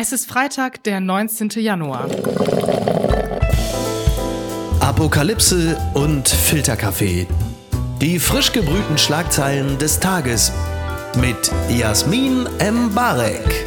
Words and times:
Es 0.00 0.12
ist 0.12 0.30
Freitag, 0.30 0.84
der 0.84 1.00
19. 1.00 1.48
Januar. 1.56 2.08
Apokalypse 4.78 5.76
und 5.94 6.28
Filterkaffee. 6.28 7.26
Die 8.00 8.20
frisch 8.20 8.52
gebrühten 8.52 8.96
Schlagzeilen 8.96 9.76
des 9.78 9.98
Tages 9.98 10.52
mit 11.20 11.50
Jasmin 11.68 12.46
Mbarek. 12.60 13.66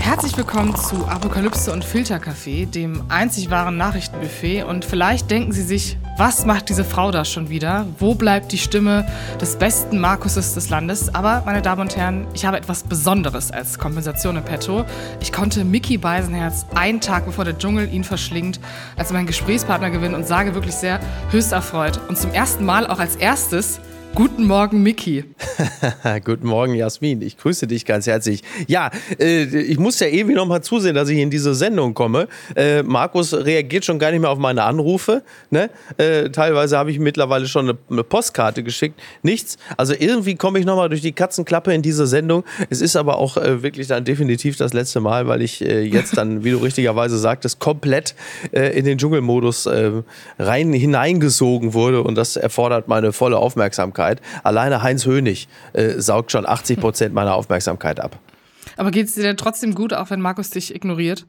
Herzlich 0.00 0.36
willkommen 0.36 0.76
zu 0.76 1.06
Apokalypse 1.06 1.72
und 1.72 1.82
Filterkaffee, 1.82 2.66
dem 2.66 3.04
einzig 3.08 3.48
wahren 3.48 3.78
Nachrichtenbuffet. 3.78 4.64
Und 4.64 4.84
vielleicht 4.84 5.30
denken 5.30 5.52
Sie 5.52 5.62
sich, 5.62 5.96
was 6.16 6.46
macht 6.46 6.68
diese 6.68 6.84
Frau 6.84 7.10
da 7.10 7.24
schon 7.24 7.48
wieder? 7.48 7.86
Wo 7.98 8.14
bleibt 8.14 8.52
die 8.52 8.58
Stimme 8.58 9.04
des 9.40 9.56
besten 9.56 9.98
Markuses 9.98 10.54
des 10.54 10.70
Landes? 10.70 11.12
Aber, 11.12 11.42
meine 11.44 11.60
Damen 11.60 11.80
und 11.80 11.96
Herren, 11.96 12.28
ich 12.34 12.46
habe 12.46 12.56
etwas 12.56 12.84
Besonderes 12.84 13.50
als 13.50 13.80
Kompensation 13.80 14.36
im 14.36 14.44
Petto. 14.44 14.84
Ich 15.20 15.32
konnte 15.32 15.64
Mickey 15.64 15.98
Beisenherz 15.98 16.66
einen 16.76 17.00
Tag 17.00 17.26
bevor 17.26 17.44
der 17.44 17.58
Dschungel 17.58 17.92
ihn 17.92 18.04
verschlingt, 18.04 18.60
als 18.96 19.12
meinen 19.12 19.26
Gesprächspartner 19.26 19.90
gewinnen 19.90 20.14
und 20.14 20.26
sage 20.26 20.54
wirklich 20.54 20.76
sehr 20.76 21.00
höchst 21.30 21.50
erfreut. 21.50 21.98
Und 22.08 22.16
zum 22.16 22.32
ersten 22.32 22.64
Mal 22.64 22.86
auch 22.86 23.00
als 23.00 23.16
erstes 23.16 23.80
Guten 24.14 24.46
Morgen, 24.46 24.84
Miki. 24.84 25.24
Guten 26.24 26.46
Morgen, 26.46 26.74
Jasmin. 26.76 27.20
Ich 27.20 27.36
grüße 27.36 27.66
dich 27.66 27.84
ganz 27.84 28.06
herzlich. 28.06 28.44
Ja, 28.68 28.92
äh, 29.18 29.42
ich 29.42 29.76
muss 29.80 29.98
ja 29.98 30.06
irgendwie 30.06 30.36
noch 30.36 30.46
mal 30.46 30.62
zusehen, 30.62 30.94
dass 30.94 31.08
ich 31.08 31.18
in 31.18 31.30
diese 31.30 31.52
Sendung 31.56 31.94
komme. 31.94 32.28
Äh, 32.54 32.84
Markus 32.84 33.34
reagiert 33.34 33.84
schon 33.84 33.98
gar 33.98 34.12
nicht 34.12 34.20
mehr 34.20 34.30
auf 34.30 34.38
meine 34.38 34.62
Anrufe. 34.62 35.24
Ne? 35.50 35.68
Äh, 35.96 36.30
teilweise 36.30 36.78
habe 36.78 36.92
ich 36.92 37.00
mittlerweile 37.00 37.48
schon 37.48 37.68
eine, 37.68 37.78
eine, 37.90 38.04
Postkarte 38.04 38.62
geschickt. 38.62 39.00
Nichts. 39.24 39.58
Also 39.76 39.94
irgendwie 39.98 40.36
komme 40.36 40.60
ich 40.60 40.64
noch 40.64 40.76
mal 40.76 40.88
durch 40.88 41.02
die 41.02 41.12
Katzenklappe 41.12 41.74
in 41.74 41.82
diese 41.82 42.06
Sendung. 42.06 42.44
Es 42.70 42.80
ist 42.80 42.94
aber 42.94 43.18
auch 43.18 43.36
äh, 43.36 43.64
wirklich 43.64 43.88
dann 43.88 44.04
definitiv 44.04 44.56
das 44.56 44.72
letzte 44.72 45.00
Mal, 45.00 45.26
weil 45.26 45.42
ich 45.42 45.60
äh, 45.60 45.82
jetzt 45.82 46.16
dann, 46.16 46.44
wie 46.44 46.52
du 46.52 46.58
richtigerweise 46.58 47.18
sagtest, 47.18 47.58
komplett 47.58 48.14
äh, 48.52 48.78
in 48.78 48.84
den 48.84 48.96
Dschungelmodus 48.96 49.68
rein 50.38 50.72
hineingesogen 50.72 51.74
wurde 51.74 52.02
und 52.02 52.14
das 52.14 52.36
erfordert 52.36 52.86
meine 52.86 53.12
volle 53.12 53.38
Aufmerksamkeit. 53.38 54.03
Aufmerksamkeit. 54.04 54.20
Alleine 54.42 54.82
Heinz 54.82 55.06
Hönig 55.06 55.48
äh, 55.72 56.00
saugt 56.00 56.32
schon 56.32 56.46
80 56.46 56.80
Prozent 56.80 57.14
meiner 57.14 57.34
Aufmerksamkeit 57.34 58.00
ab. 58.00 58.18
Aber 58.76 58.90
geht 58.90 59.06
es 59.06 59.14
dir 59.14 59.22
denn 59.22 59.36
trotzdem 59.36 59.74
gut, 59.74 59.92
auch 59.94 60.10
wenn 60.10 60.20
Markus 60.20 60.50
dich 60.50 60.74
ignoriert? 60.74 61.26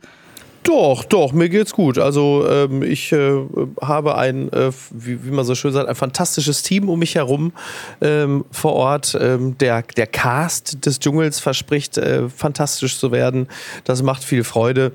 Doch, 0.63 1.03
doch, 1.03 1.31
mir 1.31 1.47
geht's 1.47 1.73
gut. 1.73 1.99
Also 1.99 2.47
ähm, 2.49 2.81
ich 2.81 3.11
äh, 3.11 3.39
habe 3.81 4.17
ein, 4.17 4.51
äh, 4.51 4.71
wie, 4.89 5.23
wie, 5.23 5.29
man 5.29 5.45
so 5.45 5.53
schön 5.53 5.71
sagt, 5.71 5.87
ein 5.87 5.93
fantastisches 5.93 6.63
Team 6.63 6.89
um 6.89 6.97
mich 6.97 7.13
herum 7.13 7.53
ähm, 8.01 8.45
vor 8.49 8.73
Ort. 8.73 9.15
Ähm, 9.21 9.55
der, 9.59 9.83
der 9.83 10.07
Cast 10.07 10.83
des 10.83 10.99
Dschungels 10.99 11.39
verspricht 11.39 11.99
äh, 11.99 12.29
fantastisch 12.29 12.97
zu 12.97 13.11
werden. 13.11 13.47
Das 13.83 14.01
macht 14.01 14.23
viel 14.23 14.43
Freude. 14.43 14.91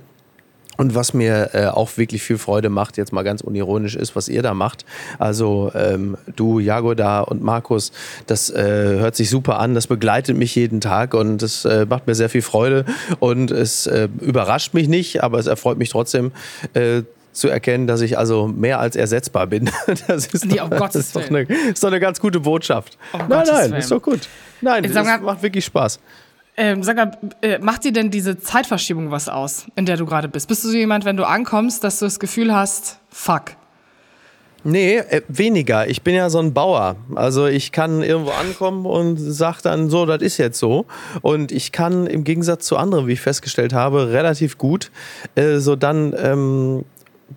Und 0.81 0.95
was 0.95 1.12
mir 1.12 1.50
äh, 1.53 1.67
auch 1.67 1.98
wirklich 1.98 2.23
viel 2.23 2.39
Freude 2.39 2.70
macht, 2.70 2.97
jetzt 2.97 3.12
mal 3.12 3.23
ganz 3.23 3.42
unironisch 3.42 3.97
ist, 3.97 4.17
was 4.17 4.31
ihr 4.31 4.41
da 4.41 4.55
macht. 4.55 4.87
Also 5.19 5.70
ähm, 5.75 6.17
du, 6.37 6.59
Jagoda 6.59 7.20
und 7.20 7.42
Markus, 7.42 7.92
das 8.27 8.48
äh, 8.48 8.62
hört 8.62 9.14
sich 9.14 9.28
super 9.28 9.59
an, 9.59 9.75
das 9.75 9.89
begleitet 9.89 10.39
mich 10.39 10.55
jeden 10.55 10.81
Tag 10.81 11.12
und 11.12 11.42
das 11.42 11.67
äh, 11.67 11.84
macht 11.87 12.06
mir 12.06 12.14
sehr 12.14 12.31
viel 12.31 12.41
Freude 12.41 12.87
und 13.19 13.50
es 13.50 13.87
äh, 13.89 14.09
überrascht 14.22 14.72
mich 14.72 14.89
nicht, 14.89 15.22
aber 15.22 15.39
es 15.39 15.47
erfreut 15.47 15.77
mich 15.77 15.91
trotzdem 15.91 16.33
äh, 16.72 17.03
zu 17.33 17.48
erkennen, 17.48 17.87
dass 17.87 18.00
ich 18.00 18.17
also 18.17 18.47
mehr 18.47 18.81
als 18.81 18.97
ersetzbar 18.97 19.48
bin. 19.48 19.69
Das 20.06 20.28
ist, 20.28 20.47
nee, 20.47 20.56
doch, 20.56 20.70
das 20.70 20.97
ist, 20.97 21.15
doch, 21.15 21.28
eine, 21.28 21.42
ist 21.42 21.84
doch 21.84 21.89
eine 21.89 22.00
ganz 22.00 22.20
gute 22.20 22.41
Botschaft. 22.41 22.97
Um 23.12 23.19
nein, 23.19 23.28
Gottes 23.28 23.50
nein, 23.50 23.70
Willen. 23.70 23.81
ist 23.81 23.91
doch 23.91 24.00
gut. 24.00 24.20
Nein, 24.62 24.91
das 24.91 25.20
macht 25.20 25.42
wirklich 25.42 25.67
Spaß. 25.67 26.00
Ähm, 26.56 26.83
sag 26.83 26.97
mal, 26.97 27.12
äh, 27.43 27.59
macht 27.59 27.84
dir 27.84 27.93
denn 27.93 28.11
diese 28.11 28.39
Zeitverschiebung 28.39 29.11
was 29.11 29.29
aus, 29.29 29.67
in 29.77 29.87
der 29.87 29.97
du 29.97 30.06
gerade 30.06 30.29
bist? 30.29 30.48
Bist 30.48 30.65
du 30.65 30.69
so 30.69 30.77
jemand, 30.77 31.05
wenn 31.05 31.17
du 31.17 31.25
ankommst, 31.25 31.84
dass 31.84 31.98
du 31.98 32.05
das 32.05 32.20
Gefühl 32.20 32.55
hast, 32.55 32.98
fuck? 33.09 33.56
Nee, 34.62 34.98
äh, 34.98 35.23
weniger. 35.28 35.89
Ich 35.89 36.03
bin 36.03 36.15
ja 36.15 36.28
so 36.28 36.39
ein 36.39 36.53
Bauer. 36.53 36.97
Also 37.15 37.47
ich 37.47 37.72
kann 37.72 38.03
irgendwo 38.03 38.31
ankommen 38.33 38.84
und 38.84 39.16
sage 39.16 39.59
dann 39.62 39.88
so, 39.88 40.05
das 40.05 40.21
ist 40.21 40.37
jetzt 40.37 40.59
so. 40.59 40.87
Und 41.22 41.50
ich 41.50 41.72
kann 41.72 42.06
im 42.06 42.25
Gegensatz 42.25 42.67
zu 42.67 42.77
anderen, 42.77 43.06
wie 43.06 43.12
ich 43.12 43.21
festgestellt 43.21 43.72
habe, 43.72 44.11
relativ 44.11 44.59
gut 44.59 44.91
äh, 45.34 45.56
so 45.56 45.77
dann 45.77 46.15
ähm, 46.19 46.84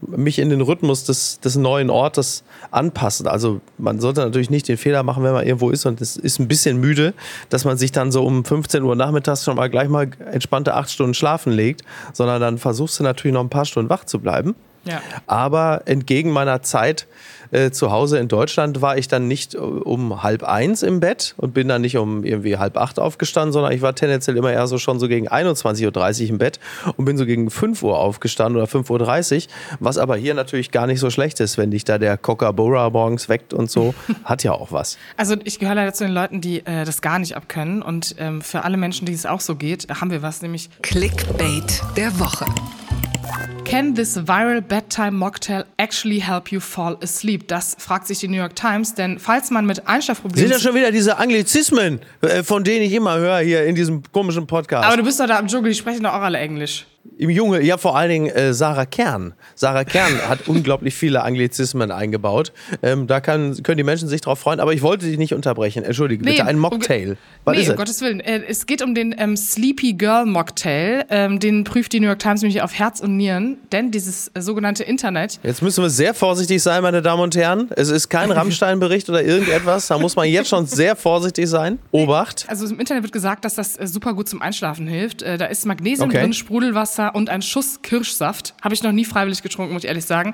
mich 0.01 0.39
in 0.39 0.49
den 0.49 0.61
Rhythmus 0.61 1.03
des, 1.03 1.39
des 1.39 1.55
neuen 1.55 1.89
Ortes 1.89 2.43
anpassen. 2.71 3.27
Also 3.27 3.61
man 3.77 3.99
sollte 3.99 4.21
natürlich 4.21 4.49
nicht 4.49 4.67
den 4.67 4.77
Fehler 4.77 5.03
machen, 5.03 5.23
wenn 5.23 5.33
man 5.33 5.45
irgendwo 5.45 5.69
ist 5.69 5.85
und 5.85 6.01
es 6.01 6.17
ist 6.17 6.39
ein 6.39 6.47
bisschen 6.47 6.79
müde, 6.79 7.13
dass 7.49 7.65
man 7.65 7.77
sich 7.77 7.91
dann 7.91 8.11
so 8.11 8.23
um 8.23 8.43
15 8.43 8.83
Uhr 8.83 8.95
nachmittags 8.95 9.43
schon 9.43 9.55
mal 9.55 9.69
gleich 9.69 9.89
mal 9.89 10.09
entspannte 10.31 10.73
acht 10.73 10.89
Stunden 10.89 11.13
schlafen 11.13 11.53
legt, 11.53 11.83
sondern 12.13 12.41
dann 12.41 12.57
versuchst 12.57 12.99
du 12.99 13.03
natürlich 13.03 13.33
noch 13.33 13.41
ein 13.41 13.49
paar 13.49 13.65
Stunden 13.65 13.89
wach 13.89 14.05
zu 14.05 14.19
bleiben. 14.19 14.55
Ja. 14.85 15.01
Aber 15.27 15.83
entgegen 15.85 16.31
meiner 16.31 16.61
Zeit 16.61 17.07
äh, 17.53 17.71
zu 17.71 17.91
Hause 17.91 18.17
in 18.17 18.27
Deutschland 18.27 18.81
war 18.81 18.97
ich 18.97 19.07
dann 19.07 19.27
nicht 19.27 19.53
äh, 19.53 19.57
um 19.57 20.23
halb 20.23 20.43
eins 20.43 20.83
im 20.83 20.99
Bett 20.99 21.35
und 21.37 21.53
bin 21.53 21.67
dann 21.67 21.81
nicht 21.81 21.97
um 21.97 22.23
irgendwie 22.23 22.57
halb 22.57 22.77
acht 22.77 22.99
aufgestanden, 22.99 23.53
sondern 23.53 23.71
ich 23.71 23.81
war 23.81 23.95
tendenziell 23.95 24.35
immer 24.37 24.51
eher 24.51 24.67
so 24.67 24.77
schon 24.77 24.99
so 24.99 25.07
gegen 25.07 25.29
21.30 25.29 26.23
Uhr 26.23 26.29
im 26.29 26.37
Bett 26.39 26.59
und 26.97 27.05
bin 27.05 27.17
so 27.17 27.25
gegen 27.25 27.49
5 27.49 27.83
Uhr 27.83 27.99
aufgestanden 27.99 28.61
oder 28.61 28.69
5.30 28.69 29.35
Uhr, 29.35 29.51
was 29.79 29.97
aber 29.97 30.15
hier 30.15 30.33
natürlich 30.33 30.71
gar 30.71 30.87
nicht 30.87 30.99
so 30.99 31.09
schlecht 31.09 31.39
ist, 31.39 31.57
wenn 31.57 31.71
dich 31.71 31.83
da 31.83 31.97
der 31.97 32.17
Coca-Bora 32.17 32.89
morgens 32.89 33.29
weckt 33.29 33.53
und 33.53 33.69
so, 33.69 33.93
hat 34.23 34.43
ja 34.43 34.53
auch 34.53 34.71
was. 34.71 34.97
Also 35.17 35.35
ich 35.43 35.59
gehöre 35.59 35.75
leider 35.75 35.93
zu 35.93 36.05
den 36.05 36.13
Leuten, 36.13 36.41
die 36.41 36.65
äh, 36.65 36.85
das 36.85 37.01
gar 37.01 37.19
nicht 37.19 37.35
abkönnen 37.35 37.81
und 37.81 38.15
ähm, 38.17 38.41
für 38.41 38.63
alle 38.63 38.77
Menschen, 38.77 39.05
die 39.05 39.13
es 39.13 39.25
auch 39.25 39.41
so 39.41 39.55
geht, 39.55 39.87
haben 39.89 40.11
wir 40.11 40.21
was, 40.21 40.41
nämlich 40.41 40.69
Clickbait 40.81 41.81
der 41.95 42.19
Woche. 42.19 42.45
Can 43.73 43.95
this 43.95 44.15
viral 44.15 44.61
bedtime 44.61 45.17
mocktail 45.17 45.63
actually 45.77 46.19
help 46.19 46.51
you 46.51 46.59
fall 46.59 46.95
asleep? 47.01 47.47
Das 47.47 47.75
fragt 47.79 48.05
sich 48.05 48.19
die 48.19 48.27
New 48.27 48.37
York 48.37 48.55
Times, 48.55 48.93
denn 48.93 49.17
falls 49.17 49.49
man 49.49 49.65
mit 49.65 49.87
Einschlafproblemen... 49.87 50.47
Sind 50.47 50.53
das 50.53 50.61
schon 50.61 50.75
wieder 50.75 50.91
diese 50.91 51.17
Anglizismen, 51.17 51.99
äh, 52.21 52.43
von 52.43 52.63
denen 52.63 52.85
ich 52.85 52.93
immer 52.93 53.17
höre 53.17 53.39
hier 53.39 53.65
in 53.65 53.73
diesem 53.73 54.03
komischen 54.11 54.45
Podcast? 54.45 54.85
Aber 54.85 54.97
du 54.97 55.03
bist 55.03 55.19
doch 55.19 55.25
da 55.25 55.39
im 55.39 55.47
Dschungel, 55.47 55.71
die 55.71 55.75
sprechen 55.75 56.03
doch 56.03 56.13
auch 56.13 56.21
alle 56.21 56.37
Englisch. 56.37 56.85
Im 57.17 57.29
Junge, 57.29 57.61
ja 57.61 57.77
vor 57.77 57.97
allen 57.97 58.09
Dingen 58.09 58.29
äh, 58.29 58.53
Sarah 58.53 58.85
Kern. 58.85 59.33
Sarah 59.55 59.83
Kern 59.83 60.13
hat 60.29 60.47
unglaublich 60.47 60.95
viele 60.95 61.21
Anglizismen 61.23 61.91
eingebaut. 61.91 62.53
Ähm, 62.81 63.07
da 63.07 63.19
kann, 63.19 63.61
können 63.61 63.77
die 63.77 63.83
Menschen 63.83 64.07
sich 64.07 64.21
drauf 64.21 64.39
freuen. 64.39 64.61
Aber 64.61 64.73
ich 64.73 64.81
wollte 64.81 65.05
dich 65.05 65.17
nicht 65.17 65.33
unterbrechen. 65.33 65.83
Entschuldige, 65.83 66.23
nee, 66.23 66.31
bitte 66.31 66.45
ein 66.45 66.57
Mocktail. 66.57 67.17
Was 67.43 67.57
nee, 67.57 67.63
ist 67.63 67.69
um 67.69 67.75
Gottes 67.75 68.01
Willen. 68.01 68.21
Äh, 68.21 68.43
es 68.47 68.65
geht 68.65 68.81
um 68.81 68.95
den 68.95 69.13
ähm, 69.17 69.35
Sleepy 69.35 69.93
Girl 69.93 70.25
Mocktail. 70.25 71.05
Ähm, 71.09 71.39
den 71.39 71.65
prüft 71.65 71.91
die 71.91 71.99
New 71.99 72.07
York 72.07 72.19
Times 72.19 72.41
nämlich 72.41 72.61
auf 72.61 72.73
Herz 72.73 73.01
und 73.01 73.17
Nieren. 73.17 73.57
Denn 73.73 73.91
dieses 73.91 74.29
äh, 74.29 74.41
sogenannte 74.41 74.83
Internet. 74.83 75.39
Jetzt 75.43 75.61
müssen 75.61 75.83
wir 75.83 75.89
sehr 75.89 76.13
vorsichtig 76.13 76.63
sein, 76.63 76.83
meine 76.83 77.01
Damen 77.01 77.21
und 77.21 77.35
Herren. 77.35 77.69
Es 77.75 77.89
ist 77.89 78.07
kein 78.07 78.31
Rammstein-Bericht 78.31 79.09
oder 79.09 79.21
irgendetwas. 79.23 79.87
Da 79.87 79.99
muss 79.99 80.15
man 80.15 80.27
jetzt 80.29 80.47
schon 80.47 80.65
sehr 80.67 80.95
vorsichtig 80.95 81.49
sein. 81.49 81.79
Obacht. 81.91 82.45
Also 82.47 82.65
im 82.65 82.79
Internet 82.79 83.03
wird 83.03 83.13
gesagt, 83.13 83.43
dass 83.43 83.55
das 83.55 83.77
äh, 83.77 83.87
super 83.87 84.13
gut 84.13 84.29
zum 84.29 84.41
Einschlafen 84.41 84.87
hilft. 84.87 85.21
Äh, 85.21 85.37
da 85.37 85.47
ist 85.47 85.65
Magnesium 85.65 86.09
okay. 86.09 86.21
drin, 86.21 86.33
Sprudelwasser 86.33 86.92
Wasser 86.93 87.15
und 87.15 87.29
ein 87.29 87.41
Schuss 87.41 87.81
Kirschsaft. 87.81 88.53
Habe 88.61 88.73
ich 88.73 88.83
noch 88.83 88.91
nie 88.91 89.05
freiwillig 89.05 89.41
getrunken, 89.41 89.73
muss 89.73 89.83
ich 89.83 89.89
ehrlich 89.89 90.05
sagen. 90.05 90.33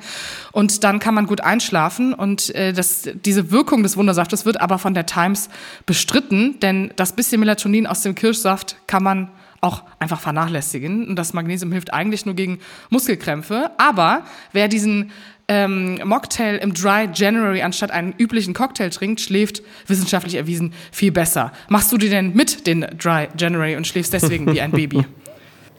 Und 0.51 0.83
dann 0.83 0.99
kann 0.99 1.13
man 1.13 1.25
gut 1.25 1.41
einschlafen. 1.41 2.13
Und 2.13 2.53
äh, 2.55 2.73
das, 2.73 3.09
diese 3.25 3.51
Wirkung 3.51 3.83
des 3.83 3.97
Wundersaftes 3.97 4.45
wird 4.45 4.59
aber 4.61 4.77
von 4.77 4.93
der 4.93 5.05
Times 5.05 5.49
bestritten, 5.85 6.59
denn 6.59 6.91
das 6.95 7.13
bisschen 7.13 7.39
Melatonin 7.39 7.87
aus 7.87 8.01
dem 8.01 8.15
Kirschsaft 8.15 8.75
kann 8.87 9.03
man 9.03 9.29
auch 9.61 9.83
einfach 9.99 10.19
vernachlässigen. 10.19 11.07
Und 11.07 11.15
das 11.15 11.33
Magnesium 11.33 11.71
hilft 11.71 11.93
eigentlich 11.93 12.25
nur 12.25 12.35
gegen 12.35 12.59
Muskelkrämpfe. 12.89 13.71
Aber 13.77 14.23
wer 14.53 14.67
diesen 14.67 15.11
ähm, 15.47 15.99
Mocktail 16.05 16.57
im 16.57 16.73
Dry 16.73 17.09
January 17.13 17.61
anstatt 17.61 17.91
einen 17.91 18.13
üblichen 18.17 18.53
Cocktail 18.53 18.89
trinkt, 18.89 19.21
schläft 19.21 19.61
wissenschaftlich 19.87 20.35
erwiesen 20.35 20.73
viel 20.91 21.11
besser. 21.11 21.51
Machst 21.67 21.91
du 21.91 21.97
dir 21.97 22.09
denn 22.09 22.35
mit 22.35 22.67
den 22.67 22.81
Dry 22.97 23.27
January 23.37 23.75
und 23.75 23.87
schläfst 23.87 24.13
deswegen 24.13 24.53
wie 24.53 24.61
ein 24.61 24.71
Baby? 24.71 25.05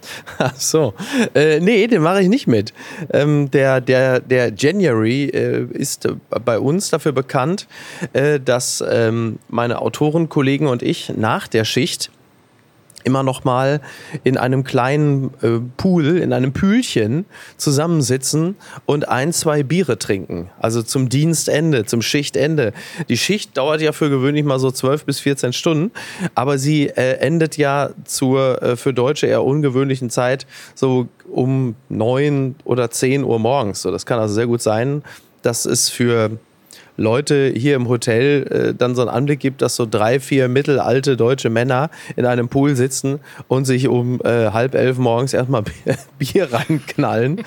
Ach 0.38 0.56
so. 0.56 0.94
Äh, 1.34 1.60
nee, 1.60 1.86
den 1.86 2.02
mache 2.02 2.22
ich 2.22 2.28
nicht 2.28 2.46
mit. 2.46 2.72
Ähm, 3.12 3.50
der, 3.50 3.80
der, 3.80 4.20
der 4.20 4.52
January 4.56 5.24
äh, 5.24 5.66
ist 5.72 6.08
bei 6.44 6.58
uns 6.58 6.90
dafür 6.90 7.12
bekannt, 7.12 7.66
äh, 8.12 8.40
dass 8.40 8.82
ähm, 8.88 9.38
meine 9.48 9.80
Autorenkollegen 9.80 10.66
und 10.66 10.82
ich 10.82 11.12
nach 11.16 11.48
der 11.48 11.64
Schicht 11.64 12.10
immer 13.04 13.22
noch 13.22 13.44
mal 13.44 13.80
in 14.24 14.36
einem 14.36 14.64
kleinen 14.64 15.30
äh, 15.42 15.60
Pool, 15.76 16.18
in 16.18 16.32
einem 16.32 16.52
Pühlchen 16.52 17.24
zusammensitzen 17.56 18.56
und 18.86 19.08
ein, 19.08 19.32
zwei 19.32 19.62
Biere 19.62 19.98
trinken. 19.98 20.50
Also 20.58 20.82
zum 20.82 21.08
Dienstende, 21.08 21.86
zum 21.86 22.02
Schichtende. 22.02 22.72
Die 23.08 23.16
Schicht 23.16 23.56
dauert 23.56 23.80
ja 23.80 23.92
für 23.92 24.10
gewöhnlich 24.10 24.44
mal 24.44 24.58
so 24.58 24.70
12 24.70 25.04
bis 25.04 25.20
14 25.20 25.52
Stunden, 25.52 25.90
aber 26.34 26.58
sie 26.58 26.88
äh, 26.88 27.18
endet 27.18 27.56
ja 27.56 27.90
zur 28.04 28.62
äh, 28.62 28.76
für 28.76 28.92
Deutsche 28.92 29.26
eher 29.26 29.44
ungewöhnlichen 29.44 30.10
Zeit 30.10 30.46
so 30.74 31.08
um 31.30 31.74
9 31.88 32.56
oder 32.64 32.90
10 32.90 33.24
Uhr 33.24 33.38
morgens. 33.38 33.82
So, 33.82 33.90
das 33.90 34.06
kann 34.06 34.18
also 34.18 34.34
sehr 34.34 34.46
gut 34.46 34.62
sein, 34.62 35.02
dass 35.42 35.64
es 35.64 35.88
für 35.88 36.38
Leute 37.00 37.52
hier 37.56 37.76
im 37.76 37.88
Hotel 37.88 38.42
äh, 38.70 38.74
dann 38.74 38.94
so 38.94 39.00
einen 39.00 39.10
Anblick 39.10 39.40
gibt, 39.40 39.62
dass 39.62 39.74
so 39.74 39.86
drei, 39.86 40.20
vier 40.20 40.48
mittelalte 40.48 41.16
deutsche 41.16 41.48
Männer 41.48 41.90
in 42.14 42.26
einem 42.26 42.48
Pool 42.48 42.76
sitzen 42.76 43.20
und 43.48 43.64
sich 43.64 43.88
um 43.88 44.20
äh, 44.20 44.50
halb 44.50 44.74
elf 44.74 44.98
morgens 44.98 45.32
erstmal 45.32 45.62
Bier, 45.84 45.96
Bier 46.18 46.52
reinknallen. 46.52 47.40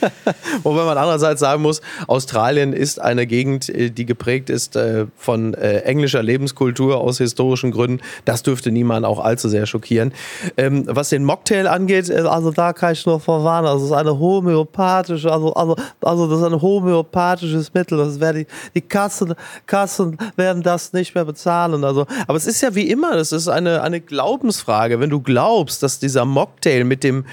Wobei 0.62 0.84
man 0.84 0.96
andererseits 0.96 1.40
sagen 1.40 1.62
muss, 1.62 1.82
Australien 2.06 2.72
ist 2.72 3.00
eine 3.00 3.26
Gegend, 3.26 3.68
äh, 3.68 3.90
die 3.90 4.06
geprägt 4.06 4.48
ist 4.48 4.76
äh, 4.76 5.06
von 5.16 5.54
äh, 5.54 5.78
englischer 5.80 6.22
Lebenskultur 6.22 6.98
aus 6.98 7.18
historischen 7.18 7.72
Gründen. 7.72 8.00
Das 8.24 8.44
dürfte 8.44 8.70
niemand 8.70 9.04
auch 9.06 9.18
allzu 9.18 9.48
sehr 9.48 9.66
schockieren. 9.66 10.12
Ähm, 10.56 10.84
was 10.86 11.08
den 11.08 11.24
Mocktail 11.24 11.66
angeht, 11.66 12.10
äh, 12.10 12.20
also 12.20 12.52
da 12.52 12.72
kann 12.72 12.92
ich 12.92 13.04
nur 13.06 13.18
verwarnen. 13.18 13.66
Also 13.66 13.86
es 13.86 13.90
ist 13.90 13.96
eine 13.96 14.16
homöopathische, 14.16 15.32
also, 15.32 15.52
also, 15.54 15.74
also 16.00 16.28
das 16.28 16.38
ist 16.38 16.46
ein 16.46 16.62
homöopathisches 16.62 17.74
Mittel. 17.74 17.98
Das 17.98 18.20
wäre 18.20 18.34
die, 18.34 18.46
die 18.76 18.83
Kassen, 18.88 19.34
Kassen 19.66 20.18
werden 20.36 20.62
das 20.62 20.92
nicht 20.92 21.14
mehr 21.14 21.24
bezahlen. 21.24 21.84
Also, 21.84 22.06
aber 22.26 22.36
es 22.36 22.46
ist 22.46 22.60
ja 22.62 22.74
wie 22.74 22.88
immer, 22.90 23.16
das 23.16 23.32
ist 23.32 23.48
eine, 23.48 23.82
eine 23.82 24.00
Glaubensfrage. 24.00 25.00
Wenn 25.00 25.10
du 25.10 25.20
glaubst, 25.20 25.82
dass 25.82 25.98
dieser 25.98 26.24
Mocktail 26.24 26.84
mit 26.84 27.04
dem 27.04 27.24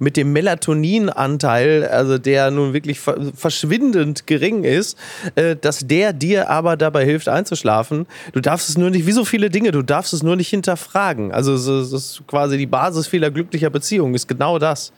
mit 0.00 0.16
dem 0.16 0.32
Melatoninanteil, 0.32 1.86
also 1.86 2.16
der 2.16 2.50
nun 2.50 2.72
wirklich 2.72 2.98
verschwindend 2.98 4.26
gering 4.26 4.64
ist, 4.64 4.98
äh, 5.34 5.56
dass 5.56 5.80
der 5.80 6.14
dir 6.14 6.48
aber 6.48 6.78
dabei 6.78 7.04
hilft 7.04 7.28
einzuschlafen. 7.28 8.06
Du 8.32 8.40
darfst 8.40 8.70
es 8.70 8.78
nur 8.78 8.88
nicht, 8.88 9.06
wie 9.06 9.12
so 9.12 9.26
viele 9.26 9.50
Dinge, 9.50 9.72
du 9.72 9.82
darfst 9.82 10.14
es 10.14 10.22
nur 10.22 10.36
nicht 10.36 10.48
hinterfragen. 10.48 11.32
Also 11.32 11.52
es 11.52 11.92
ist 11.92 12.22
quasi 12.26 12.56
die 12.56 12.66
Basis 12.66 13.06
vieler 13.06 13.30
glücklicher 13.30 13.68
Beziehungen, 13.68 14.14
ist 14.14 14.26
genau 14.26 14.58
das. 14.58 14.92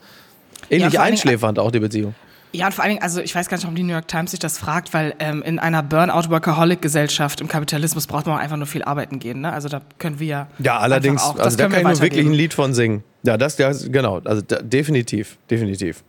Ähnlich 0.69 0.93
ja, 0.93 1.01
einschläfernd 1.01 1.59
auch 1.59 1.71
die 1.71 1.81
Beziehung. 1.81 2.15
Ja, 2.55 2.67
und 2.67 2.73
vor 2.73 2.83
allen 2.83 2.91
Dingen, 2.91 3.01
also 3.01 3.19
ich 3.19 3.33
weiß 3.33 3.49
gar 3.49 3.57
nicht, 3.57 3.63
warum 3.63 3.75
die 3.75 3.81
New 3.81 3.93
York 3.93 4.07
Times 4.07 4.31
sich 4.31 4.39
das 4.39 4.59
fragt, 4.59 4.93
weil 4.93 5.15
ähm, 5.17 5.41
in 5.41 5.57
einer 5.57 5.81
Burnout-Workaholic-Gesellschaft 5.81 7.41
im 7.41 7.47
Kapitalismus 7.47 8.05
braucht 8.05 8.27
man 8.27 8.35
auch 8.35 8.39
einfach 8.39 8.57
nur 8.57 8.67
viel 8.67 8.83
arbeiten 8.83 9.17
gehen. 9.17 9.41
Ne? 9.41 9.51
Also 9.51 9.69
da 9.69 9.81
können 9.97 10.19
wir 10.19 10.27
ja. 10.27 10.47
Ja, 10.59 10.77
allerdings, 10.77 11.23
auch, 11.23 11.39
also 11.39 11.57
da 11.57 11.67
kann 11.67 11.79
ich 11.79 11.83
nur 11.83 12.01
wirklich 12.01 12.25
ein 12.25 12.33
Lied 12.33 12.53
von 12.53 12.75
singen. 12.75 13.03
Ja, 13.23 13.37
das, 13.37 13.55
das 13.55 13.91
genau. 13.91 14.19
Also 14.23 14.43
da, 14.43 14.61
definitiv, 14.61 15.37
definitiv. 15.49 16.03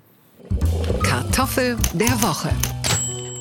Kartoffel 1.02 1.78
der 1.94 2.22
Woche. 2.22 2.50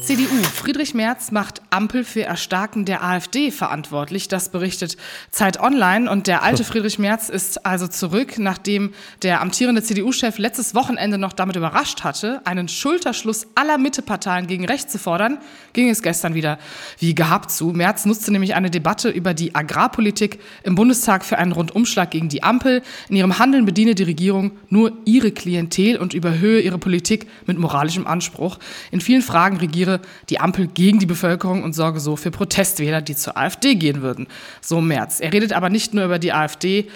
CDU. 0.04 0.36
Friedrich 0.54 0.94
Merz 0.94 1.32
macht 1.32 1.62
Ampel 1.70 2.04
für 2.04 2.24
Erstarken 2.24 2.84
der 2.84 3.06
AfD 3.06 3.52
verantwortlich. 3.52 4.28
Das 4.28 4.50
berichtet 4.50 4.98
Zeit 5.32 5.62
Online. 5.62 6.12
Und 6.12 6.28
der 6.28 6.44
alte 6.44 6.64
Friedrich 6.66 7.00
Merz 7.00 7.30
ist 7.30 7.66
also 7.66 7.88
zurück, 7.88 8.38
nachdem 8.38 8.94
der 9.22 9.40
amtierende 9.40 9.82
CDU-Chef 9.82 10.40
letztes 10.40 10.76
Wochenende 10.76 11.18
noch 11.18 11.32
damit 11.32 11.56
überrascht 11.56 12.04
hatte, 12.04 12.42
einen 12.44 12.68
Schulterschluss 12.68 13.48
aller 13.56 13.78
Mitteparteien 13.78 14.46
gegen 14.46 14.66
rechts 14.66 14.92
zu 14.92 15.00
fordern, 15.00 15.38
ging 15.72 15.90
es 15.90 16.02
gestern 16.02 16.34
wieder 16.34 16.60
wie 17.00 17.16
gehabt 17.16 17.50
zu. 17.50 17.68
Merz 17.68 18.04
nutzte 18.04 18.34
nämlich 18.34 18.56
eine 18.56 18.70
Debatte 18.70 19.08
über 19.08 19.34
die 19.34 19.56
Agrarpolitik 19.56 20.40
im 20.64 20.76
Bundestag 20.76 21.24
für 21.24 21.38
einen 21.38 21.54
Rundumschlag 21.54 22.12
gegen 22.12 22.28
die 22.28 22.44
Ampel. 22.44 22.82
In 23.08 23.16
ihrem 23.16 23.40
Handeln 23.40 23.64
bediene 23.66 23.96
die 23.96 24.04
Regierung 24.04 24.52
nur 24.68 24.92
ihre 25.06 25.32
Klientel 25.32 25.96
und 25.96 26.14
überhöhe 26.14 26.60
ihre 26.60 26.78
Politik 26.78 27.26
mit 27.46 27.58
moralischem 27.58 28.06
Anspruch. 28.06 28.60
In 28.92 29.00
vielen 29.00 29.22
Fragen 29.22 29.56
regiere 29.56 29.93
wäre 29.94 30.01
die 30.30 30.40
Ampel 30.40 30.68
gegen 30.68 31.00
die 31.00 31.06
Bevölkerung 31.06 31.63
und 31.63 31.74
sorge 31.74 32.00
so 32.00 32.16
für 32.16 32.31
Protestwähler, 32.31 33.01
die 33.01 33.16
zur 33.16 33.38
AfD 33.38 33.75
gehen 33.75 34.01
würden. 34.01 34.28
So 34.62 34.81
Merz. 34.81 35.19
Er 35.19 35.34
redet 35.34 35.54
aber 35.54 35.69
nicht 35.69 35.94
nur 35.94 36.06
über 36.06 36.19
die 36.19 36.34
AfD, 36.34 36.88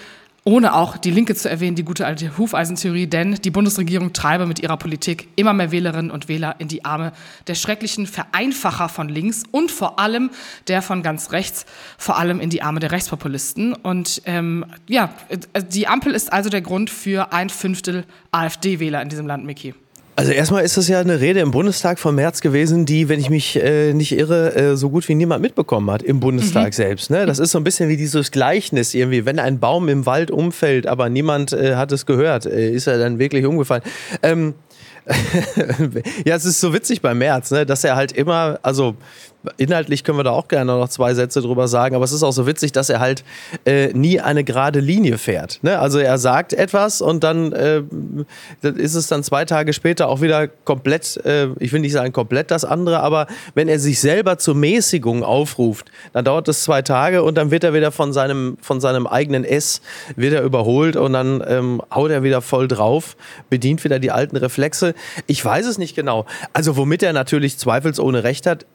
ohne 0.44 0.74
auch 0.74 0.96
die 0.96 1.10
Linke 1.10 1.34
zu 1.34 1.50
erwähnen, 1.50 1.76
die 1.76 1.84
gute 1.84 2.06
alte 2.06 2.38
Hufeisentheorie, 2.38 3.06
denn 3.06 3.34
die 3.34 3.50
Bundesregierung 3.50 4.14
treibe 4.14 4.46
mit 4.46 4.60
ihrer 4.60 4.78
Politik 4.78 5.28
immer 5.36 5.52
mehr 5.52 5.72
Wählerinnen 5.72 6.10
und 6.10 6.28
Wähler 6.28 6.56
in 6.58 6.68
die 6.68 6.86
Arme 6.86 7.12
der 7.48 7.54
schrecklichen 7.54 8.06
Vereinfacher 8.06 8.88
von 8.88 9.10
links 9.10 9.42
und 9.50 9.70
vor 9.70 9.98
allem 9.98 10.30
der 10.66 10.80
von 10.80 11.02
ganz 11.02 11.32
rechts, 11.32 11.66
vor 11.98 12.16
allem 12.16 12.40
in 12.40 12.48
die 12.48 12.62
Arme 12.62 12.80
der 12.80 12.92
Rechtspopulisten. 12.92 13.74
Und 13.74 14.22
ähm, 14.24 14.64
ja, 14.88 15.10
die 15.70 15.86
Ampel 15.86 16.14
ist 16.14 16.32
also 16.32 16.48
der 16.48 16.62
Grund 16.62 16.88
für 16.88 17.32
ein 17.32 17.50
Fünftel 17.50 18.04
AfD-Wähler 18.32 19.02
in 19.02 19.10
diesem 19.10 19.26
Land, 19.26 19.44
Miki. 19.44 19.74
Also 20.18 20.32
erstmal 20.32 20.64
ist 20.64 20.76
das 20.76 20.88
ja 20.88 20.98
eine 20.98 21.20
Rede 21.20 21.38
im 21.38 21.52
Bundestag 21.52 22.00
vom 22.00 22.16
März 22.16 22.40
gewesen, 22.40 22.84
die, 22.84 23.08
wenn 23.08 23.20
ich 23.20 23.30
mich 23.30 23.54
äh, 23.54 23.92
nicht 23.92 24.10
irre, 24.10 24.52
äh, 24.56 24.76
so 24.76 24.90
gut 24.90 25.08
wie 25.08 25.14
niemand 25.14 25.42
mitbekommen 25.42 25.88
hat 25.92 26.02
im 26.02 26.18
Bundestag 26.18 26.66
mhm. 26.66 26.72
selbst. 26.72 27.10
Ne? 27.10 27.24
Das 27.24 27.38
ist 27.38 27.52
so 27.52 27.58
ein 27.58 27.62
bisschen 27.62 27.88
wie 27.88 27.96
dieses 27.96 28.32
Gleichnis 28.32 28.94
irgendwie, 28.94 29.26
wenn 29.26 29.38
ein 29.38 29.60
Baum 29.60 29.88
im 29.88 30.06
Wald 30.06 30.32
umfällt, 30.32 30.88
aber 30.88 31.08
niemand 31.08 31.52
äh, 31.52 31.76
hat 31.76 31.92
es 31.92 32.04
gehört, 32.04 32.46
äh, 32.46 32.68
ist 32.68 32.88
er 32.88 32.98
dann 32.98 33.20
wirklich 33.20 33.46
umgefallen. 33.46 33.84
Ähm, 34.24 34.54
ja, 36.26 36.34
es 36.34 36.44
ist 36.44 36.58
so 36.58 36.74
witzig 36.74 37.00
bei 37.00 37.14
Merz, 37.14 37.52
ne, 37.52 37.64
dass 37.64 37.84
er 37.84 37.94
halt 37.94 38.10
immer, 38.10 38.58
also 38.64 38.96
inhaltlich 39.56 40.04
können 40.04 40.18
wir 40.18 40.24
da 40.24 40.32
auch 40.32 40.48
gerne 40.48 40.72
noch 40.72 40.88
zwei 40.88 41.14
Sätze 41.14 41.40
drüber 41.40 41.68
sagen, 41.68 41.94
aber 41.94 42.04
es 42.04 42.12
ist 42.12 42.22
auch 42.22 42.32
so 42.32 42.46
witzig, 42.46 42.72
dass 42.72 42.90
er 42.90 43.00
halt 43.00 43.24
äh, 43.64 43.92
nie 43.92 44.20
eine 44.20 44.44
gerade 44.44 44.80
Linie 44.80 45.18
fährt. 45.18 45.60
Ne? 45.62 45.78
Also 45.78 45.98
er 45.98 46.18
sagt 46.18 46.52
etwas 46.52 47.00
und 47.00 47.24
dann 47.24 47.52
äh, 47.52 47.82
ist 48.62 48.94
es 48.94 49.06
dann 49.06 49.22
zwei 49.22 49.44
Tage 49.44 49.72
später 49.72 50.08
auch 50.08 50.20
wieder 50.20 50.48
komplett, 50.48 51.18
äh, 51.24 51.48
ich 51.58 51.72
will 51.72 51.80
nicht 51.80 51.92
sagen 51.92 52.12
komplett 52.12 52.50
das 52.50 52.64
andere, 52.64 53.00
aber 53.00 53.26
wenn 53.54 53.68
er 53.68 53.78
sich 53.78 54.00
selber 54.00 54.38
zur 54.38 54.54
Mäßigung 54.54 55.22
aufruft, 55.22 55.90
dann 56.12 56.24
dauert 56.24 56.48
es 56.48 56.62
zwei 56.62 56.82
Tage 56.82 57.22
und 57.22 57.36
dann 57.36 57.50
wird 57.50 57.64
er 57.64 57.74
wieder 57.74 57.92
von 57.92 58.12
seinem, 58.12 58.58
von 58.60 58.80
seinem 58.80 59.06
eigenen 59.06 59.44
S 59.44 59.80
wird 60.16 60.32
er 60.32 60.42
überholt 60.42 60.96
und 60.96 61.12
dann 61.12 61.42
ähm, 61.46 61.82
haut 61.94 62.10
er 62.10 62.22
wieder 62.22 62.42
voll 62.42 62.68
drauf, 62.68 63.16
bedient 63.50 63.84
wieder 63.84 63.98
die 63.98 64.10
alten 64.10 64.36
Reflexe. 64.36 64.94
Ich 65.26 65.44
weiß 65.44 65.66
es 65.66 65.78
nicht 65.78 65.94
genau. 65.94 66.26
Also 66.52 66.76
womit 66.76 67.02
er 67.02 67.12
natürlich 67.12 67.58
zweifelsohne 67.58 68.24
recht 68.24 68.46
hat, 68.46 68.66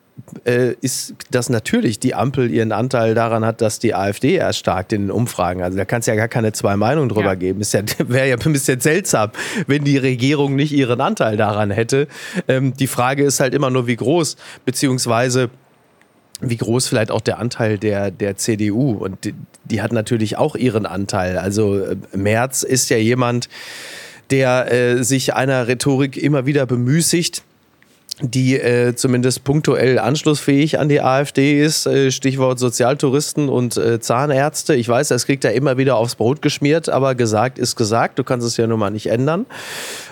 äh, 0.45 0.73
ist, 0.81 1.15
dass 1.31 1.49
natürlich 1.49 1.99
die 1.99 2.15
Ampel 2.15 2.51
ihren 2.51 2.71
Anteil 2.71 3.15
daran 3.15 3.45
hat, 3.45 3.61
dass 3.61 3.79
die 3.79 3.95
AfD 3.95 4.35
erstarkt 4.35 4.93
in 4.93 5.03
den 5.03 5.11
Umfragen. 5.11 5.63
Also 5.63 5.77
da 5.77 5.85
kann 5.85 5.99
es 5.99 6.05
ja 6.05 6.15
gar 6.15 6.27
keine 6.27 6.51
zwei 6.53 6.77
Meinungen 6.77 7.09
drüber 7.09 7.25
ja. 7.25 7.35
geben. 7.35 7.61
ja, 7.61 7.81
wäre 8.07 8.29
ja 8.29 8.37
ein 8.37 8.53
bisschen 8.53 8.79
seltsam, 8.79 9.31
wenn 9.67 9.83
die 9.83 9.97
Regierung 9.97 10.55
nicht 10.55 10.71
ihren 10.71 11.01
Anteil 11.01 11.37
daran 11.37 11.71
hätte. 11.71 12.07
Ähm, 12.47 12.73
die 12.73 12.87
Frage 12.87 13.23
ist 13.23 13.39
halt 13.39 13.53
immer 13.53 13.69
nur, 13.69 13.87
wie 13.87 13.95
groß, 13.95 14.37
beziehungsweise 14.65 15.49
wie 16.41 16.57
groß 16.57 16.87
vielleicht 16.87 17.11
auch 17.11 17.21
der 17.21 17.39
Anteil 17.39 17.77
der, 17.77 18.11
der 18.11 18.37
CDU. 18.37 18.91
Und 18.91 19.25
die, 19.25 19.33
die 19.65 19.81
hat 19.81 19.93
natürlich 19.93 20.37
auch 20.37 20.55
ihren 20.55 20.85
Anteil. 20.85 21.37
Also 21.37 21.79
äh, 21.79 21.95
Merz 22.15 22.63
ist 22.63 22.89
ja 22.89 22.97
jemand, 22.97 23.49
der 24.29 24.71
äh, 24.71 25.03
sich 25.03 25.33
einer 25.33 25.67
Rhetorik 25.67 26.17
immer 26.17 26.45
wieder 26.45 26.65
bemüßigt 26.65 27.43
die 28.21 28.59
äh, 28.59 28.95
zumindest 28.95 29.43
punktuell 29.43 29.97
anschlussfähig 29.97 30.79
an 30.79 30.87
die 30.87 31.01
AfD 31.01 31.63
ist. 31.63 31.87
Äh, 31.87 32.11
Stichwort 32.11 32.59
Sozialtouristen 32.59 33.49
und 33.49 33.77
äh, 33.77 33.99
Zahnärzte. 33.99 34.75
Ich 34.75 34.87
weiß, 34.87 35.07
das 35.07 35.25
kriegt 35.25 35.43
er 35.43 35.53
immer 35.53 35.77
wieder 35.77 35.95
aufs 35.95 36.15
Brot 36.15 36.41
geschmiert, 36.41 36.89
aber 36.89 37.15
gesagt 37.15 37.57
ist 37.57 37.75
gesagt. 37.75 38.19
Du 38.19 38.23
kannst 38.23 38.45
es 38.45 38.57
ja 38.57 38.67
nun 38.67 38.79
mal 38.79 38.91
nicht 38.91 39.07
ändern. 39.07 39.45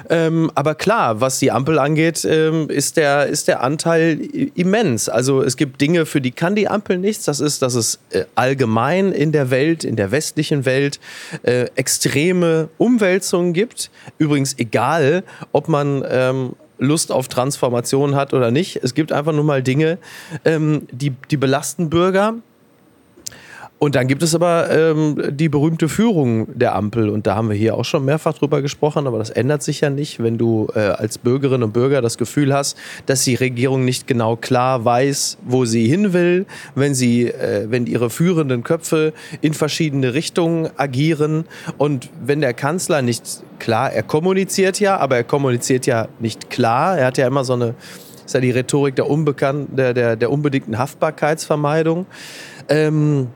Ähm, 0.09 0.51
aber 0.55 0.75
klar, 0.75 1.21
was 1.21 1.39
die 1.39 1.51
Ampel 1.51 1.77
angeht, 1.79 2.25
ähm, 2.25 2.69
ist, 2.69 2.97
der, 2.97 3.27
ist 3.27 3.47
der 3.47 3.61
Anteil 3.61 4.19
immens. 4.55 5.07
Also 5.07 5.41
es 5.41 5.55
gibt 5.55 5.79
Dinge, 5.79 6.05
für 6.05 6.21
die 6.21 6.31
kann 6.31 6.55
die 6.55 6.67
Ampel 6.67 6.97
nichts. 6.97 7.25
Das 7.25 7.39
ist, 7.39 7.61
dass 7.61 7.75
es 7.75 7.99
äh, 8.09 8.25
allgemein 8.35 9.11
in 9.11 9.31
der 9.31 9.51
Welt, 9.51 9.83
in 9.83 9.95
der 9.95 10.11
westlichen 10.11 10.65
Welt, 10.65 10.99
äh, 11.43 11.67
extreme 11.75 12.69
Umwälzungen 12.77 13.53
gibt. 13.53 13.91
Übrigens 14.17 14.57
egal, 14.57 15.23
ob 15.51 15.67
man 15.67 16.03
ähm, 16.09 16.53
Lust 16.81 17.11
auf 17.11 17.27
Transformation 17.27 18.15
hat 18.15 18.33
oder 18.33 18.49
nicht. 18.49 18.77
Es 18.83 18.95
gibt 18.95 19.11
einfach 19.11 19.33
nur 19.33 19.43
mal 19.43 19.61
Dinge, 19.61 19.99
ähm, 20.45 20.87
die, 20.91 21.11
die 21.29 21.37
belasten 21.37 21.89
Bürger. 21.89 22.35
Und 23.83 23.95
dann 23.95 24.05
gibt 24.05 24.21
es 24.21 24.35
aber 24.35 24.69
ähm, 24.69 25.19
die 25.31 25.49
berühmte 25.49 25.89
Führung 25.89 26.45
der 26.55 26.75
Ampel. 26.75 27.09
Und 27.09 27.25
da 27.25 27.33
haben 27.33 27.49
wir 27.49 27.55
hier 27.55 27.73
auch 27.73 27.83
schon 27.83 28.05
mehrfach 28.05 28.35
drüber 28.35 28.61
gesprochen, 28.61 29.07
aber 29.07 29.17
das 29.17 29.31
ändert 29.31 29.63
sich 29.63 29.81
ja 29.81 29.89
nicht, 29.89 30.21
wenn 30.21 30.37
du 30.37 30.67
äh, 30.75 30.81
als 30.81 31.17
Bürgerin 31.17 31.63
und 31.63 31.73
Bürger 31.73 31.99
das 31.99 32.19
Gefühl 32.19 32.53
hast, 32.53 32.77
dass 33.07 33.23
die 33.23 33.33
Regierung 33.33 33.83
nicht 33.83 34.05
genau 34.05 34.35
klar 34.35 34.85
weiß, 34.85 35.39
wo 35.47 35.65
sie 35.65 35.87
hin 35.87 36.13
will, 36.13 36.45
wenn 36.75 36.93
sie, 36.93 37.29
äh, 37.29 37.71
wenn 37.71 37.87
ihre 37.87 38.11
führenden 38.11 38.63
Köpfe 38.63 39.13
in 39.41 39.55
verschiedene 39.55 40.13
Richtungen 40.13 40.69
agieren 40.77 41.45
und 41.79 42.11
wenn 42.23 42.39
der 42.39 42.53
Kanzler 42.53 43.01
nicht 43.01 43.41
klar, 43.57 43.91
er 43.91 44.03
kommuniziert 44.03 44.79
ja, 44.79 44.97
aber 44.97 45.15
er 45.15 45.23
kommuniziert 45.23 45.87
ja 45.87 46.07
nicht 46.19 46.51
klar. 46.51 46.99
Er 46.99 47.07
hat 47.07 47.17
ja 47.17 47.25
immer 47.25 47.43
so 47.43 47.53
eine, 47.53 47.73
ist 48.27 48.35
ja 48.35 48.41
die 48.41 48.51
Rhetorik 48.51 48.95
der, 48.95 49.09
unbekannten, 49.09 49.75
der, 49.75 49.95
der, 49.95 50.17
der 50.17 50.29
unbedingten 50.29 50.77
Haftbarkeitsvermeidung. 50.77 52.05
Ähm, 52.69 53.29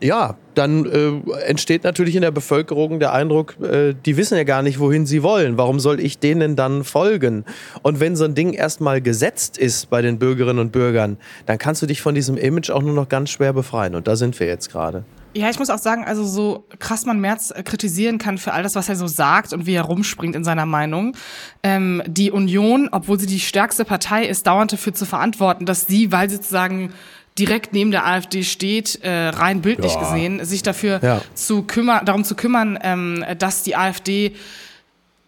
ja, 0.00 0.36
dann 0.54 0.86
äh, 0.86 1.30
entsteht 1.46 1.84
natürlich 1.84 2.14
in 2.16 2.22
der 2.22 2.30
Bevölkerung 2.30 3.00
der 3.00 3.12
Eindruck, 3.12 3.56
äh, 3.60 3.94
die 3.94 4.16
wissen 4.16 4.36
ja 4.36 4.44
gar 4.44 4.62
nicht, 4.62 4.78
wohin 4.78 5.06
sie 5.06 5.22
wollen. 5.22 5.58
Warum 5.58 5.80
soll 5.80 6.00
ich 6.00 6.18
denen 6.18 6.56
dann 6.56 6.84
folgen? 6.84 7.44
Und 7.82 8.00
wenn 8.00 8.16
so 8.16 8.24
ein 8.24 8.34
Ding 8.34 8.52
erstmal 8.52 9.00
gesetzt 9.00 9.58
ist 9.58 9.90
bei 9.90 10.02
den 10.02 10.18
Bürgerinnen 10.18 10.58
und 10.58 10.72
Bürgern, 10.72 11.16
dann 11.46 11.58
kannst 11.58 11.82
du 11.82 11.86
dich 11.86 12.00
von 12.00 12.14
diesem 12.14 12.36
Image 12.36 12.70
auch 12.70 12.82
nur 12.82 12.94
noch 12.94 13.08
ganz 13.08 13.30
schwer 13.30 13.52
befreien. 13.52 13.94
Und 13.94 14.06
da 14.06 14.16
sind 14.16 14.38
wir 14.38 14.46
jetzt 14.46 14.70
gerade. 14.70 15.04
Ja, 15.36 15.50
ich 15.50 15.58
muss 15.58 15.68
auch 15.68 15.78
sagen, 15.78 16.04
also 16.04 16.24
so 16.24 16.64
krass 16.78 17.06
man 17.06 17.20
Merz 17.20 17.50
äh, 17.50 17.64
kritisieren 17.64 18.18
kann 18.18 18.38
für 18.38 18.52
all 18.52 18.62
das, 18.62 18.76
was 18.76 18.88
er 18.88 18.94
so 18.94 19.08
sagt 19.08 19.52
und 19.52 19.66
wie 19.66 19.74
er 19.74 19.82
rumspringt 19.82 20.36
in 20.36 20.44
seiner 20.44 20.64
Meinung. 20.64 21.16
Ähm, 21.64 22.02
die 22.06 22.30
Union, 22.30 22.88
obwohl 22.92 23.18
sie 23.18 23.26
die 23.26 23.40
stärkste 23.40 23.84
Partei 23.84 24.26
ist, 24.26 24.46
dauernd 24.46 24.72
dafür 24.72 24.94
zu 24.94 25.06
verantworten, 25.06 25.66
dass 25.66 25.88
sie, 25.88 26.12
weil 26.12 26.30
sie 26.30 26.36
sozusagen 26.36 26.92
direkt 27.38 27.72
neben 27.72 27.90
der 27.90 28.06
AfD 28.06 28.44
steht, 28.44 29.00
äh, 29.02 29.28
rein 29.28 29.60
bildlich 29.60 29.94
ja. 29.94 30.00
gesehen, 30.00 30.44
sich 30.44 30.62
dafür 30.62 31.00
ja. 31.02 31.20
zu 31.34 31.62
kümmern, 31.62 32.04
darum 32.04 32.24
zu 32.24 32.34
kümmern, 32.36 32.78
ähm, 32.82 33.24
dass 33.38 33.62
die 33.62 33.76
AfD 33.76 34.34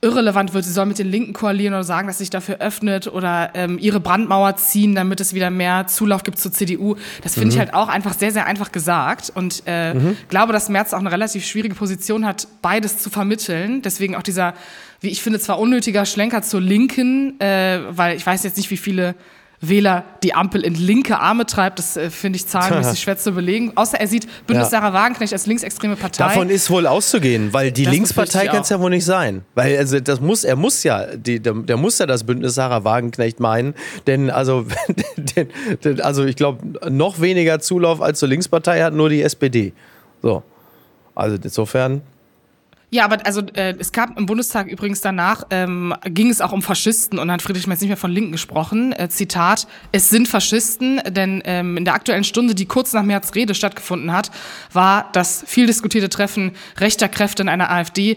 irrelevant 0.02 0.54
wird. 0.54 0.64
Sie 0.64 0.72
soll 0.72 0.86
mit 0.86 0.98
den 0.98 1.10
Linken 1.10 1.32
koalieren 1.32 1.74
oder 1.74 1.82
sagen, 1.82 2.06
dass 2.06 2.18
sich 2.18 2.30
dafür 2.30 2.60
öffnet 2.60 3.08
oder 3.08 3.50
ähm, 3.54 3.78
ihre 3.78 3.98
Brandmauer 3.98 4.56
ziehen, 4.56 4.94
damit 4.94 5.20
es 5.20 5.34
wieder 5.34 5.50
mehr 5.50 5.86
Zulauf 5.86 6.22
gibt 6.22 6.38
zur 6.38 6.52
CDU. 6.52 6.96
Das 7.22 7.34
finde 7.34 7.46
mhm. 7.46 7.52
ich 7.52 7.58
halt 7.58 7.74
auch 7.74 7.88
einfach 7.88 8.14
sehr, 8.14 8.30
sehr 8.30 8.46
einfach 8.46 8.72
gesagt 8.72 9.32
und 9.34 9.62
äh, 9.66 9.94
mhm. 9.94 10.16
glaube, 10.28 10.52
dass 10.52 10.68
Merz 10.68 10.92
auch 10.92 10.98
eine 10.98 11.10
relativ 11.10 11.44
schwierige 11.46 11.74
Position 11.74 12.26
hat, 12.26 12.46
beides 12.62 12.98
zu 12.98 13.10
vermitteln. 13.10 13.82
Deswegen 13.82 14.14
auch 14.14 14.22
dieser, 14.22 14.54
wie 15.00 15.08
ich 15.08 15.22
finde, 15.22 15.40
zwar 15.40 15.58
unnötiger 15.58 16.04
Schlenker 16.04 16.42
zur 16.42 16.60
Linken, 16.60 17.40
äh, 17.40 17.80
weil 17.88 18.16
ich 18.16 18.24
weiß 18.24 18.44
jetzt 18.44 18.58
nicht, 18.58 18.70
wie 18.70 18.76
viele 18.76 19.14
Wähler 19.60 20.04
die 20.22 20.34
Ampel 20.34 20.62
in 20.62 20.74
linke 20.74 21.18
Arme 21.18 21.46
treibt. 21.46 21.78
Das 21.78 21.96
äh, 21.96 22.10
finde 22.10 22.36
ich 22.36 22.46
zahlenmäßig 22.46 23.00
schwer 23.02 23.16
zu 23.16 23.32
belegen. 23.32 23.72
Außer 23.74 23.98
er 23.98 24.06
sieht 24.06 24.26
Bündnis 24.46 24.70
ja. 24.70 24.80
Sarah 24.80 24.92
Wagenknecht 24.92 25.32
als 25.32 25.46
linksextreme 25.46 25.96
Partei. 25.96 26.24
Davon 26.24 26.50
ist 26.50 26.70
wohl 26.70 26.86
auszugehen, 26.86 27.52
weil 27.52 27.72
die 27.72 27.84
das 27.84 27.92
Linkspartei 27.92 28.46
kann 28.46 28.62
es 28.62 28.68
ja 28.68 28.80
wohl 28.80 28.90
nicht 28.90 29.04
sein. 29.04 29.44
Weil 29.54 29.76
also 29.78 30.00
das 30.00 30.20
muss, 30.20 30.44
er 30.44 30.56
muss 30.56 30.82
ja, 30.82 31.16
die, 31.16 31.40
der, 31.40 31.54
der, 31.54 31.76
muss 31.76 31.98
ja 31.98 32.06
das 32.06 32.24
Bündnis 32.24 32.54
Sarah 32.54 32.84
Wagenknecht 32.84 33.40
meinen. 33.40 33.74
Denn 34.06 34.30
also, 34.30 34.66
denn, 35.84 36.00
also 36.00 36.24
ich 36.24 36.36
glaube, 36.36 36.90
noch 36.90 37.20
weniger 37.20 37.60
Zulauf 37.60 38.02
als 38.02 38.18
zur 38.18 38.28
Linkspartei 38.28 38.82
hat 38.82 38.94
nur 38.94 39.08
die 39.08 39.22
SPD. 39.22 39.72
So. 40.22 40.42
Also 41.14 41.36
insofern 41.42 42.02
ja, 42.96 43.04
aber 43.04 43.24
also 43.26 43.42
äh, 43.54 43.74
es 43.78 43.92
gab 43.92 44.18
im 44.18 44.24
Bundestag 44.24 44.68
übrigens 44.68 45.02
danach, 45.02 45.44
ähm, 45.50 45.94
ging 46.04 46.30
es 46.30 46.40
auch 46.40 46.52
um 46.52 46.62
Faschisten 46.62 47.18
und 47.18 47.28
dann 47.28 47.34
hat 47.34 47.42
Friedrich 47.42 47.66
Merz 47.66 47.82
nicht 47.82 47.90
mehr 47.90 47.96
von 47.98 48.10
Linken 48.10 48.32
gesprochen. 48.32 48.92
Äh, 48.92 49.10
Zitat, 49.10 49.66
es 49.92 50.08
sind 50.08 50.26
Faschisten, 50.26 51.02
denn 51.10 51.42
ähm, 51.44 51.76
in 51.76 51.84
der 51.84 51.92
aktuellen 51.92 52.24
Stunde, 52.24 52.54
die 52.54 52.64
kurz 52.64 52.94
nach 52.94 53.02
Merz 53.02 53.34
Rede 53.34 53.54
stattgefunden 53.54 54.12
hat, 54.12 54.30
war 54.72 55.10
das 55.12 55.44
viel 55.46 55.66
diskutierte 55.66 56.08
Treffen 56.08 56.52
rechter 56.78 57.08
Kräfte 57.08 57.42
in 57.42 57.50
einer 57.50 57.70
AfD-Villa 57.70 58.16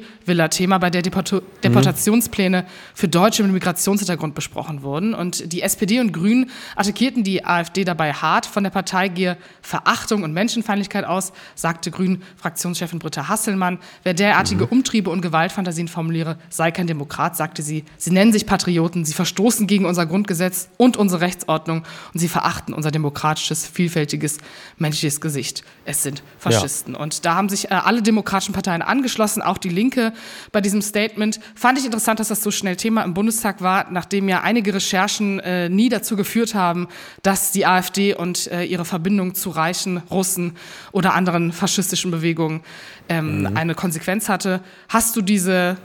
Thema, 0.50 0.78
bei 0.78 0.90
der 0.90 1.02
Deport 1.02 1.32
mhm. 1.32 1.42
Deportationspläne 1.64 2.66
für 2.94 3.08
Deutsche 3.08 3.44
mit 3.44 3.52
Migrationshintergrund 3.52 4.36
besprochen 4.36 4.84
wurden. 4.84 5.14
Und 5.14 5.52
die 5.52 5.62
SPD 5.62 6.00
und 6.00 6.12
Grünen 6.12 6.50
attackierten 6.76 7.24
die 7.24 7.46
AfD 7.46 7.84
dabei 7.84 8.14
hart. 8.14 8.46
Von 8.46 8.64
der 8.64 8.72
Partei 8.72 9.08
gehe 9.08 9.38
Verachtung 9.62 10.24
und 10.24 10.34
Menschenfeindlichkeit 10.34 11.06
aus, 11.06 11.34
sagte 11.56 11.92
Grünen-Fraktionschefin 11.92 13.00
Britta 13.00 13.28
Hasselmann. 13.28 13.80
Wer 14.04 14.14
derartige 14.14 14.66
mhm. 14.66 14.72
Umtriebe 14.72 15.10
und 15.10 15.22
Gewaltfantasien 15.22 15.88
formuliere, 15.88 16.38
sei 16.50 16.72
kein 16.72 16.88
Demokrat, 16.88 17.36
sagte 17.36 17.62
sie. 17.62 17.86
Sie 17.98 18.12
nennen 18.12 18.32
sich 18.32 18.46
Patrioten, 18.46 19.06
sie 19.06 19.14
verstoßen 19.14 19.68
gegen 19.68 19.86
unser 19.86 20.06
Grundgesetz 20.06 20.70
und 20.78 20.98
unsere 20.98 21.22
Rechtsordnung 21.22 21.84
und 22.14 22.20
sie 22.20 22.28
verachten 22.28 22.74
unser 22.74 22.92
demokratisches, 22.92 23.66
vielfältiges, 23.68 24.38
menschliches 24.78 25.22
Gesicht. 25.22 25.64
Es 25.86 26.04
sind 26.04 26.24
Faschisten. 26.38 26.94
Ja. 26.94 27.00
Und 27.00 27.26
da 27.26 27.36
haben 27.36 27.50
sich 27.50 27.66
äh, 27.66 27.74
alle 27.74 28.02
demokratischen 28.02 28.54
Parteien 28.54 28.82
angeschlossen, 28.82 29.42
auch 29.42 29.58
die 29.58 29.70
Linke 29.70 30.14
bei 30.52 30.62
diesem 30.62 30.82
Statement. 30.82 31.40
Fand 31.56 31.78
ich 31.78 31.86
interessant, 31.86 32.20
dass 32.20 32.30
das 32.30 32.44
so 32.44 32.52
schnell 32.52 32.76
Thema 32.76 33.04
im 33.04 33.14
Bundestag 33.14 33.62
war, 33.62 33.88
nachdem 33.92 34.30
ja 34.30 34.42
einige 34.42 34.74
Recherchen 34.74 35.40
äh, 35.40 35.70
nie 35.70 35.90
dazu 35.90 36.16
geführt 36.16 36.56
haben, 36.56 36.88
dass 37.24 37.52
die 37.52 37.66
AfD 37.66 38.14
und 38.14 38.52
äh, 38.52 38.64
ihre 38.64 38.86
Verbindung 38.86 39.36
zu 39.36 39.50
reichen 39.50 39.98
Russen 40.10 40.56
oder 40.92 41.14
anderen 41.14 41.52
faschistischen 41.52 42.12
Bewegungen 42.12 42.62
ähm, 43.10 43.42
mhm. 43.42 43.58
eine 43.58 43.76
Konsequenz 43.76 44.30
hatte. 44.30 44.62
Hast 44.88 45.16
du 45.16 45.22
diese 45.22 45.78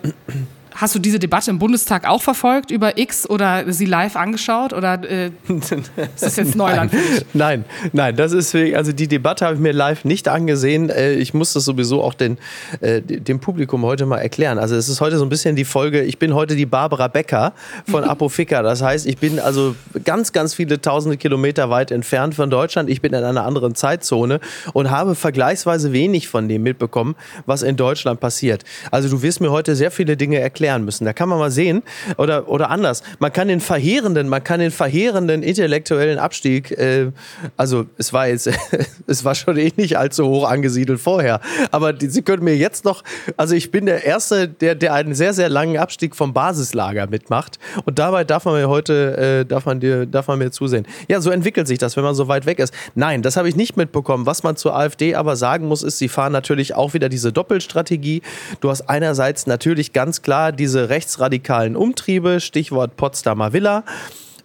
Hast 0.74 0.92
du 0.96 0.98
diese 0.98 1.20
Debatte 1.20 1.52
im 1.52 1.60
Bundestag 1.60 2.08
auch 2.08 2.20
verfolgt 2.20 2.72
über 2.72 2.98
X 2.98 3.30
oder 3.30 3.72
sie 3.72 3.86
live 3.86 4.16
angeschaut 4.16 4.72
oder 4.72 5.00
äh, 5.08 5.30
ist 5.48 6.22
das 6.22 6.34
jetzt 6.34 6.56
Neuland? 6.56 6.92
nein, 6.92 7.00
nein, 7.32 7.64
nein, 7.92 8.16
das 8.16 8.32
ist 8.32 8.54
also 8.74 8.92
die 8.92 9.06
Debatte 9.06 9.44
habe 9.44 9.54
ich 9.54 9.60
mir 9.60 9.72
live 9.72 10.04
nicht 10.04 10.26
angesehen. 10.26 10.90
Äh, 10.90 11.12
ich 11.12 11.32
muss 11.32 11.52
das 11.52 11.64
sowieso 11.64 12.02
auch 12.02 12.14
den, 12.14 12.38
äh, 12.80 13.00
dem 13.00 13.38
Publikum 13.38 13.84
heute 13.84 14.04
mal 14.04 14.18
erklären. 14.18 14.58
Also 14.58 14.74
es 14.74 14.88
ist 14.88 15.00
heute 15.00 15.16
so 15.16 15.24
ein 15.24 15.28
bisschen 15.28 15.54
die 15.54 15.64
Folge. 15.64 16.02
Ich 16.02 16.18
bin 16.18 16.34
heute 16.34 16.56
die 16.56 16.66
Barbara 16.66 17.06
Becker 17.06 17.52
von 17.88 18.02
Apofika. 18.08 18.62
Das 18.62 18.82
heißt, 18.82 19.06
ich 19.06 19.18
bin 19.18 19.38
also 19.38 19.76
ganz, 20.04 20.32
ganz 20.32 20.54
viele 20.54 20.80
tausende 20.80 21.16
Kilometer 21.16 21.70
weit 21.70 21.92
entfernt 21.92 22.34
von 22.34 22.50
Deutschland. 22.50 22.90
Ich 22.90 23.00
bin 23.00 23.12
in 23.12 23.22
einer 23.22 23.44
anderen 23.44 23.76
Zeitzone 23.76 24.40
und 24.72 24.90
habe 24.90 25.14
vergleichsweise 25.14 25.92
wenig 25.92 26.26
von 26.26 26.48
dem 26.48 26.64
mitbekommen, 26.64 27.14
was 27.46 27.62
in 27.62 27.76
Deutschland 27.76 28.18
passiert. 28.18 28.64
Also 28.90 29.08
du 29.08 29.22
wirst 29.22 29.40
mir 29.40 29.52
heute 29.52 29.76
sehr 29.76 29.92
viele 29.92 30.16
Dinge 30.16 30.40
erklären 30.40 30.63
erklären 30.64 30.84
müssen. 30.84 31.04
Da 31.04 31.12
kann 31.12 31.28
man 31.28 31.38
mal 31.38 31.50
sehen, 31.50 31.82
oder, 32.16 32.48
oder 32.48 32.70
anders, 32.70 33.02
man 33.18 33.32
kann 33.32 33.48
den 33.48 33.60
verheerenden, 33.60 34.28
man 34.28 34.42
kann 34.42 34.60
den 34.60 34.70
verheerenden 34.70 35.42
intellektuellen 35.42 36.18
Abstieg, 36.18 36.70
äh, 36.72 37.10
also 37.56 37.86
es 37.98 38.12
war 38.12 38.28
jetzt, 38.28 38.50
es 39.06 39.24
war 39.24 39.34
schon 39.34 39.58
eh 39.58 39.72
nicht 39.76 39.98
allzu 39.98 40.26
hoch 40.26 40.48
angesiedelt 40.48 41.00
vorher, 41.00 41.40
aber 41.70 41.92
die, 41.92 42.08
Sie 42.08 42.22
können 42.22 42.44
mir 42.44 42.56
jetzt 42.56 42.84
noch, 42.84 43.02
also 43.36 43.54
ich 43.54 43.70
bin 43.70 43.86
der 43.86 44.04
Erste, 44.04 44.48
der, 44.48 44.74
der 44.74 44.94
einen 44.94 45.14
sehr, 45.14 45.34
sehr 45.34 45.48
langen 45.48 45.76
Abstieg 45.76 46.16
vom 46.16 46.32
Basislager 46.32 47.06
mitmacht 47.08 47.58
und 47.84 47.98
dabei 47.98 48.24
darf 48.24 48.44
man 48.44 48.54
mir 48.54 48.68
heute, 48.68 49.42
äh, 49.42 49.44
darf, 49.44 49.66
man 49.66 49.80
dir, 49.80 50.06
darf 50.06 50.28
man 50.28 50.38
mir 50.38 50.50
zusehen. 50.50 50.86
Ja, 51.08 51.20
so 51.20 51.30
entwickelt 51.30 51.68
sich 51.68 51.78
das, 51.78 51.96
wenn 51.96 52.04
man 52.04 52.14
so 52.14 52.28
weit 52.28 52.46
weg 52.46 52.58
ist. 52.58 52.72
Nein, 52.94 53.22
das 53.22 53.36
habe 53.36 53.48
ich 53.48 53.56
nicht 53.56 53.76
mitbekommen. 53.76 54.26
Was 54.26 54.42
man 54.42 54.56
zur 54.56 54.74
AfD 54.74 55.14
aber 55.14 55.36
sagen 55.36 55.66
muss, 55.66 55.82
ist, 55.82 55.98
sie 55.98 56.08
fahren 56.08 56.32
natürlich 56.32 56.74
auch 56.74 56.94
wieder 56.94 57.08
diese 57.08 57.32
Doppelstrategie. 57.32 58.22
Du 58.60 58.70
hast 58.70 58.88
einerseits 58.88 59.46
natürlich 59.46 59.92
ganz 59.92 60.22
klar 60.22 60.52
diese 60.54 60.88
rechtsradikalen 60.88 61.76
Umtriebe, 61.76 62.40
Stichwort 62.40 62.96
Potsdamer 62.96 63.52
Villa. 63.52 63.84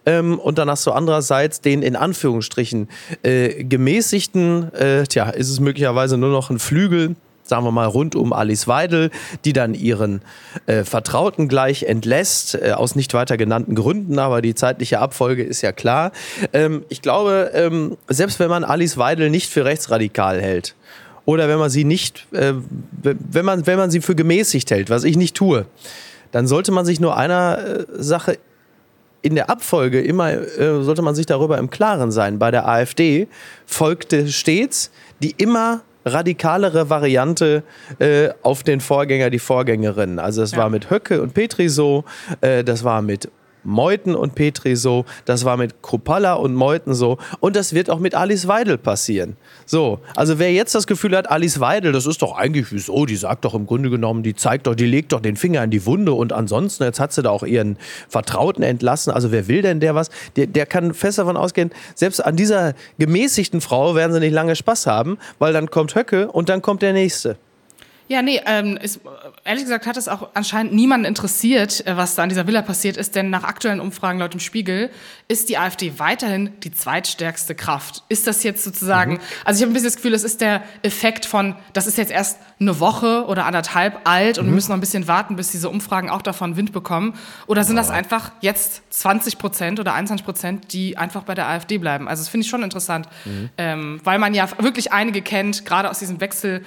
Ähm, 0.05 0.39
und 0.39 0.57
dann 0.57 0.69
hast 0.69 0.85
du 0.87 0.91
andererseits 0.91 1.61
den 1.61 1.81
in 1.81 1.95
Anführungsstrichen 1.95 2.89
äh, 3.23 3.63
gemäßigten, 3.63 4.73
äh, 4.73 5.03
tja, 5.03 5.29
ist 5.29 5.49
es 5.49 5.59
möglicherweise 5.59 6.17
nur 6.17 6.29
noch 6.29 6.49
ein 6.49 6.59
Flügel, 6.59 7.15
sagen 7.43 7.65
wir 7.65 7.71
mal, 7.71 7.87
rund 7.87 8.15
um 8.15 8.31
Alice 8.31 8.67
Weidel, 8.67 9.09
die 9.43 9.53
dann 9.53 9.73
ihren 9.73 10.21
äh, 10.67 10.83
Vertrauten 10.83 11.47
gleich 11.47 11.83
entlässt, 11.83 12.55
äh, 12.55 12.71
aus 12.71 12.95
nicht 12.95 13.13
weiter 13.13 13.35
genannten 13.37 13.75
Gründen, 13.75 14.19
aber 14.19 14.41
die 14.41 14.55
zeitliche 14.55 14.99
Abfolge 14.99 15.43
ist 15.43 15.61
ja 15.61 15.71
klar. 15.71 16.11
Ähm, 16.53 16.85
ich 16.89 17.01
glaube, 17.01 17.51
ähm, 17.53 17.97
selbst 18.07 18.39
wenn 18.39 18.49
man 18.49 18.63
Alice 18.63 18.97
Weidel 18.97 19.29
nicht 19.29 19.49
für 19.49 19.65
rechtsradikal 19.65 20.39
hält, 20.39 20.75
oder 21.29 21.47
wenn 21.47 21.59
man 21.59 21.69
sie 21.69 21.83
nicht, 21.83 22.25
äh, 22.31 22.53
wenn, 23.03 23.45
man, 23.45 23.67
wenn 23.67 23.77
man 23.77 23.91
sie 23.91 24.01
für 24.01 24.15
gemäßigt 24.15 24.71
hält, 24.71 24.89
was 24.89 25.03
ich 25.03 25.15
nicht 25.15 25.35
tue, 25.35 25.67
dann 26.31 26.47
sollte 26.47 26.71
man 26.71 26.87
sich 26.87 26.99
nur 26.99 27.17
einer 27.17 27.59
äh, 27.59 27.85
Sache 28.01 28.39
in 29.21 29.35
der 29.35 29.47
Abfolge 29.47 30.01
immer, 30.01 30.31
äh, 30.31 30.81
sollte 30.81 31.03
man 31.03 31.13
sich 31.13 31.27
darüber 31.27 31.59
im 31.59 31.69
Klaren 31.69 32.11
sein. 32.11 32.39
Bei 32.39 32.49
der 32.49 32.67
AfD 32.67 33.27
folgte 33.67 34.27
stets 34.29 34.89
die 35.21 35.35
immer 35.37 35.81
radikalere 36.03 36.89
Variante 36.89 37.61
äh, 37.99 38.29
auf 38.41 38.63
den 38.63 38.81
Vorgänger, 38.81 39.29
die 39.29 39.37
Vorgängerin. 39.37 40.17
Also 40.17 40.41
es 40.41 40.53
ja. 40.53 40.57
war 40.57 40.71
mit 40.71 40.89
Höcke 40.89 41.21
und 41.21 41.35
Petri 41.35 41.69
so, 41.69 42.05
äh, 42.41 42.63
das 42.63 42.83
war 42.83 43.03
mit 43.03 43.29
Meuthen 43.63 44.15
und 44.15 44.35
Petri 44.35 44.75
so, 44.75 45.05
das 45.25 45.45
war 45.45 45.57
mit 45.57 45.81
Kruppalla 45.81 46.33
und 46.33 46.53
Meuthen 46.53 46.93
so 46.93 47.17
und 47.39 47.55
das 47.55 47.73
wird 47.73 47.89
auch 47.89 47.99
mit 47.99 48.15
Alice 48.15 48.47
Weidel 48.47 48.77
passieren. 48.77 49.35
So, 49.65 49.99
also 50.15 50.39
wer 50.39 50.51
jetzt 50.51 50.75
das 50.75 50.87
Gefühl 50.87 51.15
hat, 51.15 51.29
Alice 51.29 51.59
Weidel, 51.59 51.91
das 51.91 52.05
ist 52.05 52.21
doch 52.21 52.37
eigentlich 52.37 52.71
wieso, 52.71 53.05
die 53.05 53.15
sagt 53.15 53.45
doch 53.45 53.53
im 53.53 53.65
Grunde 53.65 53.89
genommen, 53.89 54.23
die 54.23 54.35
zeigt 54.35 54.67
doch, 54.67 54.75
die 54.75 54.85
legt 54.85 55.11
doch 55.11 55.21
den 55.21 55.35
Finger 55.35 55.63
in 55.63 55.71
die 55.71 55.85
Wunde 55.85 56.13
und 56.13 56.33
ansonsten, 56.33 56.83
jetzt 56.83 56.99
hat 56.99 57.13
sie 57.13 57.21
da 57.21 57.29
auch 57.29 57.43
ihren 57.43 57.77
Vertrauten 58.07 58.63
entlassen, 58.63 59.11
also 59.11 59.31
wer 59.31 59.47
will 59.47 59.61
denn 59.61 59.79
der 59.79 59.95
was? 59.95 60.09
Der, 60.35 60.47
der 60.47 60.65
kann 60.65 60.93
fest 60.93 61.17
davon 61.17 61.37
ausgehen, 61.37 61.71
selbst 61.95 62.25
an 62.25 62.35
dieser 62.35 62.73
gemäßigten 62.97 63.61
Frau 63.61 63.95
werden 63.95 64.13
sie 64.13 64.19
nicht 64.19 64.33
lange 64.33 64.55
Spaß 64.55 64.87
haben, 64.87 65.17
weil 65.37 65.53
dann 65.53 65.69
kommt 65.69 65.95
Höcke 65.95 66.31
und 66.31 66.49
dann 66.49 66.61
kommt 66.61 66.81
der 66.81 66.93
Nächste. 66.93 67.37
Ja, 68.09 68.23
nee, 68.23 68.41
ähm, 68.47 68.75
ist, 68.77 69.01
ehrlich 69.45 69.65
gesagt 69.65 69.85
hat 69.85 69.95
es 69.95 70.07
auch 70.07 70.29
anscheinend 70.33 70.73
niemanden 70.73 71.05
interessiert, 71.05 71.85
äh, 71.85 71.95
was 71.95 72.15
da 72.15 72.23
an 72.23 72.29
dieser 72.29 72.47
Villa 72.47 72.63
passiert 72.63 72.97
ist, 72.97 73.13
denn 73.13 73.29
nach 73.29 73.43
aktuellen 73.43 73.79
Umfragen 73.79 74.17
laut 74.17 74.33
dem 74.33 74.39
Spiegel 74.39 74.89
ist 75.27 75.47
die 75.47 75.59
AfD 75.59 75.99
weiterhin 75.99 76.59
die 76.61 76.71
zweitstärkste 76.71 77.53
Kraft. 77.53 78.01
Ist 78.09 78.25
das 78.25 78.41
jetzt 78.41 78.63
sozusagen, 78.63 79.13
mhm. 79.13 79.19
also 79.45 79.59
ich 79.59 79.61
habe 79.61 79.71
ein 79.71 79.73
bisschen 79.73 79.89
das 79.89 79.95
Gefühl, 79.97 80.15
es 80.15 80.23
ist 80.23 80.41
der 80.41 80.63
Effekt 80.81 81.27
von, 81.27 81.55
das 81.73 81.85
ist 81.85 81.99
jetzt 81.99 82.11
erst 82.11 82.39
eine 82.59 82.79
Woche 82.79 83.25
oder 83.27 83.45
anderthalb 83.45 83.99
alt 84.09 84.39
und 84.39 84.45
mhm. 84.45 84.49
wir 84.49 84.55
müssen 84.55 84.71
noch 84.71 84.77
ein 84.77 84.81
bisschen 84.81 85.07
warten, 85.07 85.35
bis 85.35 85.51
diese 85.51 85.69
Umfragen 85.69 86.09
auch 86.09 86.23
davon 86.23 86.57
Wind 86.57 86.71
bekommen. 86.71 87.13
Oder 87.45 87.63
sind 87.63 87.75
das 87.75 87.91
einfach 87.91 88.31
jetzt 88.41 88.81
20 88.91 89.37
Prozent 89.37 89.79
oder 89.79 89.93
21 89.93 90.25
Prozent, 90.25 90.73
die 90.73 90.97
einfach 90.97 91.21
bei 91.21 91.35
der 91.35 91.47
AfD 91.47 91.77
bleiben? 91.77 92.07
Also 92.07 92.21
das 92.21 92.29
finde 92.29 92.45
ich 92.45 92.49
schon 92.49 92.63
interessant, 92.63 93.07
mhm. 93.25 93.51
ähm, 93.59 94.01
weil 94.03 94.17
man 94.17 94.33
ja 94.33 94.49
wirklich 94.57 94.91
einige 94.91 95.21
kennt, 95.21 95.63
gerade 95.63 95.91
aus 95.91 95.99
diesem 95.99 96.19
Wechsel 96.21 96.63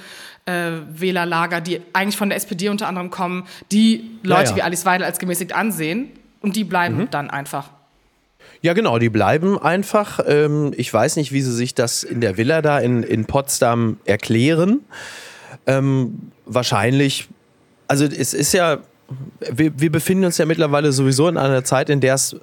äh, 0.47 0.73
Wählerlager, 0.89 1.61
die 1.61 1.81
eigentlich 1.93 2.17
von 2.17 2.29
der 2.29 2.37
SPD 2.37 2.69
unter 2.69 2.89
anderem 2.89 3.11
kommen, 3.11 3.47
die 3.71 4.11
Leute 4.23 4.43
ja, 4.43 4.51
ja. 4.51 4.57
wie 4.57 4.63
Alice 4.63 4.85
Weidel 4.85 5.07
als 5.07 5.19
gemäßigt 5.19 5.55
ansehen 5.55 6.11
und 6.41 6.57
die 6.57 6.65
bleiben 6.65 6.99
mhm. 6.99 7.11
dann 7.11 7.31
einfach. 7.31 7.71
Ja, 8.61 8.75
genau, 8.75 8.99
die 8.99 9.09
bleiben 9.09 9.59
einfach. 9.59 10.21
Ähm, 10.27 10.73
ich 10.77 10.93
weiß 10.93 11.17
nicht, 11.17 11.33
wie 11.33 11.41
sie 11.43 11.53
sich 11.53 11.75
das 11.75 12.05
in 12.05 12.21
der 12.21 12.37
Villa 12.37 12.63
da 12.63 12.79
in, 12.79 13.03
in 13.03 13.25
Potsdam 13.25 13.99
erklären. 14.05 14.81
Ähm, 15.67 16.31
wahrscheinlich, 16.47 17.29
also 17.89 18.05
es 18.05 18.35
ist 18.35 18.53
ja, 18.53 18.79
wir, 19.51 19.79
wir 19.81 19.91
befinden 19.91 20.25
uns 20.25 20.39
ja 20.39 20.47
mittlerweile 20.47 20.93
sowieso 20.93 21.29
in 21.29 21.37
einer 21.37 21.65
Zeit, 21.65 21.91
in 21.91 22.01
der 22.01 22.15
es 22.15 22.37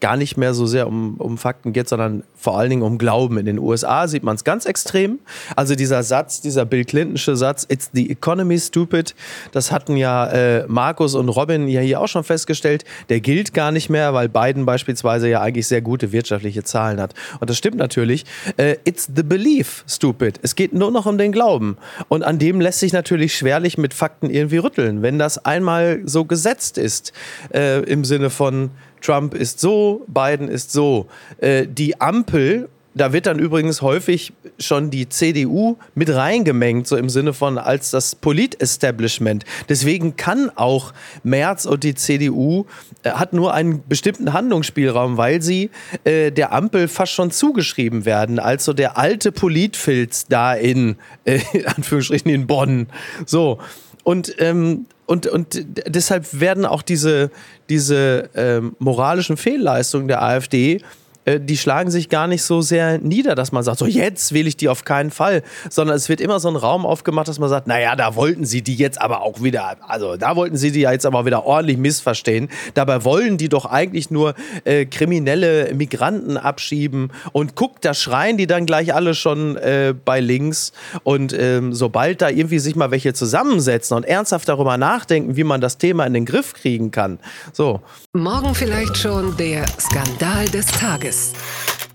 gar 0.00 0.16
nicht 0.16 0.36
mehr 0.36 0.54
so 0.54 0.66
sehr 0.66 0.86
um, 0.86 1.16
um 1.18 1.38
Fakten 1.38 1.72
geht, 1.72 1.88
sondern 1.88 2.24
vor 2.34 2.58
allen 2.58 2.70
Dingen 2.70 2.82
um 2.82 2.98
Glauben. 2.98 3.38
In 3.38 3.46
den 3.46 3.58
USA 3.58 4.08
sieht 4.08 4.22
man 4.22 4.36
es 4.36 4.44
ganz 4.44 4.64
extrem. 4.64 5.18
Also 5.56 5.74
dieser 5.74 6.02
Satz, 6.02 6.40
dieser 6.40 6.64
Bill 6.64 6.84
Clintonsche 6.84 7.36
Satz, 7.36 7.66
It's 7.68 7.90
the 7.92 8.10
economy 8.10 8.58
stupid, 8.58 9.14
das 9.52 9.70
hatten 9.70 9.96
ja 9.96 10.26
äh, 10.26 10.64
Markus 10.66 11.14
und 11.14 11.28
Robin 11.28 11.68
ja 11.68 11.80
hier 11.80 12.00
auch 12.00 12.08
schon 12.08 12.24
festgestellt, 12.24 12.84
der 13.08 13.20
gilt 13.20 13.54
gar 13.54 13.72
nicht 13.72 13.90
mehr, 13.90 14.14
weil 14.14 14.28
Biden 14.28 14.64
beispielsweise 14.66 15.28
ja 15.28 15.40
eigentlich 15.40 15.66
sehr 15.66 15.82
gute 15.82 16.12
wirtschaftliche 16.12 16.64
Zahlen 16.64 17.00
hat. 17.00 17.14
Und 17.40 17.50
das 17.50 17.58
stimmt 17.58 17.76
natürlich. 17.76 18.24
Äh, 18.56 18.76
it's 18.84 19.08
the 19.14 19.22
belief 19.22 19.84
stupid. 19.86 20.40
Es 20.42 20.54
geht 20.54 20.72
nur 20.72 20.90
noch 20.90 21.06
um 21.06 21.18
den 21.18 21.32
Glauben. 21.32 21.76
Und 22.08 22.22
an 22.22 22.38
dem 22.38 22.60
lässt 22.60 22.80
sich 22.80 22.92
natürlich 22.92 23.36
schwerlich 23.36 23.76
mit 23.76 23.92
Fakten 23.92 24.30
irgendwie 24.30 24.58
rütteln. 24.58 25.02
Wenn 25.02 25.18
das 25.18 25.44
einmal 25.44 26.00
so 26.04 26.24
gesetzt 26.24 26.78
ist, 26.78 27.12
äh, 27.52 27.82
im 27.84 28.04
Sinne 28.04 28.30
von, 28.30 28.70
Trump 29.00 29.34
ist 29.34 29.60
so, 29.60 30.04
Biden 30.06 30.48
ist 30.48 30.72
so. 30.72 31.06
Äh, 31.38 31.66
die 31.66 32.00
Ampel 32.00 32.68
da 32.94 33.12
wird 33.12 33.26
dann 33.26 33.38
übrigens 33.38 33.82
häufig 33.82 34.32
schon 34.58 34.90
die 34.90 35.08
CDU 35.08 35.76
mit 35.94 36.12
reingemengt, 36.12 36.88
so 36.88 36.96
im 36.96 37.08
Sinne 37.08 37.32
von 37.32 37.56
als 37.56 37.90
das 37.90 38.16
Polit-Establishment. 38.16 39.44
Deswegen 39.68 40.16
kann 40.16 40.50
auch 40.56 40.92
Merz 41.22 41.66
und 41.66 41.84
die 41.84 41.94
CDU 41.94 42.66
äh, 43.02 43.10
hat 43.10 43.32
nur 43.32 43.54
einen 43.54 43.82
bestimmten 43.88 44.32
Handlungsspielraum, 44.32 45.16
weil 45.16 45.40
sie 45.40 45.70
äh, 46.04 46.32
der 46.32 46.52
Ampel 46.52 46.88
fast 46.88 47.12
schon 47.12 47.30
zugeschrieben 47.30 48.04
werden, 48.04 48.40
als 48.40 48.64
so 48.64 48.72
der 48.72 48.98
alte 48.98 49.30
Politfilz 49.30 50.26
da 50.26 50.54
in, 50.54 50.96
äh, 51.24 51.40
in 51.52 51.66
Anführungsstrichen 51.66 52.30
in 52.30 52.46
Bonn. 52.46 52.88
So. 53.24 53.58
Und 54.02 54.34
ähm, 54.38 54.86
und, 55.10 55.26
und 55.26 55.66
deshalb 55.88 56.38
werden 56.38 56.64
auch 56.64 56.82
diese, 56.82 57.32
diese 57.68 58.30
ähm, 58.36 58.76
moralischen 58.78 59.36
Fehlleistungen 59.36 60.06
der 60.06 60.22
AfD 60.22 60.82
äh, 61.30 61.40
die 61.40 61.56
schlagen 61.56 61.90
sich 61.90 62.08
gar 62.08 62.26
nicht 62.26 62.42
so 62.42 62.60
sehr 62.60 62.98
nieder, 62.98 63.34
dass 63.34 63.52
man 63.52 63.62
sagt, 63.62 63.78
so 63.78 63.86
jetzt 63.86 64.32
wähle 64.32 64.48
ich 64.48 64.56
die 64.56 64.68
auf 64.68 64.84
keinen 64.84 65.10
Fall, 65.10 65.42
sondern 65.68 65.96
es 65.96 66.08
wird 66.08 66.20
immer 66.20 66.40
so 66.40 66.48
ein 66.48 66.56
Raum 66.56 66.86
aufgemacht, 66.86 67.28
dass 67.28 67.38
man 67.38 67.48
sagt, 67.48 67.66
naja, 67.66 67.96
da 67.96 68.16
wollten 68.16 68.44
sie 68.44 68.62
die 68.62 68.74
jetzt 68.74 69.00
aber 69.00 69.22
auch 69.22 69.42
wieder, 69.42 69.76
also 69.88 70.16
da 70.16 70.36
wollten 70.36 70.56
sie 70.56 70.72
die 70.72 70.80
ja 70.80 70.92
jetzt 70.92 71.06
aber 71.06 71.26
wieder 71.26 71.44
ordentlich 71.44 71.78
missverstehen. 71.78 72.48
Dabei 72.74 73.04
wollen 73.04 73.36
die 73.36 73.48
doch 73.48 73.66
eigentlich 73.66 74.10
nur 74.10 74.34
äh, 74.64 74.86
kriminelle 74.86 75.72
Migranten 75.74 76.36
abschieben 76.36 77.12
und 77.32 77.56
guckt, 77.56 77.84
da 77.84 77.94
schreien 77.94 78.36
die 78.36 78.46
dann 78.46 78.66
gleich 78.66 78.94
alle 78.94 79.14
schon 79.14 79.56
äh, 79.56 79.94
bei 80.04 80.20
links 80.20 80.72
und 81.02 81.32
ähm, 81.32 81.72
sobald 81.72 82.22
da 82.22 82.28
irgendwie 82.28 82.58
sich 82.58 82.76
mal 82.76 82.90
welche 82.90 83.12
zusammensetzen 83.14 83.96
und 83.96 84.04
ernsthaft 84.04 84.48
darüber 84.48 84.76
nachdenken, 84.76 85.36
wie 85.36 85.44
man 85.44 85.60
das 85.60 85.78
Thema 85.78 86.04
in 86.06 86.14
den 86.14 86.24
Griff 86.24 86.54
kriegen 86.54 86.90
kann, 86.90 87.18
so. 87.52 87.80
Morgen 88.12 88.54
vielleicht 88.54 88.96
schon 88.96 89.36
der 89.36 89.64
Skandal 89.78 90.46
des 90.48 90.66
Tages. 90.66 91.19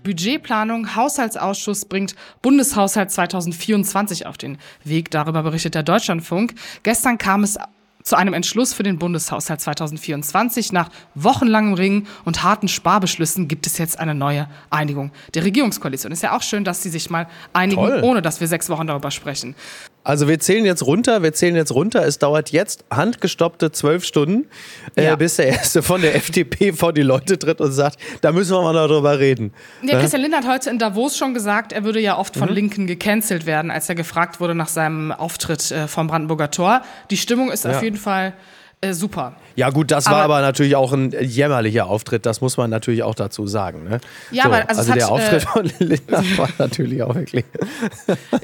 Budgetplanung, 0.02 0.94
Haushaltsausschuss 0.94 1.84
bringt 1.84 2.14
Bundeshaushalt 2.40 3.10
2024 3.10 4.26
auf 4.26 4.38
den 4.38 4.58
Weg. 4.84 5.10
Darüber 5.10 5.42
berichtet 5.42 5.74
der 5.74 5.82
Deutschlandfunk. 5.82 6.54
Gestern 6.84 7.18
kam 7.18 7.42
es 7.42 7.58
zu 8.06 8.14
einem 8.14 8.34
Entschluss 8.34 8.72
für 8.72 8.84
den 8.84 8.98
Bundeshaushalt 8.98 9.60
2024. 9.60 10.72
Nach 10.72 10.90
wochenlangem 11.16 11.74
Ringen 11.74 12.06
und 12.24 12.44
harten 12.44 12.68
Sparbeschlüssen 12.68 13.48
gibt 13.48 13.66
es 13.66 13.78
jetzt 13.78 13.98
eine 13.98 14.14
neue 14.14 14.48
Einigung 14.70 15.10
der 15.34 15.44
Regierungskoalition. 15.44 16.12
Ist 16.12 16.22
ja 16.22 16.36
auch 16.36 16.42
schön, 16.42 16.62
dass 16.62 16.84
sie 16.84 16.90
sich 16.90 17.10
mal 17.10 17.26
einigen, 17.52 17.80
Toll. 17.80 18.00
ohne 18.04 18.22
dass 18.22 18.40
wir 18.40 18.46
sechs 18.46 18.70
Wochen 18.70 18.86
darüber 18.86 19.10
sprechen. 19.10 19.56
Also 20.06 20.28
wir 20.28 20.38
zählen 20.38 20.64
jetzt 20.64 20.86
runter, 20.86 21.24
wir 21.24 21.32
zählen 21.32 21.56
jetzt 21.56 21.72
runter. 21.72 22.06
Es 22.06 22.20
dauert 22.20 22.50
jetzt 22.50 22.84
handgestoppte 22.92 23.72
zwölf 23.72 24.04
Stunden, 24.04 24.46
äh, 24.94 25.06
ja. 25.06 25.16
bis 25.16 25.34
der 25.34 25.48
Erste 25.48 25.82
von 25.82 26.00
der 26.00 26.14
FDP 26.14 26.72
vor 26.72 26.92
die 26.92 27.02
Leute 27.02 27.36
tritt 27.40 27.60
und 27.60 27.72
sagt, 27.72 27.98
da 28.20 28.30
müssen 28.30 28.52
wir 28.52 28.62
mal 28.62 28.72
darüber 28.72 29.18
reden. 29.18 29.52
Ja, 29.82 29.98
Christian 29.98 30.22
Lindner 30.22 30.38
hat 30.38 30.48
heute 30.48 30.70
in 30.70 30.78
Davos 30.78 31.18
schon 31.18 31.34
gesagt, 31.34 31.72
er 31.72 31.82
würde 31.82 31.98
ja 31.98 32.16
oft 32.18 32.36
von 32.36 32.48
mhm. 32.48 32.54
Linken 32.54 32.86
gecancelt 32.86 33.46
werden, 33.46 33.72
als 33.72 33.88
er 33.88 33.96
gefragt 33.96 34.38
wurde 34.38 34.54
nach 34.54 34.68
seinem 34.68 35.10
Auftritt 35.10 35.72
äh, 35.72 35.88
vom 35.88 36.06
Brandenburger 36.06 36.52
Tor. 36.52 36.82
Die 37.10 37.16
Stimmung 37.16 37.50
ist 37.50 37.64
ja. 37.64 37.72
auf 37.72 37.82
jeden 37.82 37.96
Fall 37.96 38.32
äh, 38.82 38.92
super. 38.92 39.34
Ja, 39.54 39.70
gut, 39.70 39.90
das 39.90 40.06
aber, 40.06 40.16
war 40.16 40.24
aber 40.24 40.40
natürlich 40.42 40.76
auch 40.76 40.92
ein 40.92 41.10
jämmerlicher 41.18 41.86
Auftritt, 41.86 42.26
das 42.26 42.42
muss 42.42 42.58
man 42.58 42.68
natürlich 42.68 43.02
auch 43.02 43.14
dazu 43.14 43.46
sagen. 43.46 43.84
Ne? 43.84 44.00
Ja, 44.30 44.42
so, 44.42 44.48
aber 44.50 44.68
also, 44.68 44.80
also 44.80 44.92
der 44.92 45.04
hat, 45.04 45.10
Auftritt 45.12 45.42
äh, 45.42 45.46
von 45.46 45.72
Lindner 45.78 46.22
war 46.36 46.48
natürlich 46.58 47.02
auch 47.02 47.14
wirklich. 47.14 47.46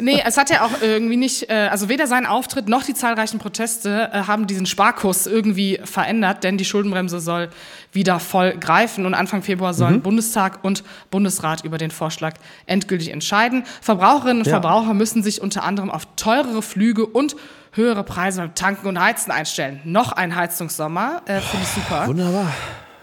nee, 0.00 0.22
es 0.24 0.38
hat 0.38 0.48
ja 0.48 0.64
auch 0.64 0.80
irgendwie 0.80 1.18
nicht, 1.18 1.50
äh, 1.50 1.68
also 1.70 1.90
weder 1.90 2.06
sein 2.06 2.24
Auftritt 2.24 2.66
noch 2.66 2.82
die 2.82 2.94
zahlreichen 2.94 3.40
Proteste 3.40 4.08
äh, 4.10 4.22
haben 4.22 4.46
diesen 4.46 4.64
Sparkurs 4.64 5.26
irgendwie 5.26 5.78
verändert, 5.84 6.44
denn 6.44 6.56
die 6.56 6.64
Schuldenbremse 6.64 7.20
soll 7.20 7.50
wieder 7.92 8.18
voll 8.18 8.56
greifen 8.58 9.04
und 9.04 9.12
Anfang 9.12 9.42
Februar 9.42 9.74
sollen 9.74 9.96
mhm. 9.96 10.02
Bundestag 10.02 10.64
und 10.64 10.82
Bundesrat 11.10 11.62
über 11.62 11.76
den 11.76 11.90
Vorschlag 11.90 12.36
endgültig 12.64 13.10
entscheiden. 13.10 13.64
Verbraucherinnen 13.82 14.38
und 14.38 14.46
ja. 14.46 14.52
Verbraucher 14.52 14.94
müssen 14.94 15.22
sich 15.22 15.42
unter 15.42 15.62
anderem 15.62 15.90
auf 15.90 16.06
teurere 16.16 16.62
Flüge 16.62 17.04
und 17.04 17.36
höhere 17.72 18.04
Preise 18.04 18.40
beim 18.42 18.54
Tanken 18.54 18.86
und 18.86 19.00
Heizen 19.00 19.30
einstellen. 19.30 19.80
Noch 19.84 20.12
ein 20.12 20.36
Heizungssommer, 20.36 21.22
äh, 21.26 21.40
finde 21.40 21.64
ich 21.64 21.68
super. 21.68 22.06
Wunderbar. 22.06 22.52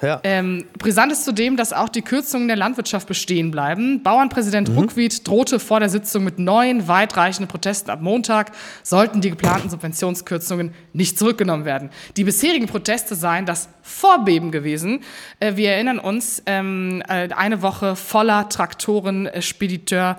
Ja. 0.01 0.21
Ähm, 0.23 0.65
brisant 0.77 1.11
ist 1.11 1.25
zudem, 1.25 1.57
dass 1.57 1.73
auch 1.73 1.89
die 1.89 2.01
Kürzungen 2.01 2.47
der 2.47 2.55
Landwirtschaft 2.55 3.07
bestehen 3.07 3.51
bleiben. 3.51 4.01
Bauernpräsident 4.01 4.69
mhm. 4.69 4.77
Ruckwied 4.77 5.27
drohte 5.27 5.59
vor 5.59 5.81
der 5.81 5.89
Sitzung 5.89 6.23
mit 6.23 6.39
neuen, 6.39 6.87
weitreichenden 6.87 7.49
Protesten 7.49 7.89
ab 7.89 8.01
Montag, 8.01 8.51
sollten 8.81 9.19
die 9.19 9.29
geplanten 9.29 9.69
Subventionskürzungen 9.69 10.73
nicht 10.93 11.19
zurückgenommen 11.19 11.65
werden. 11.65 11.89
Die 12.15 12.23
bisherigen 12.23 12.67
Proteste 12.67 13.15
seien 13.15 13.45
das 13.45 13.67
Vorbeben 13.81 14.51
gewesen. 14.51 15.01
Äh, 15.39 15.55
wir 15.57 15.71
erinnern 15.71 15.99
uns, 15.99 16.43
ähm, 16.45 17.03
äh, 17.09 17.29
eine 17.33 17.61
Woche 17.61 17.95
voller 17.95 18.47
Traktoren, 18.47 19.25
äh, 19.25 19.41
Spediteur, 19.41 20.17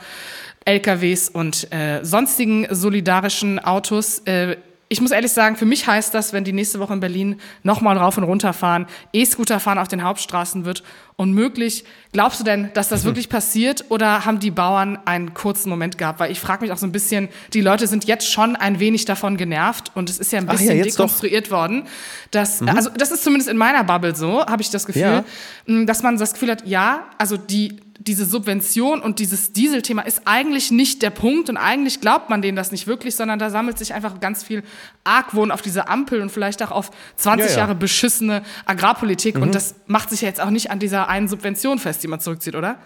LKWs 0.71 1.29
und 1.29 1.73
äh, 1.73 2.05
sonstigen 2.05 2.67
solidarischen 2.71 3.59
Autos. 3.59 4.21
Äh, 4.21 4.57
ich 4.93 5.01
muss 5.01 5.11
ehrlich 5.11 5.33
sagen, 5.33 5.57
für 5.57 5.67
mich 5.67 5.87
heißt 5.87 6.15
das, 6.15 6.33
wenn 6.33 6.45
die 6.45 6.53
nächste 6.53 6.81
Woche 6.81 6.93
in 6.93 7.01
Berlin 7.01 7.41
nochmal 7.63 7.97
rauf 7.97 8.19
und 8.19 8.25
runter 8.25 8.53
fahren, 8.53 8.87
E-Scooter 9.13 9.61
fahren 9.61 9.79
auf 9.79 9.89
den 9.89 10.03
Hauptstraßen 10.03 10.65
wird, 10.65 10.83
unmöglich. 11.17 11.85
Glaubst 12.13 12.41
du 12.41 12.45
denn, 12.45 12.71
dass 12.75 12.89
das 12.89 13.03
mhm. 13.03 13.09
wirklich 13.09 13.29
passiert 13.29 13.85
oder 13.89 14.25
haben 14.25 14.41
die 14.41 14.51
Bauern 14.51 14.99
einen 15.05 15.35
kurzen 15.35 15.71
Moment 15.71 15.99
gehabt? 15.99 16.19
Weil 16.19 16.33
ich 16.33 16.41
frage 16.41 16.63
mich 16.63 16.73
auch 16.73 16.77
so 16.77 16.87
ein 16.87 16.93
bisschen, 16.93 17.29
die 17.53 17.61
Leute 17.61 17.87
sind 17.87 18.05
jetzt 18.07 18.31
schon 18.31 18.57
ein 18.57 18.81
wenig 18.81 19.05
davon 19.05 19.37
genervt 19.37 19.93
und 19.95 20.11
es 20.11 20.19
ist 20.19 20.33
ja 20.33 20.39
ein 20.39 20.47
bisschen 20.47 20.77
ja, 20.77 20.85
dekonstruiert 20.85 21.47
doch. 21.47 21.53
worden. 21.53 21.85
Dass, 22.33 22.61
mhm. 22.61 22.71
Also 22.71 22.91
das 22.91 23.13
ist 23.13 23.23
zumindest 23.23 23.51
in 23.51 23.57
meiner 23.57 23.85
Bubble 23.85 24.15
so, 24.15 24.45
habe 24.45 24.63
ich 24.63 24.71
das 24.71 24.87
Gefühl, 24.87 25.25
ja. 25.67 25.85
dass 25.85 26.03
man 26.03 26.17
das 26.17 26.33
Gefühl 26.33 26.51
hat, 26.51 26.67
ja, 26.67 27.07
also 27.19 27.37
die 27.37 27.77
diese 28.03 28.25
Subvention 28.25 29.03
und 29.03 29.19
dieses 29.19 29.53
Dieselthema 29.53 30.03
ist 30.03 30.23
eigentlich 30.25 30.71
nicht 30.71 31.03
der 31.03 31.11
Punkt 31.11 31.51
und 31.51 31.59
eigentlich 31.59 32.01
glaubt 32.01 32.31
man 32.31 32.41
denen 32.41 32.57
das 32.57 32.73
nicht 32.73 32.87
wirklich, 32.87 33.15
sondern 33.15 33.39
da 33.39 33.51
sammelt 33.51 33.77
sich 33.77 33.93
einfach 33.93 34.21
ganz 34.21 34.43
viel 34.43 34.63
Argwohn 35.05 35.51
auf 35.51 35.61
diese 35.61 35.87
Ampel 35.87 36.23
und 36.23 36.33
vielleicht 36.33 36.63
auch 36.63 36.71
auf 36.71 36.91
20 37.17 37.47
ja, 37.47 37.53
ja. 37.53 37.59
Jahre 37.59 37.75
beschissene 37.75 38.43
Agrarpolitik 38.65 39.37
mhm. 39.37 39.43
und 39.43 39.55
das 39.55 39.75
macht 39.87 40.09
sich 40.09 40.23
ja 40.23 40.29
jetzt 40.29 40.41
auch 40.41 40.49
nicht 40.49 40.71
an 40.71 40.79
dieser 40.79 41.09
einen 41.09 41.29
Subvention 41.29 41.79
fest, 41.79 42.03
die 42.03 42.09
man 42.09 42.21
zurückzieht, 42.21 42.55
oder? 42.55 42.79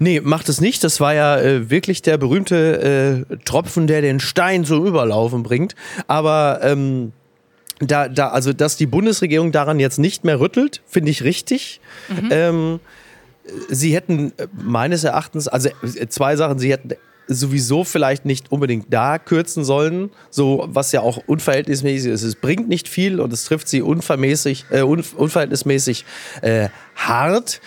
Nee, 0.00 0.20
macht 0.20 0.48
es 0.48 0.60
nicht. 0.60 0.82
Das 0.84 1.00
war 1.00 1.14
ja 1.14 1.38
äh, 1.38 1.70
wirklich 1.70 2.02
der 2.02 2.18
berühmte 2.18 3.24
äh, 3.30 3.36
Tropfen, 3.44 3.86
der 3.86 4.02
den 4.02 4.20
Stein 4.20 4.64
zum 4.64 4.84
Überlaufen 4.84 5.44
bringt. 5.44 5.76
Aber 6.08 6.60
ähm, 6.62 7.12
da, 7.78 8.08
da, 8.08 8.28
also, 8.28 8.52
dass 8.52 8.76
die 8.76 8.86
Bundesregierung 8.86 9.50
daran 9.50 9.80
jetzt 9.80 9.98
nicht 9.98 10.24
mehr 10.24 10.40
rüttelt, 10.40 10.82
finde 10.86 11.10
ich 11.10 11.22
richtig. 11.22 11.80
Mhm. 12.08 12.28
Ähm, 12.30 12.80
sie 13.68 13.94
hätten 13.94 14.32
äh, 14.36 14.46
meines 14.52 15.04
Erachtens, 15.04 15.48
also 15.48 15.68
äh, 15.68 16.08
zwei 16.08 16.36
Sachen, 16.36 16.58
sie 16.58 16.72
hätten 16.72 16.92
sowieso 17.28 17.84
vielleicht 17.84 18.24
nicht 18.24 18.50
unbedingt 18.50 18.92
da 18.92 19.18
kürzen 19.18 19.64
sollen, 19.64 20.10
so 20.30 20.66
was 20.68 20.92
ja 20.92 21.00
auch 21.00 21.18
unverhältnismäßig 21.26 22.12
ist. 22.12 22.22
Es 22.22 22.34
bringt 22.34 22.68
nicht 22.68 22.88
viel 22.88 23.20
und 23.20 23.32
es 23.32 23.44
trifft 23.44 23.68
sie 23.68 23.82
unvermäßig, 23.82 24.66
äh, 24.70 24.82
unverhältnismäßig 24.82 26.04
äh, 26.42 26.68
hart. 26.96 27.60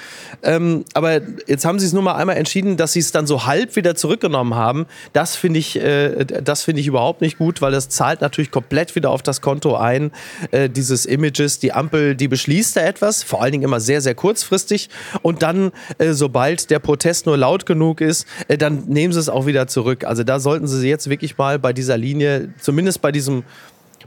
Ähm, 0.44 0.86
aber 0.94 1.22
jetzt 1.48 1.66
haben 1.66 1.80
sie 1.80 1.86
es 1.86 1.94
nur 1.94 2.04
mal 2.04 2.16
einmal 2.16 2.38
entschieden, 2.38 2.78
dass 2.78 2.94
sie 2.94 3.00
es 3.00 3.12
dann 3.12 3.28
so 3.28 3.46
halb 3.46 3.76
wieder 3.76 3.96
zurückgenommen 3.96 4.56
haben. 4.56 4.86
Das 5.14 5.36
finde 5.36 5.60
ich, 5.60 5.78
äh, 5.78 6.26
das 6.26 6.68
ich 6.68 6.88
überhaupt 6.88 7.22
nicht 7.22 7.38
gut, 7.38 7.62
weil 7.62 7.72
das 7.72 7.90
zahlt 7.90 8.22
natürlich 8.22 8.52
komplett 8.52 8.96
wieder 8.96 9.10
auf 9.10 9.24
das 9.24 9.42
Konto 9.42 9.76
ein. 9.76 10.12
Äh, 10.52 10.70
dieses 10.70 11.06
Images, 11.06 11.60
die 11.60 11.74
Ampel, 11.74 12.16
die 12.16 12.28
beschließt 12.28 12.76
da 12.76 12.82
etwas, 12.82 13.24
vor 13.24 13.42
allen 13.42 13.54
Dingen 13.54 13.64
immer 13.64 13.80
sehr, 13.80 14.02
sehr 14.02 14.16
kurzfristig. 14.16 14.90
Und 15.22 15.42
dann, 15.42 15.72
äh, 15.98 16.14
sobald 16.14 16.70
der 16.70 16.80
Protest 16.80 17.26
nur 17.26 17.38
laut 17.38 17.66
genug 17.66 18.02
ist, 18.02 18.28
äh, 18.48 18.58
dann 18.58 18.86
nehmen 18.88 19.14
sie 19.14 19.20
es 19.20 19.30
auch 19.30 19.46
wieder 19.46 19.68
zurück. 19.68 20.04
Also 20.04 20.24
da 20.24 20.40
sollten 20.40 20.68
sie 20.68 20.88
jetzt 20.88 21.10
wirklich 21.10 21.38
mal 21.38 21.60
bei 21.60 21.74
dieser 21.74 21.98
Linie, 21.98 22.54
zumindest 22.60 23.02
bei 23.02 23.12
diesem, 23.12 23.44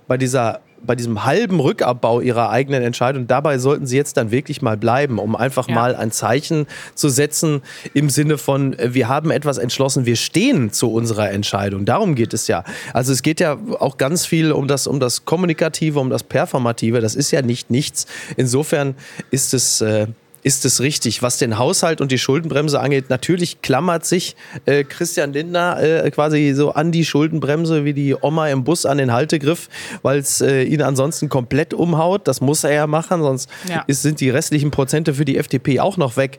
bei 0.07 0.16
dieser 0.16 0.61
bei 0.85 0.95
diesem 0.95 1.25
halben 1.25 1.61
Rückabbau 1.61 2.21
ihrer 2.21 2.51
eigenen 2.51 2.83
Entscheidung, 2.83 3.27
dabei 3.27 3.59
sollten 3.59 3.87
sie 3.87 3.97
jetzt 3.97 4.17
dann 4.17 4.31
wirklich 4.31 4.62
mal 4.62 4.77
bleiben, 4.77 5.19
um 5.19 5.37
einfach 5.37 5.69
ja. 5.69 5.75
mal 5.75 5.97
ein 5.97 6.11
Zeichen 6.11 6.67
zu 6.95 7.09
setzen 7.09 7.62
im 7.95 8.11
Sinne 8.11 8.38
von, 8.38 8.79
äh, 8.79 8.95
wir 8.95 9.09
haben 9.09 9.31
etwas 9.31 9.59
entschlossen, 9.59 10.07
wir 10.07 10.17
stehen 10.17 10.73
zu 10.73 10.93
unserer 10.93 11.31
Entscheidung. 11.31 11.85
Darum 11.85 12.14
geht 12.14 12.35
es 12.35 12.49
ja. 12.49 12.64
Also 12.93 13.12
es 13.12 13.23
geht 13.23 13.41
ja 13.41 13.59
auch 13.79 13.97
ganz 13.97 14.27
viel 14.27 14.53
um 14.53 14.69
das, 14.69 14.87
um 14.87 15.01
das 15.01 15.25
Kommunikative, 15.25 16.01
um 16.01 16.11
das 16.11 16.23
Performative. 16.23 17.01
Das 17.01 17.14
ist 17.14 17.31
ja 17.31 17.43
nicht 17.43 17.71
nichts. 17.71 18.07
Insofern 18.37 18.95
ist 19.31 19.55
es. 19.55 19.81
Äh, 19.81 20.09
ist 20.42 20.64
es 20.64 20.81
richtig. 20.81 21.22
Was 21.22 21.38
den 21.38 21.59
Haushalt 21.59 22.01
und 22.01 22.12
die 22.12 22.18
Schuldenbremse 22.18 22.81
angeht, 22.81 23.11
natürlich 23.11 23.62
klammert 23.62 24.05
sich 24.05 24.37
äh, 24.66 24.85
Christian 24.85 25.33
Lindner 25.33 25.81
äh, 25.81 26.11
quasi 26.11 26.53
so 26.55 26.72
an 26.72 26.92
die 26.92 27.05
Schuldenbremse 27.05 27.85
wie 27.85 27.92
die 27.92 28.14
Oma 28.14 28.48
im 28.48 28.64
Bus 28.64 28.87
an 28.87 28.98
den 28.98 29.12
Haltegriff, 29.12 29.68
weil 30.03 30.18
es 30.18 30.40
äh, 30.40 30.62
ihn 30.62 30.83
ansonsten 30.83 31.29
komplett 31.29 31.74
umhaut. 31.74 32.29
Das 32.29 32.40
muss 32.40 32.64
er 32.64 32.72
ja 32.72 32.87
machen, 32.87 33.22
sonst 33.22 33.51
ja. 33.68 33.85
ist, 33.87 34.03
sind 34.03 34.20
die 34.20 34.31
restlichen 34.31 34.70
Prozente 34.70 35.14
für 35.14 35.24
die 35.24 35.37
FDP 35.37 35.81
auch 35.81 35.96
noch 35.96 36.16
weg. 36.16 36.38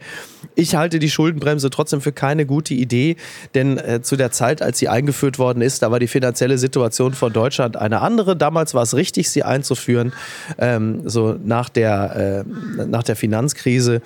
Ich 0.55 0.75
halte 0.75 0.99
die 0.99 1.09
Schuldenbremse 1.09 1.69
trotzdem 1.69 2.01
für 2.01 2.11
keine 2.11 2.45
gute 2.45 2.73
Idee, 2.73 3.15
denn 3.55 3.77
äh, 3.77 4.01
zu 4.01 4.15
der 4.15 4.31
Zeit, 4.31 4.61
als 4.61 4.79
sie 4.79 4.87
eingeführt 4.87 5.39
worden 5.39 5.61
ist, 5.61 5.81
da 5.81 5.91
war 5.91 5.99
die 5.99 6.07
finanzielle 6.07 6.57
Situation 6.57 7.13
von 7.13 7.33
Deutschland 7.33 7.77
eine 7.77 8.01
andere. 8.01 8.35
Damals 8.35 8.73
war 8.73 8.83
es 8.83 8.95
richtig, 8.95 9.29
sie 9.29 9.43
einzuführen, 9.43 10.13
ähm, 10.57 11.01
so 11.07 11.37
nach 11.43 11.69
der, 11.69 12.45
äh, 12.45 12.85
nach 12.85 13.03
der 13.03 13.15
Finanzkrise. 13.15 13.88
Krise. 13.89 14.01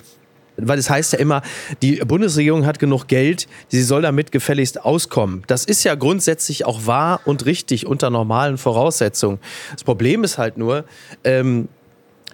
Weil 0.56 0.78
es 0.78 0.88
heißt 0.88 1.14
ja 1.14 1.18
immer, 1.18 1.42
die 1.82 1.96
Bundesregierung 1.96 2.64
hat 2.64 2.78
genug 2.78 3.08
Geld, 3.08 3.48
sie 3.68 3.82
soll 3.82 4.02
damit 4.02 4.30
gefälligst 4.30 4.84
auskommen. 4.84 5.42
Das 5.48 5.64
ist 5.64 5.82
ja 5.82 5.96
grundsätzlich 5.96 6.64
auch 6.64 6.86
wahr 6.86 7.20
und 7.24 7.44
richtig 7.44 7.86
unter 7.86 8.08
normalen 8.08 8.56
Voraussetzungen. 8.56 9.40
Das 9.72 9.82
Problem 9.82 10.22
ist 10.22 10.38
halt 10.38 10.56
nur, 10.56 10.84
ähm, 11.24 11.66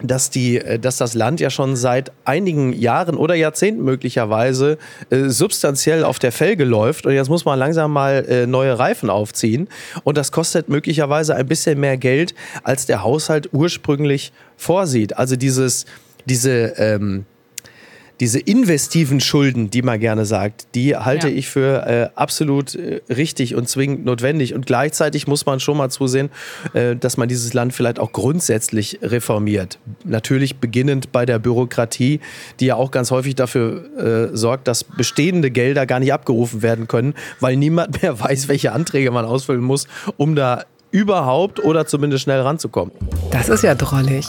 dass, 0.03 0.29
die, 0.29 0.59
äh, 0.59 0.77
dass 0.77 0.97
das 0.97 1.15
Land 1.15 1.39
ja 1.39 1.49
schon 1.49 1.75
seit 1.75 2.11
einigen 2.23 2.73
Jahren 2.73 3.17
oder 3.17 3.33
Jahrzehnten 3.33 3.83
möglicherweise 3.83 4.77
äh, 5.09 5.29
substanziell 5.29 6.03
auf 6.03 6.19
der 6.19 6.31
Felge 6.31 6.63
läuft 6.63 7.07
und 7.07 7.13
jetzt 7.13 7.29
muss 7.29 7.43
man 7.43 7.57
langsam 7.57 7.91
mal 7.91 8.23
äh, 8.29 8.45
neue 8.45 8.77
Reifen 8.77 9.09
aufziehen 9.09 9.67
und 10.03 10.15
das 10.15 10.31
kostet 10.31 10.69
möglicherweise 10.69 11.35
ein 11.35 11.47
bisschen 11.47 11.79
mehr 11.79 11.97
Geld, 11.97 12.35
als 12.61 12.85
der 12.85 13.01
Haushalt 13.01 13.49
ursprünglich 13.51 14.31
vorsieht. 14.57 15.17
Also 15.17 15.35
dieses, 15.35 15.87
diese, 16.27 16.73
ähm, 16.77 17.25
diese 18.21 18.39
investiven 18.39 19.19
Schulden, 19.19 19.71
die 19.71 19.81
man 19.81 19.99
gerne 19.99 20.25
sagt, 20.25 20.67
die 20.75 20.95
halte 20.95 21.27
ja. 21.27 21.35
ich 21.35 21.49
für 21.49 21.87
äh, 21.87 22.09
absolut 22.13 22.75
äh, 22.75 23.01
richtig 23.09 23.55
und 23.55 23.67
zwingend 23.67 24.05
notwendig. 24.05 24.53
Und 24.53 24.67
gleichzeitig 24.67 25.25
muss 25.25 25.47
man 25.47 25.59
schon 25.59 25.75
mal 25.75 25.89
zusehen, 25.89 26.29
äh, 26.73 26.95
dass 26.95 27.17
man 27.17 27.27
dieses 27.27 27.55
Land 27.55 27.73
vielleicht 27.73 27.97
auch 27.97 28.11
grundsätzlich 28.11 28.99
reformiert. 29.01 29.79
Natürlich 30.05 30.57
beginnend 30.57 31.11
bei 31.11 31.25
der 31.25 31.39
Bürokratie, 31.39 32.19
die 32.59 32.67
ja 32.67 32.75
auch 32.75 32.91
ganz 32.91 33.09
häufig 33.09 33.33
dafür 33.33 34.29
äh, 34.31 34.37
sorgt, 34.37 34.67
dass 34.67 34.83
bestehende 34.83 35.49
Gelder 35.49 35.87
gar 35.87 35.99
nicht 35.99 36.13
abgerufen 36.13 36.61
werden 36.61 36.87
können, 36.87 37.15
weil 37.39 37.57
niemand 37.57 38.03
mehr 38.03 38.19
weiß, 38.19 38.47
welche 38.47 38.71
Anträge 38.71 39.09
man 39.09 39.25
ausfüllen 39.25 39.63
muss, 39.63 39.87
um 40.17 40.35
da 40.35 40.65
überhaupt 40.91 41.63
oder 41.63 41.87
zumindest 41.87 42.25
schnell 42.25 42.41
ranzukommen. 42.41 42.93
Das 43.31 43.49
ist 43.49 43.63
ja 43.63 43.73
drollig. 43.73 44.27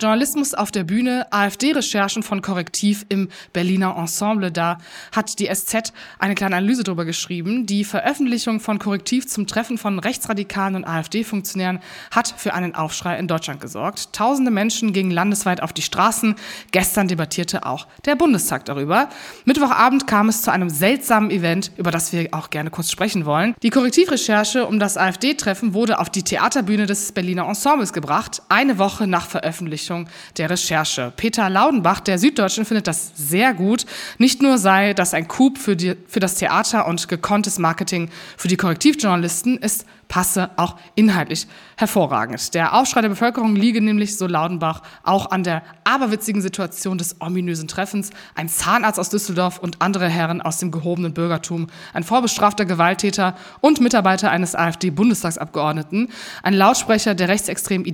Journalismus 0.00 0.54
auf 0.54 0.70
der 0.70 0.84
Bühne, 0.84 1.26
AfD-Recherchen 1.32 2.22
von 2.22 2.40
Korrektiv 2.40 3.04
im 3.08 3.28
Berliner 3.52 3.96
Ensemble. 3.96 4.52
Da 4.52 4.78
hat 5.12 5.38
die 5.40 5.52
SZ 5.52 5.92
eine 6.18 6.36
kleine 6.36 6.56
Analyse 6.56 6.84
darüber 6.84 7.04
geschrieben. 7.04 7.66
Die 7.66 7.84
Veröffentlichung 7.84 8.60
von 8.60 8.78
Korrektiv 8.78 9.26
zum 9.26 9.48
Treffen 9.48 9.76
von 9.76 9.98
Rechtsradikalen 9.98 10.76
und 10.76 10.84
AfD-Funktionären 10.84 11.80
hat 12.12 12.32
für 12.36 12.54
einen 12.54 12.76
Aufschrei 12.76 13.18
in 13.18 13.26
Deutschland 13.26 13.60
gesorgt. 13.60 14.12
Tausende 14.12 14.52
Menschen 14.52 14.92
gingen 14.92 15.10
landesweit 15.10 15.62
auf 15.62 15.72
die 15.72 15.82
Straßen. 15.82 16.36
Gestern 16.70 17.08
debattierte 17.08 17.66
auch 17.66 17.88
der 18.04 18.14
Bundestag 18.14 18.64
darüber. 18.66 19.08
Mittwochabend 19.46 20.06
kam 20.06 20.28
es 20.28 20.42
zu 20.42 20.52
einem 20.52 20.70
seltsamen 20.70 21.30
Event, 21.30 21.72
über 21.76 21.90
das 21.90 22.12
wir 22.12 22.28
auch 22.32 22.50
gerne 22.50 22.70
kurz 22.70 22.90
sprechen 22.92 23.26
wollen. 23.26 23.54
Die 23.62 23.70
Korrektivrecherche 23.70 24.66
um 24.66 24.78
das 24.78 24.96
AfD-Treffen 24.96 25.74
wurde 25.74 25.98
auf 25.98 26.08
die 26.08 26.22
Theaterbühne 26.22 26.86
des 26.86 27.10
Berliner 27.10 27.48
Ensembles 27.48 27.92
gebracht, 27.92 28.42
eine 28.48 28.78
Woche 28.78 29.08
nach 29.08 29.26
Veröffentlichung 29.26 29.87
Veröffentlichung 29.88 30.06
der 30.36 30.50
Recherche. 30.50 31.12
Peter 31.16 31.48
Laudenbach, 31.48 32.00
der 32.00 32.18
Süddeutschen, 32.18 32.64
findet 32.64 32.86
das 32.86 33.12
sehr 33.14 33.54
gut. 33.54 33.86
Nicht 34.18 34.42
nur 34.42 34.58
sei 34.58 34.94
das 34.94 35.14
ein 35.14 35.28
Coup 35.28 35.58
für, 35.58 35.76
die, 35.76 35.96
für 36.06 36.20
das 36.20 36.36
Theater 36.36 36.86
und 36.86 37.08
gekonntes 37.08 37.58
Marketing 37.58 38.10
für 38.36 38.48
die 38.48 38.56
Korrektivjournalisten, 38.56 39.58
ist 39.58 39.84
passe 40.08 40.50
auch 40.56 40.76
inhaltlich 40.94 41.46
hervorragend. 41.76 42.54
Der 42.54 42.74
Aufschrei 42.74 43.02
der 43.02 43.10
Bevölkerung 43.10 43.54
liege 43.54 43.80
nämlich, 43.80 44.16
so 44.16 44.26
Laudenbach, 44.26 44.82
auch 45.02 45.30
an 45.30 45.44
der 45.44 45.62
aberwitzigen 45.84 46.42
Situation 46.42 46.98
des 46.98 47.20
ominösen 47.20 47.68
Treffens. 47.68 48.10
Ein 48.34 48.48
Zahnarzt 48.48 48.98
aus 48.98 49.10
Düsseldorf 49.10 49.58
und 49.58 49.80
andere 49.80 50.08
Herren 50.08 50.40
aus 50.40 50.58
dem 50.58 50.70
gehobenen 50.70 51.14
Bürgertum, 51.14 51.68
ein 51.92 52.04
vorbestrafter 52.04 52.64
Gewalttäter 52.64 53.36
und 53.60 53.80
Mitarbeiter 53.80 54.30
eines 54.30 54.54
AfD-Bundestagsabgeordneten, 54.54 56.08
ein 56.42 56.54
Lautsprecher 56.54 57.14
der 57.14 57.28
rechtsextremen 57.28 57.86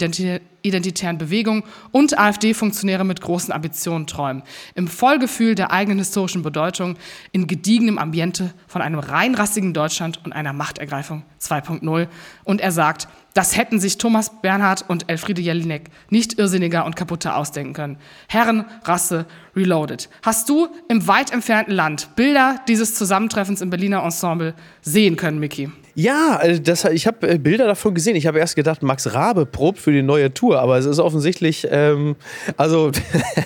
identitären 0.62 1.18
Bewegung 1.18 1.64
und 1.90 2.18
AfD-Funktionäre 2.18 3.05
mit 3.05 3.20
großen 3.20 3.53
Ambitionen 3.53 4.07
träumen. 4.07 4.42
Im 4.74 4.88
Vollgefühl 4.88 5.55
der 5.55 5.72
eigenen 5.72 5.98
historischen 5.98 6.42
Bedeutung, 6.42 6.96
in 7.33 7.46
gediegenem 7.46 7.98
Ambiente 7.98 8.55
von 8.66 8.81
einem 8.81 8.98
reinrassigen 8.98 9.74
Deutschland 9.74 10.20
und 10.24 10.33
einer 10.33 10.53
Machtergreifung 10.53 11.24
2.0. 11.40 12.04
Und 12.45 12.61
er 12.61 12.73
sagt, 12.73 13.09
das 13.35 13.57
hätten 13.57 13.81
sich 13.81 13.99
Thomas 13.99 14.40
Bernhard 14.43 14.85
und 14.88 15.11
Elfriede 15.11 15.43
Jelinek 15.43 15.90
nicht 16.09 16.38
irrsinniger 16.38 16.87
und 16.87 16.95
kaputter 16.95 17.37
ausdenken 17.37 17.73
können. 17.73 17.99
Herren, 18.29 18.64
Rasse, 18.85 19.27
Reloaded. 19.57 20.09
Hast 20.23 20.49
du 20.49 20.69
im 20.88 21.07
weit 21.09 21.33
entfernten 21.33 21.75
Land 21.75 22.14
Bilder 22.14 22.61
dieses 22.69 22.95
Zusammentreffens 22.95 23.61
im 23.61 23.71
Berliner 23.71 24.05
Ensemble 24.05 24.55
sehen 24.83 25.17
können, 25.17 25.40
Miki? 25.40 25.71
Ja, 25.95 26.41
äh, 26.43 26.61
das, 26.61 26.85
ich 26.85 27.07
habe 27.07 27.29
äh, 27.29 27.39
Bilder 27.39 27.67
davon 27.67 27.95
gesehen. 27.95 28.17
Ich 28.17 28.27
habe 28.27 28.39
erst 28.39 28.57
gedacht, 28.57 28.83
Max 28.83 29.15
Rabe 29.15 29.47
probt 29.47 29.79
für 29.79 29.93
die 29.93 30.03
neue 30.03 30.35
Tour, 30.35 30.61
aber 30.61 30.77
es 30.77 30.87
ist 30.87 30.99
offensichtlich, 30.99 31.69
ähm, 31.71 32.17
also 32.57 32.91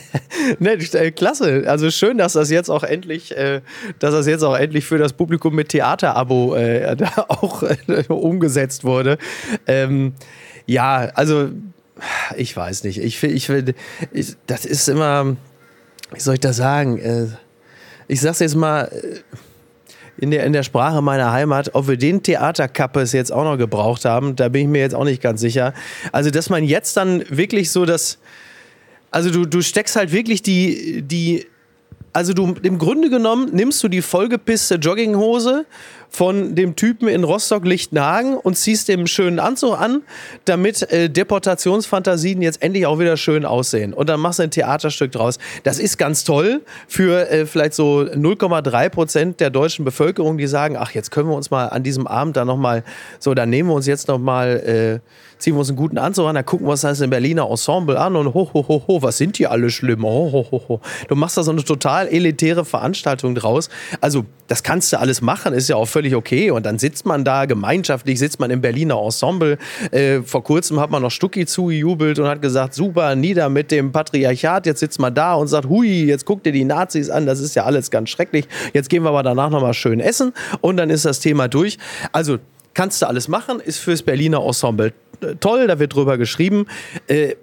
ne, 0.59 0.73
äh, 0.73 1.11
klasse. 1.11 1.65
Also 1.67 1.91
schön, 1.91 2.17
dass 2.17 2.33
das 2.33 2.51
jetzt 2.51 2.71
auch 2.71 2.85
endlich, 2.85 3.37
äh, 3.37 3.61
dass 3.99 4.13
das 4.13 4.27
jetzt 4.27 4.43
auch 4.43 4.57
endlich 4.57 4.87
für 4.87 4.99
das 4.99 5.13
Publikum 5.13 5.55
mit 5.55 5.69
Theaterabo 5.69 6.55
äh, 6.55 6.97
auch 7.29 7.63
äh, 7.63 8.05
umgesetzt 8.09 8.85
wurde. 8.85 9.19
Ähm, 9.67 10.15
ja, 10.67 11.11
also 11.15 11.51
ich 12.37 12.57
weiß 12.57 12.85
nicht. 12.85 12.99
Ich 12.99 13.19
finde, 13.19 13.35
ich, 13.35 13.51
ich, 14.13 14.37
das 14.47 14.65
ist 14.65 14.89
immer, 14.89 15.37
wie 16.13 16.21
soll 16.21 16.35
ich 16.35 16.41
das 16.41 16.57
sagen? 16.57 17.35
ich 18.11 18.21
sag's 18.23 18.39
jetzt 18.39 18.55
mal 18.55 18.91
in 20.18 20.31
der, 20.31 20.44
in 20.44 20.52
der 20.52 20.62
Sprache 20.62 21.00
meiner 21.02 21.33
Heimat. 21.33 21.74
Ob 21.74 21.88
wir 21.88 21.96
den 21.96 22.22
Theaterkappes 22.22 23.12
jetzt 23.12 23.33
auch 23.33 23.44
noch 23.44 23.57
gebraucht 23.57 24.04
haben, 24.04 24.37
da 24.37 24.48
bin 24.48 24.62
ich 24.62 24.68
mir 24.68 24.81
jetzt 24.81 24.94
auch 24.94 25.04
nicht 25.04 25.22
ganz 25.22 25.40
sicher. 25.40 25.74
Also, 26.12 26.31
dass 26.31 26.50
man 26.50 26.64
jetzt 26.64 26.96
dann 26.96 27.24
wirklich 27.28 27.70
so 27.70 27.85
das. 27.85 28.18
Also, 29.11 29.31
du, 29.31 29.46
du 29.46 29.62
steckst 29.62 29.96
halt 29.96 30.12
wirklich 30.12 30.42
die, 30.42 31.02
die 31.02 31.46
also 32.12 32.33
du 32.33 32.54
im 32.62 32.78
Grunde 32.78 33.11
genommen 33.11 33.50
nimmst 33.52 33.83
du 33.83 33.88
die 33.88 34.02
vollgepisste 34.02 34.76
Jogginghose 34.76 35.66
von 36.11 36.55
dem 36.55 36.77
Typen 36.77 37.09
in 37.09 37.25
Rostock-Lichtenhagen 37.25 38.37
und 38.37 38.57
ziehst 38.57 38.88
dem 38.88 39.07
schönen 39.07 39.38
Anzug 39.38 39.79
an, 39.81 40.03
damit 40.44 40.90
äh, 40.90 41.09
Deportationsfantasien 41.11 42.42
jetzt 42.42 42.62
endlich 42.62 42.87
auch 42.87 42.99
wieder 42.99 43.16
schön 43.16 43.44
aussehen. 43.44 43.92
Und 43.92 44.09
dann 44.09 44.21
machst 44.21 44.38
du 44.38 44.44
ein 44.44 44.51
Theaterstück 44.51 45.12
draus. 45.12 45.38
Das 45.64 45.79
ist 45.79 45.99
ganz 45.99 46.25
toll 46.25 46.62
für 46.87 47.31
äh, 47.31 47.47
vielleicht 47.47 47.75
so 47.75 48.01
0,3 48.01 48.88
Prozent 48.88 49.40
der 49.40 49.51
deutschen 49.51 49.85
Bevölkerung, 49.85 50.38
die 50.38 50.47
sagen, 50.47 50.77
ach, 50.79 50.92
jetzt 50.92 51.11
können 51.11 51.29
wir 51.29 51.37
uns 51.37 51.51
mal 51.51 51.66
an 51.66 51.83
diesem 51.83 52.07
Abend 52.07 52.37
da 52.37 52.44
nochmal, 52.44 52.85
so, 53.18 53.35
dann 53.35 53.51
nehmen 53.51 53.68
wir 53.68 53.75
uns 53.75 53.87
jetzt 53.87 54.09
nochmal... 54.09 55.01
Äh, 55.05 55.09
ziehen 55.38 55.55
wir 55.55 55.61
uns 55.61 55.68
einen 55.68 55.77
guten 55.77 55.99
Anzug 55.99 56.27
an, 56.27 56.35
dann 56.35 56.44
gucken 56.44 56.66
wir 56.66 56.73
uns 56.73 56.83
das 56.83 57.01
im 57.01 57.11
Berliner 57.11 57.49
Ensemble 57.49 57.99
an 57.99 58.16
und 58.16 58.35
ho, 58.35 58.51
ho, 58.53 58.64
ho, 58.68 58.85
ho, 58.87 59.03
was 59.03 59.18
sind 59.18 59.38
die 59.38 59.47
alle 59.47 59.71
schlimm? 59.71 60.03
Ho, 60.03 60.31
ho, 60.33 60.47
ho, 60.51 60.62
ho. 60.68 60.81
Du 61.09 61.14
machst 61.14 61.37
da 61.37 61.42
so 61.42 61.51
eine 61.51 61.64
total 61.64 62.09
elitäre 62.09 62.64
Veranstaltung 62.64 63.35
draus. 63.35 63.68
Also, 64.01 64.25
das 64.49 64.62
kannst 64.62 64.92
du 64.92 64.99
alles 64.99 65.21
machen, 65.21 65.53
ist 65.55 65.68
ja 65.68 65.77
auch 65.77 65.87
völlig 65.87 65.98
okay. 66.15 66.51
Und 66.51 66.67
dann 66.67 66.79
sitzt 66.79 67.07
man 67.07 67.25
da 67.25 67.45
gemeinschaftlich, 67.45 68.19
sitzt 68.19 68.41
man 68.41 68.51
im 68.51 68.61
Berliner 68.61 69.01
Ensemble. 69.01 69.59
Äh, 69.91 70.23
vor 70.23 70.45
kurzem 70.45 70.81
hat 70.81 70.91
man 70.91 71.03
noch 71.03 71.11
Stucki 71.11 71.47
zugejubelt 71.47 72.19
und 72.19 72.27
hat 72.27 72.43
gesagt, 72.43 72.75
super, 72.75 73.15
nieder 73.15 73.49
mit 73.49 73.71
dem 73.71 73.93
Patriarchat. 73.93 74.67
Jetzt 74.67 74.81
sitzt 74.81 74.99
man 74.99 75.15
da 75.15 75.35
und 75.35 75.49
sagt, 75.49 75.69
hui, 75.69 76.05
jetzt 76.05 76.25
guck 76.25 76.43
dir 76.43 76.53
die 76.53 76.65
Nazis 76.65 77.11
an, 77.11 77.27
das 77.27 77.41
ist 77.41 77.55
ja 77.55 77.65
alles 77.65 77.91
ganz 77.91 78.11
schrecklich. 78.11 78.47
Jetzt 78.73 78.89
gehen 78.89 79.03
wir 79.03 79.11
aber 79.11 79.23
danach 79.23 79.51
nochmal 79.51 79.75
schön 79.75 80.01
essen 80.01 80.33
und 80.61 80.77
dann 80.77 80.91
ist 80.91 81.05
das 81.05 81.21
Thema 81.21 81.49
durch. 81.49 81.79
Also, 82.13 82.39
kannst 82.75 83.03
du 83.03 83.07
alles 83.07 83.29
machen, 83.29 83.61
ist 83.61 83.79
fürs 83.79 84.03
Berliner 84.03 84.45
Ensemble 84.45 84.93
toll, 85.41 85.67
da 85.67 85.79
wird 85.79 85.95
drüber 85.95 86.19
geschrieben. 86.19 86.67
Äh, 87.07 87.35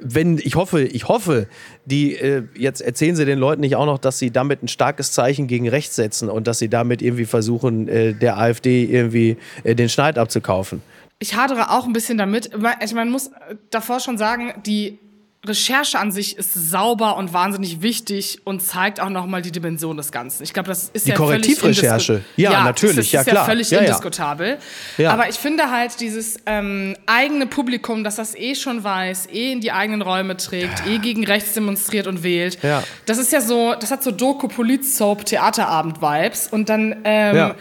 wenn 0.00 0.38
ich 0.38 0.56
hoffe, 0.56 0.82
ich 0.82 1.08
hoffe, 1.08 1.46
die 1.84 2.14
äh, 2.16 2.42
jetzt 2.54 2.80
erzählen 2.80 3.16
sie 3.16 3.24
den 3.24 3.38
Leuten 3.38 3.60
nicht 3.60 3.76
auch 3.76 3.86
noch, 3.86 3.98
dass 3.98 4.18
sie 4.18 4.30
damit 4.30 4.62
ein 4.62 4.68
starkes 4.68 5.12
Zeichen 5.12 5.46
gegen 5.46 5.68
rechts 5.68 5.96
setzen 5.96 6.28
und 6.28 6.46
dass 6.46 6.58
sie 6.58 6.68
damit 6.68 7.02
irgendwie 7.02 7.24
versuchen, 7.24 7.88
äh, 7.88 8.12
der 8.14 8.38
AfD 8.38 8.84
irgendwie 8.84 9.36
äh, 9.62 9.74
den 9.74 9.88
Schneid 9.88 10.18
abzukaufen. 10.18 10.82
Ich 11.18 11.36
hadere 11.36 11.70
auch 11.70 11.86
ein 11.86 11.92
bisschen 11.92 12.18
damit. 12.18 12.50
Ich 12.84 12.94
man 12.94 13.10
muss 13.10 13.30
davor 13.70 14.00
schon 14.00 14.18
sagen, 14.18 14.52
die 14.66 14.98
Recherche 15.46 15.98
an 15.98 16.10
sich 16.10 16.38
ist 16.38 16.54
sauber 16.54 17.16
und 17.16 17.32
wahnsinnig 17.32 17.82
wichtig 17.82 18.40
und 18.44 18.62
zeigt 18.62 19.00
auch 19.00 19.10
nochmal 19.10 19.42
die 19.42 19.52
Dimension 19.52 19.96
des 19.96 20.10
Ganzen. 20.10 20.42
Ich 20.42 20.52
glaube, 20.52 20.68
das 20.68 20.90
ist 20.92 21.06
die 21.06 21.10
ja 21.10 21.16
Korrektivrecherche. 21.16 22.22
Ja, 22.36 22.52
ja, 22.52 22.64
natürlich, 22.64 22.96
das 22.96 23.06
ist, 23.06 23.12
ja 23.12 23.22
klar. 23.24 23.36
ja 23.36 23.44
völlig 23.44 23.70
ja, 23.70 23.80
indiskutabel. 23.80 24.58
Ja. 24.98 25.12
Aber 25.12 25.28
ich 25.28 25.36
finde 25.36 25.70
halt 25.70 26.00
dieses 26.00 26.38
ähm, 26.46 26.96
eigene 27.06 27.46
Publikum, 27.46 28.04
das 28.04 28.16
das 28.16 28.34
eh 28.34 28.54
schon 28.54 28.82
weiß, 28.82 29.28
eh 29.30 29.52
in 29.52 29.60
die 29.60 29.72
eigenen 29.72 30.02
Räume 30.02 30.36
trägt, 30.36 30.86
eh 30.86 30.98
gegen 30.98 31.24
rechts 31.24 31.52
demonstriert 31.54 32.06
und 32.06 32.22
wählt. 32.22 32.62
Ja. 32.62 32.82
Das 33.06 33.18
ist 33.18 33.32
ja 33.32 33.40
so, 33.40 33.74
das 33.74 33.90
hat 33.90 34.02
so 34.02 34.10
Doku, 34.10 34.48
Polit, 34.48 34.84
Soap, 34.84 35.26
Theaterabend-Vibes 35.26 36.48
und 36.50 36.68
dann 36.68 36.96
ähm, 37.04 37.52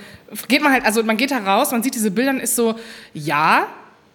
geht 0.47 0.61
man 0.61 0.71
halt, 0.71 0.85
also 0.85 1.03
man 1.03 1.17
geht 1.17 1.31
da 1.31 1.39
raus, 1.39 1.71
man 1.71 1.83
sieht 1.83 1.95
diese 1.95 2.11
Bilder 2.11 2.31
und 2.31 2.39
ist 2.39 2.55
so, 2.55 2.75
ja, 3.13 3.67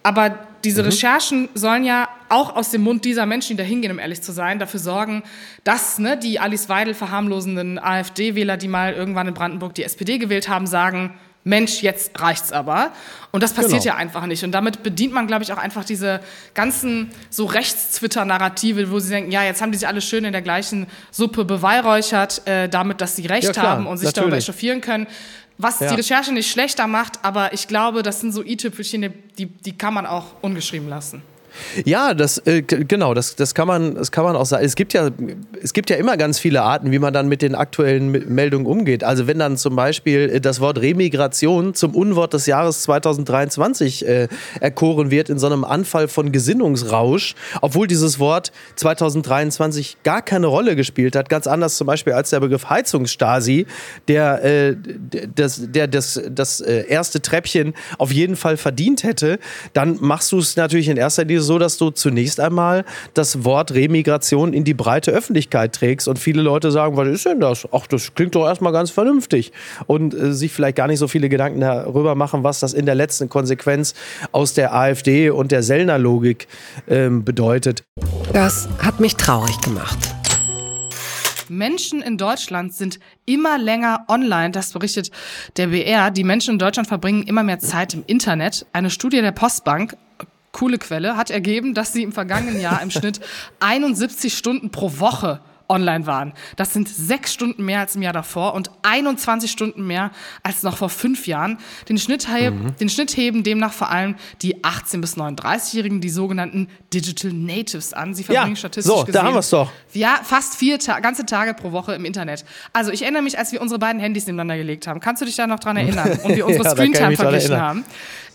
aber 0.03 0.48
diese 0.63 0.81
mhm. 0.81 0.89
Recherchen 0.89 1.49
sollen 1.53 1.83
ja 1.83 2.09
auch 2.29 2.55
aus 2.55 2.69
dem 2.69 2.81
Mund 2.81 3.05
dieser 3.05 3.25
Menschen, 3.25 3.57
die 3.57 3.63
da 3.63 3.67
hingehen, 3.67 3.91
um 3.91 3.99
ehrlich 3.99 4.21
zu 4.21 4.31
sein, 4.31 4.59
dafür 4.59 4.79
sorgen, 4.79 5.23
dass 5.63 5.99
ne, 5.99 6.17
die 6.17 6.39
Alice 6.39 6.69
Weidel 6.69 6.93
verharmlosenden 6.93 7.79
AfD-Wähler, 7.79 8.57
die 8.57 8.67
mal 8.67 8.93
irgendwann 8.93 9.27
in 9.27 9.33
Brandenburg 9.33 9.73
die 9.73 9.83
SPD 9.83 10.17
gewählt 10.17 10.49
haben, 10.49 10.67
sagen, 10.67 11.13
Mensch, 11.45 11.81
jetzt 11.81 12.19
reicht's 12.19 12.51
aber. 12.51 12.91
Und 13.31 13.41
das 13.41 13.53
passiert 13.53 13.83
genau. 13.83 13.95
ja 13.95 13.95
einfach 13.95 14.25
nicht. 14.25 14.43
Und 14.43 14.51
damit 14.51 14.83
bedient 14.83 15.13
man, 15.13 15.25
glaube 15.25 15.43
ich, 15.43 15.53
auch 15.53 15.57
einfach 15.57 15.85
diese 15.85 16.19
ganzen 16.53 17.11
so 17.29 17.45
Rechts-Twitter-Narrative, 17.45 18.91
wo 18.91 18.99
sie 18.99 19.09
denken, 19.09 19.31
ja, 19.31 19.43
jetzt 19.43 19.61
haben 19.61 19.71
die 19.71 19.77
sich 19.77 19.87
alle 19.87 20.01
schön 20.01 20.25
in 20.25 20.33
der 20.33 20.41
gleichen 20.41 20.87
Suppe 21.11 21.45
beweihräuchert, 21.45 22.45
äh, 22.45 22.67
damit, 22.67 23.01
dass 23.01 23.15
sie 23.15 23.25
Recht 23.25 23.55
ja, 23.55 23.61
haben 23.63 23.87
und 23.87 23.97
sich 23.97 24.07
natürlich. 24.07 24.23
darüber 24.23 24.37
echauffieren 24.37 24.81
können. 24.81 25.07
Was 25.61 25.81
ja. 25.81 25.89
die 25.89 25.95
Recherche 25.95 26.31
nicht 26.31 26.49
schlechter 26.49 26.87
macht, 26.87 27.23
aber 27.23 27.51
ich 27.51 27.67
glaube, 27.67 28.01
das 28.01 28.21
sind 28.21 28.31
so 28.31 28.41
i-Tüpfelchen, 28.41 29.13
die, 29.37 29.45
die 29.45 29.77
kann 29.77 29.93
man 29.93 30.05
auch 30.05 30.27
ungeschrieben 30.41 30.87
lassen. 30.87 31.21
Ja, 31.85 32.13
das 32.13 32.37
äh, 32.45 32.61
genau, 32.61 33.13
das, 33.13 33.35
das 33.35 33.55
kann 33.55 33.67
man, 33.67 33.95
das 33.95 34.11
kann 34.11 34.23
man 34.23 34.35
auch 34.35 34.45
sagen. 34.45 34.63
Es 34.63 34.75
gibt 34.75 34.93
ja, 34.93 35.09
es 35.61 35.73
gibt 35.73 35.89
ja 35.89 35.95
immer 35.95 36.17
ganz 36.17 36.39
viele 36.39 36.61
Arten, 36.61 36.91
wie 36.91 36.99
man 36.99 37.13
dann 37.13 37.27
mit 37.27 37.41
den 37.41 37.55
aktuellen 37.55 38.11
Meldungen 38.11 38.65
umgeht. 38.65 39.03
Also 39.03 39.27
wenn 39.27 39.39
dann 39.39 39.57
zum 39.57 39.75
Beispiel 39.75 40.29
äh, 40.29 40.41
das 40.41 40.59
Wort 40.59 40.79
Remigration 40.79 41.73
zum 41.73 41.95
Unwort 41.95 42.33
des 42.33 42.45
Jahres 42.45 42.83
2023 42.83 44.07
äh, 44.07 44.27
erkoren 44.59 45.11
wird 45.11 45.29
in 45.29 45.39
so 45.39 45.47
einem 45.47 45.63
Anfall 45.63 46.07
von 46.07 46.31
Gesinnungsrausch, 46.31 47.35
obwohl 47.61 47.87
dieses 47.87 48.19
Wort 48.19 48.51
2023 48.75 49.97
gar 50.03 50.21
keine 50.21 50.47
Rolle 50.47 50.75
gespielt 50.75 51.15
hat, 51.15 51.29
ganz 51.29 51.47
anders 51.47 51.75
zum 51.75 51.87
Beispiel 51.87 52.13
als 52.13 52.29
der 52.29 52.39
Begriff 52.39 52.69
Heizungsstasi, 52.69 53.65
der 54.07 54.43
äh, 54.43 54.75
das, 55.35 55.61
der 55.71 55.87
das, 55.87 56.21
das 56.29 56.61
äh, 56.61 56.85
erste 56.87 57.21
Treppchen 57.21 57.73
auf 57.97 58.11
jeden 58.11 58.35
Fall 58.35 58.57
verdient 58.57 59.03
hätte, 59.03 59.39
dann 59.73 59.97
machst 59.99 60.31
du 60.31 60.39
es 60.39 60.55
natürlich 60.55 60.87
in 60.89 60.97
erster 60.97 61.25
Linie 61.25 61.41
so, 61.49 61.57
dass 61.57 61.77
du 61.77 61.89
zunächst 61.89 62.39
einmal 62.39 62.85
das 63.15 63.43
Wort 63.43 63.73
Remigration 63.73 64.53
in 64.53 64.63
die 64.63 64.75
breite 64.75 65.09
Öffentlichkeit 65.09 65.73
trägst 65.73 66.07
und 66.07 66.19
viele 66.19 66.43
Leute 66.43 66.71
sagen, 66.71 66.95
was 66.95 67.07
ist 67.07 67.25
denn 67.25 67.39
das? 67.39 67.67
Ach, 67.71 67.87
das 67.87 68.13
klingt 68.13 68.35
doch 68.35 68.45
erstmal 68.45 68.71
ganz 68.71 68.91
vernünftig 68.91 69.51
und 69.87 70.13
äh, 70.13 70.31
sich 70.31 70.51
vielleicht 70.53 70.75
gar 70.75 70.85
nicht 70.85 70.99
so 70.99 71.07
viele 71.07 71.27
Gedanken 71.27 71.61
darüber 71.61 72.13
machen, 72.13 72.43
was 72.43 72.59
das 72.59 72.73
in 72.73 72.85
der 72.85 72.93
letzten 72.93 73.29
Konsequenz 73.29 73.95
aus 74.31 74.53
der 74.53 74.75
AfD 74.75 75.31
und 75.31 75.51
der 75.51 75.63
Sellner-Logik 75.63 76.47
ähm, 76.87 77.25
bedeutet. 77.25 77.83
Das 78.31 78.69
hat 78.77 78.99
mich 78.99 79.15
traurig 79.15 79.59
gemacht. 79.61 79.97
Menschen 81.49 82.03
in 82.03 82.19
Deutschland 82.19 82.75
sind 82.75 82.99
immer 83.25 83.57
länger 83.57 84.05
online, 84.07 84.51
das 84.51 84.71
berichtet 84.71 85.09
der 85.57 85.67
BR. 85.67 86.11
Die 86.11 86.23
Menschen 86.23 86.53
in 86.53 86.59
Deutschland 86.59 86.87
verbringen 86.87 87.23
immer 87.23 87.41
mehr 87.41 87.57
Zeit 87.57 87.95
im 87.95 88.03
Internet. 88.05 88.67
Eine 88.71 88.91
Studie 88.91 89.21
der 89.21 89.31
Postbank 89.31 89.97
coole 90.51 90.77
Quelle, 90.77 91.17
hat 91.17 91.29
ergeben, 91.29 91.73
dass 91.73 91.93
sie 91.93 92.03
im 92.03 92.11
vergangenen 92.11 92.59
Jahr 92.59 92.81
im 92.81 92.91
Schnitt 92.91 93.19
71 93.59 94.37
Stunden 94.37 94.71
pro 94.71 94.99
Woche 94.99 95.41
online 95.69 96.05
waren. 96.05 96.33
Das 96.55 96.73
sind 96.73 96.89
sechs 96.89 97.33
Stunden 97.33 97.63
mehr 97.63 97.79
als 97.79 97.95
im 97.95 98.01
Jahr 98.01 98.13
davor 98.13 98.53
und 98.55 98.71
21 98.81 99.49
Stunden 99.49 99.85
mehr 99.85 100.11
als 100.43 100.63
noch 100.63 100.77
vor 100.77 100.89
fünf 100.89 101.27
Jahren. 101.27 101.59
Den 101.87 101.97
Schnitt, 101.97 102.27
mhm. 102.27 102.75
den 102.79 102.89
Schnitt 102.89 103.15
heben 103.15 103.43
demnach 103.43 103.71
vor 103.71 103.89
allem 103.89 104.15
die 104.41 104.57
18- 104.57 105.01
bis 105.01 105.15
39-Jährigen, 105.15 106.01
die 106.01 106.09
sogenannten 106.09 106.67
Digital 106.93 107.31
Natives 107.31 107.93
an. 107.93 108.13
Sie 108.13 108.23
verbringen 108.23 108.51
ja, 108.51 108.55
statistisch 108.55 108.93
so, 108.93 109.01
gesehen 109.01 109.13
da 109.13 109.23
haben 109.23 109.35
wir's 109.35 109.49
doch. 109.49 109.71
Ja, 109.93 110.19
fast 110.23 110.55
vier 110.55 110.79
Ta 110.79 110.99
ganze 110.99 111.25
Tage 111.25 111.53
pro 111.53 111.71
Woche 111.71 111.93
im 111.93 112.05
Internet. 112.05 112.43
Also 112.73 112.91
ich 112.91 113.03
erinnere 113.03 113.21
mich, 113.21 113.37
als 113.37 113.51
wir 113.51 113.61
unsere 113.61 113.79
beiden 113.79 114.01
Handys 114.01 114.25
nebeneinander 114.25 114.57
gelegt 114.57 114.87
haben. 114.87 114.99
Kannst 114.99 115.21
du 115.21 115.25
dich 115.25 115.35
da 115.35 115.47
noch 115.47 115.59
dran 115.59 115.77
erinnern? 115.77 116.19
Und 116.23 116.35
wir 116.35 116.45
unsere 116.45 116.63
ja, 116.63 116.71
Screentime 116.71 117.15
verglichen 117.15 117.59
haben. 117.59 117.85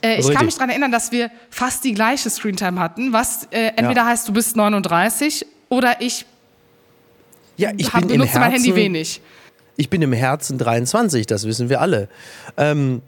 Äh, 0.00 0.20
ich 0.20 0.30
kann 0.32 0.46
mich 0.46 0.54
daran 0.54 0.70
erinnern, 0.70 0.92
dass 0.92 1.12
wir 1.12 1.30
fast 1.50 1.84
die 1.84 1.94
gleiche 1.94 2.28
Screentime 2.30 2.78
hatten, 2.78 3.12
was 3.12 3.44
äh, 3.50 3.68
entweder 3.76 4.02
ja. 4.02 4.06
heißt, 4.06 4.28
du 4.28 4.32
bist 4.32 4.56
39 4.56 5.46
oder 5.68 6.00
ich, 6.00 6.26
ja, 7.56 7.70
ich 7.76 7.92
hab, 7.92 8.00
bin 8.00 8.08
benutze 8.08 8.32
Herzen, 8.32 8.40
mein 8.40 8.52
Handy 8.52 8.74
wenig. 8.74 9.20
Ich 9.76 9.90
bin 9.90 10.02
im 10.02 10.12
Herzen 10.12 10.58
23, 10.58 11.26
das 11.26 11.46
wissen 11.46 11.68
wir 11.68 11.80
alle. 11.80 12.08
Ähm, 12.56 13.02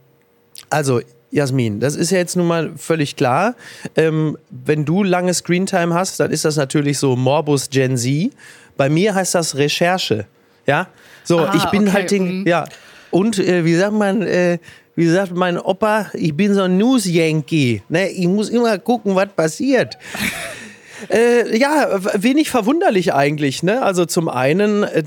also, 0.71 1.01
Jasmin, 1.31 1.81
das 1.81 1.97
ist 1.97 2.11
ja 2.11 2.19
jetzt 2.19 2.37
nun 2.37 2.47
mal 2.47 2.73
völlig 2.77 3.17
klar. 3.17 3.55
Ähm, 3.97 4.37
wenn 4.51 4.85
du 4.85 5.03
lange 5.03 5.35
Screentime 5.35 5.95
hast, 5.95 6.19
dann 6.21 6.31
ist 6.31 6.45
das 6.45 6.57
natürlich 6.57 6.99
so 6.99 7.17
Morbus 7.17 7.71
Gen 7.71 7.97
Z. 7.97 8.31
Bei 8.77 8.89
mir 8.89 9.15
heißt 9.15 9.35
das 9.35 9.57
Recherche. 9.57 10.27
Ja, 10.67 10.89
so, 11.25 11.41
ah, 11.41 11.53
ich 11.57 11.65
bin 11.67 11.83
okay. 11.83 11.93
halt 11.93 12.11
den, 12.11 12.41
mhm. 12.41 12.47
ja. 12.47 12.65
Und 13.11 13.39
äh, 13.39 13.65
wie 13.65 13.75
sagt 13.75 13.93
man, 13.93 14.23
äh, 14.23 14.59
wie 14.97 15.09
sagt 15.09 15.35
mein 15.35 15.59
Opa, 15.59 16.07
ich 16.15 16.35
bin 16.35 16.55
so 16.55 16.63
ein 16.63 16.79
News-Yankee. 16.79 17.83
Ne? 17.89 18.09
Ich 18.09 18.27
muss 18.27 18.49
immer 18.49 18.79
gucken, 18.79 19.15
was 19.15 19.29
passiert. 19.29 19.97
äh, 21.11 21.57
ja, 21.57 22.01
wenig 22.23 22.51
verwunderlich 22.51 23.15
eigentlich. 23.15 23.63
Ne? 23.63 23.83
Also 23.83 24.07
zum 24.07 24.29
einen, 24.29 24.85
äh, 24.85 25.03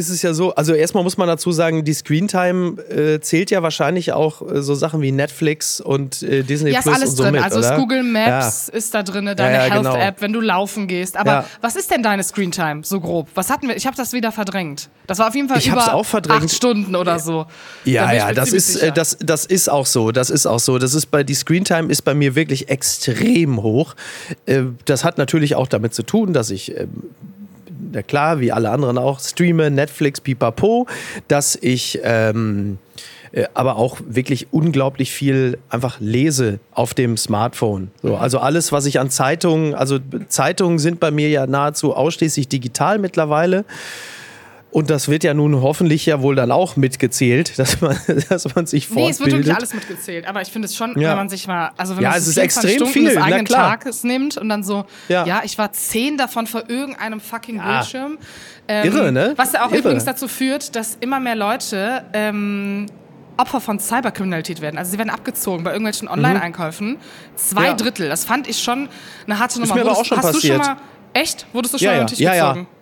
ist 0.00 0.08
es 0.08 0.22
ja 0.22 0.34
so, 0.34 0.54
also 0.54 0.74
erstmal 0.74 1.04
muss 1.04 1.16
man 1.16 1.28
dazu 1.28 1.52
sagen, 1.52 1.84
die 1.84 1.92
Screentime 1.92 2.80
äh, 2.90 3.20
zählt 3.20 3.50
ja 3.50 3.62
wahrscheinlich 3.62 4.12
auch 4.12 4.42
äh, 4.42 4.62
so 4.62 4.74
Sachen 4.74 5.02
wie 5.02 5.12
Netflix 5.12 5.80
und 5.80 6.22
äh, 6.22 6.42
Disney 6.42 6.70
ja, 6.70 6.80
Plus 6.80 6.94
ist 6.94 7.00
alles 7.00 7.10
und 7.10 7.16
so 7.16 7.22
drin. 7.24 7.32
mit, 7.34 7.44
also 7.44 7.58
oder? 7.58 7.76
Google 7.76 8.02
Maps 8.02 8.68
ja. 8.68 8.74
ist 8.76 8.94
da 8.94 9.02
drin, 9.02 9.26
deine 9.26 9.38
ja, 9.38 9.60
Health 9.62 9.86
App, 9.86 9.92
genau. 9.92 10.12
wenn 10.18 10.32
du 10.32 10.40
laufen 10.40 10.88
gehst. 10.88 11.16
Aber 11.16 11.44
was 11.60 11.76
ist 11.76 11.90
denn 11.90 12.02
deine 12.02 12.22
Screentime 12.24 12.82
so 12.82 13.00
grob? 13.00 13.28
Was 13.34 13.50
hatten 13.50 13.68
wir? 13.68 13.76
Ich 13.76 13.86
habe 13.86 13.96
das 13.96 14.12
wieder 14.12 14.32
verdrängt. 14.32 14.88
Das 15.06 15.18
war 15.18 15.28
auf 15.28 15.34
jeden 15.34 15.48
Fall 15.48 15.58
ich 15.58 15.68
über 15.68 15.94
auch 15.94 16.06
verdrängt. 16.06 16.44
acht 16.44 16.50
Stunden 16.52 16.96
oder 16.96 17.18
so. 17.18 17.46
Ja, 17.84 18.12
ja, 18.12 18.32
das 18.32 18.52
ist 18.52 18.76
äh, 18.76 18.92
das 18.92 19.18
das 19.20 19.44
ist 19.44 19.68
auch 19.68 19.86
so. 19.86 20.12
Das 20.12 20.30
ist 20.30 20.46
auch 20.46 20.60
so. 20.60 20.78
Das 20.78 20.94
ist 20.94 21.06
bei 21.06 21.22
die 21.22 21.34
Screentime 21.34 21.90
ist 21.90 22.02
bei 22.02 22.14
mir 22.14 22.34
wirklich 22.34 22.68
extrem 22.68 23.62
hoch. 23.62 23.94
Äh, 24.46 24.62
das 24.86 25.04
hat 25.04 25.18
natürlich 25.18 25.54
auch 25.54 25.68
damit 25.68 25.94
zu 25.94 26.02
tun, 26.02 26.32
dass 26.32 26.50
ich 26.50 26.76
ähm, 26.76 26.88
na 27.92 28.02
klar, 28.02 28.40
wie 28.40 28.52
alle 28.52 28.70
anderen 28.70 28.98
auch, 28.98 29.20
streame, 29.20 29.70
Netflix, 29.70 30.20
pipapo, 30.20 30.86
dass 31.28 31.56
ich 31.60 32.00
ähm, 32.02 32.78
äh, 33.32 33.46
aber 33.54 33.76
auch 33.76 33.98
wirklich 34.04 34.48
unglaublich 34.52 35.12
viel 35.12 35.58
einfach 35.68 36.00
lese 36.00 36.58
auf 36.72 36.94
dem 36.94 37.16
Smartphone. 37.16 37.90
So, 38.02 38.16
also 38.16 38.38
alles, 38.38 38.72
was 38.72 38.86
ich 38.86 38.98
an 38.98 39.10
Zeitungen, 39.10 39.74
also 39.74 39.98
Zeitungen 40.28 40.78
sind 40.78 40.98
bei 40.98 41.10
mir 41.10 41.28
ja 41.28 41.46
nahezu 41.46 41.94
ausschließlich 41.94 42.48
digital 42.48 42.98
mittlerweile. 42.98 43.64
Und 44.72 44.88
das 44.88 45.08
wird 45.08 45.24
ja 45.24 45.34
nun 45.34 45.62
hoffentlich 45.62 46.06
ja 46.06 46.22
wohl 46.22 46.36
dann 46.36 46.52
auch 46.52 46.76
mitgezählt, 46.76 47.58
dass 47.58 47.80
man, 47.80 47.96
dass 48.28 48.54
man 48.54 48.66
sich 48.66 48.86
fortbildet. 48.86 49.06
Nee, 49.06 49.10
es 49.10 49.20
wird 49.20 49.32
wirklich 49.32 49.54
alles 49.54 49.74
mitgezählt. 49.74 50.26
Aber 50.26 50.42
ich 50.42 50.48
finde 50.48 50.66
es 50.66 50.76
schon, 50.76 50.98
ja. 50.98 51.10
wenn 51.10 51.16
man 51.16 51.28
sich 51.28 51.46
mal, 51.46 51.72
also 51.76 51.96
wenn 51.96 52.04
ja, 52.04 52.10
man 52.10 52.18
es 52.18 52.28
ist 52.28 52.36
extrem 52.36 52.76
Stunden 52.76 52.92
viel, 52.92 53.08
des 53.08 53.16
eigenen 53.16 53.46
Tages 53.46 54.04
nimmt 54.04 54.36
und 54.36 54.48
dann 54.48 54.62
so, 54.62 54.84
ja. 55.08 55.26
ja. 55.26 55.42
ich 55.44 55.58
war 55.58 55.72
zehn 55.72 56.16
davon 56.16 56.46
vor 56.46 56.64
irgendeinem 56.68 57.20
fucking 57.20 57.56
ja. 57.56 57.78
Bildschirm. 57.78 58.18
Ähm, 58.68 58.86
Irre, 58.86 59.12
ne? 59.12 59.32
Was 59.36 59.52
ja 59.52 59.64
auch 59.64 59.70
Irre. 59.70 59.80
übrigens 59.80 60.04
dazu 60.04 60.28
führt, 60.28 60.76
dass 60.76 60.96
immer 61.00 61.18
mehr 61.18 61.36
Leute 61.36 62.04
ähm, 62.12 62.86
Opfer 63.36 63.60
von 63.60 63.80
Cyberkriminalität 63.80 64.60
werden. 64.60 64.78
Also 64.78 64.92
sie 64.92 64.98
werden 64.98 65.10
abgezogen 65.10 65.64
bei 65.64 65.70
irgendwelchen 65.70 66.06
mhm. 66.06 66.14
Online-Einkäufen. 66.14 66.98
Zwei. 67.36 67.72
Drittel. 67.72 68.08
Das 68.08 68.24
fand 68.24 68.48
ich 68.48 68.62
schon 68.62 68.88
eine 69.26 69.38
harte 69.38 69.60
Nummer. 69.60 69.74
Ist 69.74 69.82
mir 69.82 69.90
aber 69.90 69.98
auch 69.98 70.04
schon 70.04 70.18
hast 70.18 70.32
passiert. 70.32 70.60
Du 70.60 70.64
schon 70.64 70.74
mal, 70.74 70.80
echt? 71.14 71.46
Wurdest 71.52 71.74
du 71.74 71.78
schon 71.78 71.86
ja, 71.86 71.94
ja. 71.94 72.04
Tisch 72.04 72.18
ja, 72.18 72.32
gezogen? 72.32 72.68
Ja. 72.70 72.79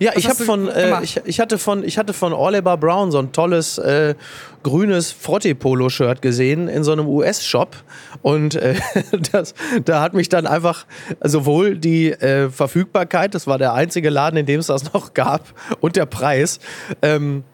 Ja, 0.00 0.12
ich 0.16 0.28
habe 0.28 0.44
von 0.44 0.68
äh, 0.68 1.02
ich, 1.02 1.20
ich, 1.24 1.40
hatte 1.40 1.56
von 1.56 1.84
ich 1.84 1.98
hatte 1.98 2.12
von 2.12 2.32
Oliver 2.32 2.76
Brown 2.76 3.12
so 3.12 3.18
ein 3.18 3.32
tolles 3.32 3.78
äh, 3.78 4.14
grünes 4.62 5.12
Frotte 5.12 5.54
Polo 5.54 5.88
Shirt 5.88 6.20
gesehen 6.20 6.68
in 6.68 6.82
so 6.82 6.92
einem 6.92 7.06
US 7.06 7.44
Shop 7.44 7.76
und 8.22 8.56
äh, 8.56 8.74
das 9.32 9.54
da 9.84 10.00
hat 10.00 10.14
mich 10.14 10.28
dann 10.28 10.46
einfach 10.46 10.86
sowohl 11.22 11.76
die 11.76 12.10
äh, 12.10 12.50
Verfügbarkeit, 12.50 13.34
das 13.34 13.46
war 13.46 13.58
der 13.58 13.72
einzige 13.74 14.10
Laden, 14.10 14.36
in 14.36 14.46
dem 14.46 14.60
es 14.60 14.66
das 14.66 14.92
noch 14.92 15.14
gab 15.14 15.42
und 15.80 15.94
der 15.94 16.06
Preis 16.06 16.58
ähm, 17.00 17.44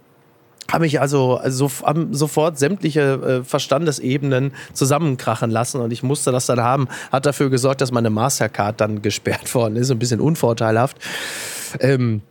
habe 0.73 0.87
ich 0.87 1.01
also, 1.01 1.37
also 1.37 1.69
sofort 2.13 2.59
sämtliche 2.59 3.41
äh, 3.41 3.45
Verstandesebenen 3.45 4.53
zusammenkrachen 4.73 5.51
lassen 5.51 5.81
und 5.81 5.93
ich 5.93 6.03
musste 6.03 6.31
das 6.31 6.47
dann 6.47 6.61
haben. 6.61 6.87
Hat 7.11 7.27
dafür 7.27 7.51
gesorgt, 7.51 7.81
dass 7.81 7.91
meine 7.91 8.09
Mastercard 8.09 8.81
dann 8.81 9.03
gesperrt 9.03 9.53
worden 9.55 9.75
ist, 9.75 9.91
ein 9.91 9.99
bisschen 9.99 10.21
unvorteilhaft. 10.21 10.97
Ähm, 11.81 12.23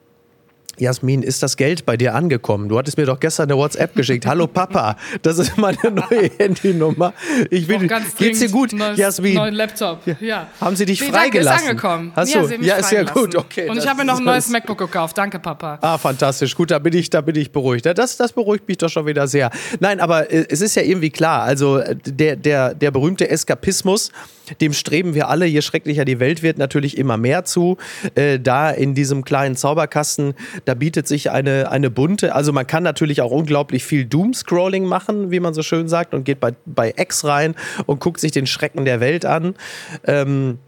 Jasmin, 0.79 1.23
ist 1.23 1.43
das 1.43 1.57
Geld 1.57 1.85
bei 1.85 1.97
dir 1.97 2.15
angekommen? 2.15 2.69
Du 2.69 2.77
hattest 2.77 2.97
mir 2.97 3.05
doch 3.05 3.19
gestern 3.19 3.49
eine 3.49 3.57
WhatsApp 3.57 3.95
geschickt. 3.95 4.25
Hallo 4.25 4.47
Papa, 4.47 4.95
das 5.21 5.37
ist 5.37 5.57
meine 5.57 5.77
neue 5.91 6.31
Handynummer. 6.37 7.13
Ich 7.49 7.67
will, 7.67 7.87
geht's 8.17 8.39
dir 8.39 8.49
gut, 8.49 8.73
neues, 8.73 8.97
Jasmin? 8.97 9.35
Neuen 9.35 9.53
Laptop. 9.53 9.99
Ja. 10.21 10.47
Haben 10.59 10.75
sie 10.75 10.85
dich 10.85 11.01
nee, 11.01 11.07
freigelassen? 11.07 11.63
Ist 11.63 11.69
angekommen. 11.69 12.11
Hast 12.15 12.33
du? 12.33 12.39
Ja, 12.39 12.55
ja 12.61 12.75
ist 12.75 12.91
ja 12.91 13.03
gut. 13.03 13.35
Okay. 13.35 13.69
Und 13.69 13.77
ich 13.77 13.87
habe 13.87 13.99
mir 13.99 14.05
noch 14.05 14.19
ein 14.19 14.23
neues 14.23 14.49
MacBook 14.49 14.77
gekauft. 14.77 15.17
Danke, 15.17 15.39
Papa. 15.39 15.79
Ah, 15.81 15.97
fantastisch. 15.97 16.55
Gut, 16.55 16.71
da 16.71 16.79
bin 16.79 16.93
ich, 16.93 17.09
da 17.09 17.21
bin 17.21 17.35
ich 17.35 17.51
beruhigt. 17.51 17.85
Das, 17.85 18.17
das 18.17 18.31
beruhigt 18.31 18.67
mich 18.67 18.77
doch 18.77 18.89
schon 18.89 19.05
wieder 19.05 19.27
sehr. 19.27 19.51
Nein, 19.79 19.99
aber 19.99 20.31
äh, 20.31 20.45
es 20.49 20.61
ist 20.61 20.75
ja 20.75 20.81
irgendwie 20.81 21.09
klar. 21.09 21.43
Also 21.43 21.79
äh, 21.79 21.95
der, 22.05 22.35
der, 22.35 22.73
der 22.73 22.91
berühmte 22.91 23.29
Eskapismus 23.29 24.11
dem 24.61 24.73
streben 24.73 25.13
wir 25.13 25.29
alle, 25.29 25.45
je 25.45 25.61
schrecklicher 25.61 26.05
die 26.05 26.19
Welt 26.19 26.41
wird, 26.41 26.57
natürlich 26.57 26.97
immer 26.97 27.17
mehr 27.17 27.45
zu. 27.45 27.77
Äh, 28.15 28.39
da 28.39 28.69
in 28.69 28.95
diesem 28.95 29.23
kleinen 29.23 29.55
Zauberkasten, 29.55 30.33
da 30.69 30.75
bietet 30.75 31.07
sich 31.07 31.31
eine, 31.31 31.71
eine 31.71 31.89
bunte, 31.89 32.35
also 32.35 32.53
man 32.53 32.67
kann 32.67 32.83
natürlich 32.83 33.23
auch 33.23 33.31
unglaublich 33.31 33.83
viel 33.83 34.05
Doom-Scrolling 34.05 34.85
machen, 34.85 35.31
wie 35.31 35.39
man 35.39 35.55
so 35.55 35.63
schön 35.63 35.87
sagt, 35.87 36.13
und 36.13 36.25
geht 36.25 36.39
bei, 36.39 36.53
bei 36.67 36.93
X 36.95 37.25
rein 37.25 37.55
und 37.87 37.99
guckt 37.99 38.19
sich 38.19 38.31
den 38.31 38.45
Schrecken 38.45 38.85
der 38.85 38.99
Welt 38.99 39.25
an. 39.25 39.55
Ähm, 40.05 40.59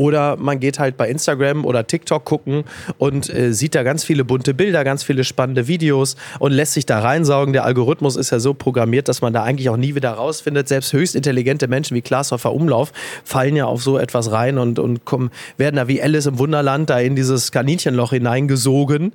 oder 0.00 0.36
man 0.36 0.60
geht 0.60 0.78
halt 0.78 0.96
bei 0.96 1.10
Instagram 1.10 1.66
oder 1.66 1.86
TikTok 1.86 2.24
gucken 2.24 2.64
und 2.96 3.28
äh, 3.28 3.52
sieht 3.52 3.74
da 3.74 3.82
ganz 3.82 4.02
viele 4.02 4.24
bunte 4.24 4.54
Bilder, 4.54 4.82
ganz 4.82 5.02
viele 5.02 5.24
spannende 5.24 5.68
Videos 5.68 6.16
und 6.38 6.52
lässt 6.52 6.72
sich 6.72 6.86
da 6.86 7.00
reinsaugen. 7.00 7.52
Der 7.52 7.66
Algorithmus 7.66 8.16
ist 8.16 8.30
ja 8.30 8.40
so 8.40 8.54
programmiert, 8.54 9.08
dass 9.08 9.20
man 9.20 9.34
da 9.34 9.42
eigentlich 9.42 9.68
auch 9.68 9.76
nie 9.76 9.94
wieder 9.94 10.12
rausfindet. 10.12 10.68
Selbst 10.68 10.94
höchst 10.94 11.14
intelligente 11.14 11.68
Menschen 11.68 11.94
wie 11.94 12.00
Klaashofer 12.00 12.54
Umlauf 12.54 12.94
fallen 13.24 13.56
ja 13.56 13.66
auf 13.66 13.82
so 13.82 13.98
etwas 13.98 14.32
rein 14.32 14.56
und, 14.56 14.78
und 14.78 15.04
kommen, 15.04 15.30
werden 15.58 15.76
da 15.76 15.86
wie 15.86 16.00
Alice 16.00 16.24
im 16.24 16.38
Wunderland 16.38 16.88
da 16.88 16.98
in 16.98 17.14
dieses 17.14 17.52
Kaninchenloch 17.52 18.12
hineingesogen. 18.12 19.12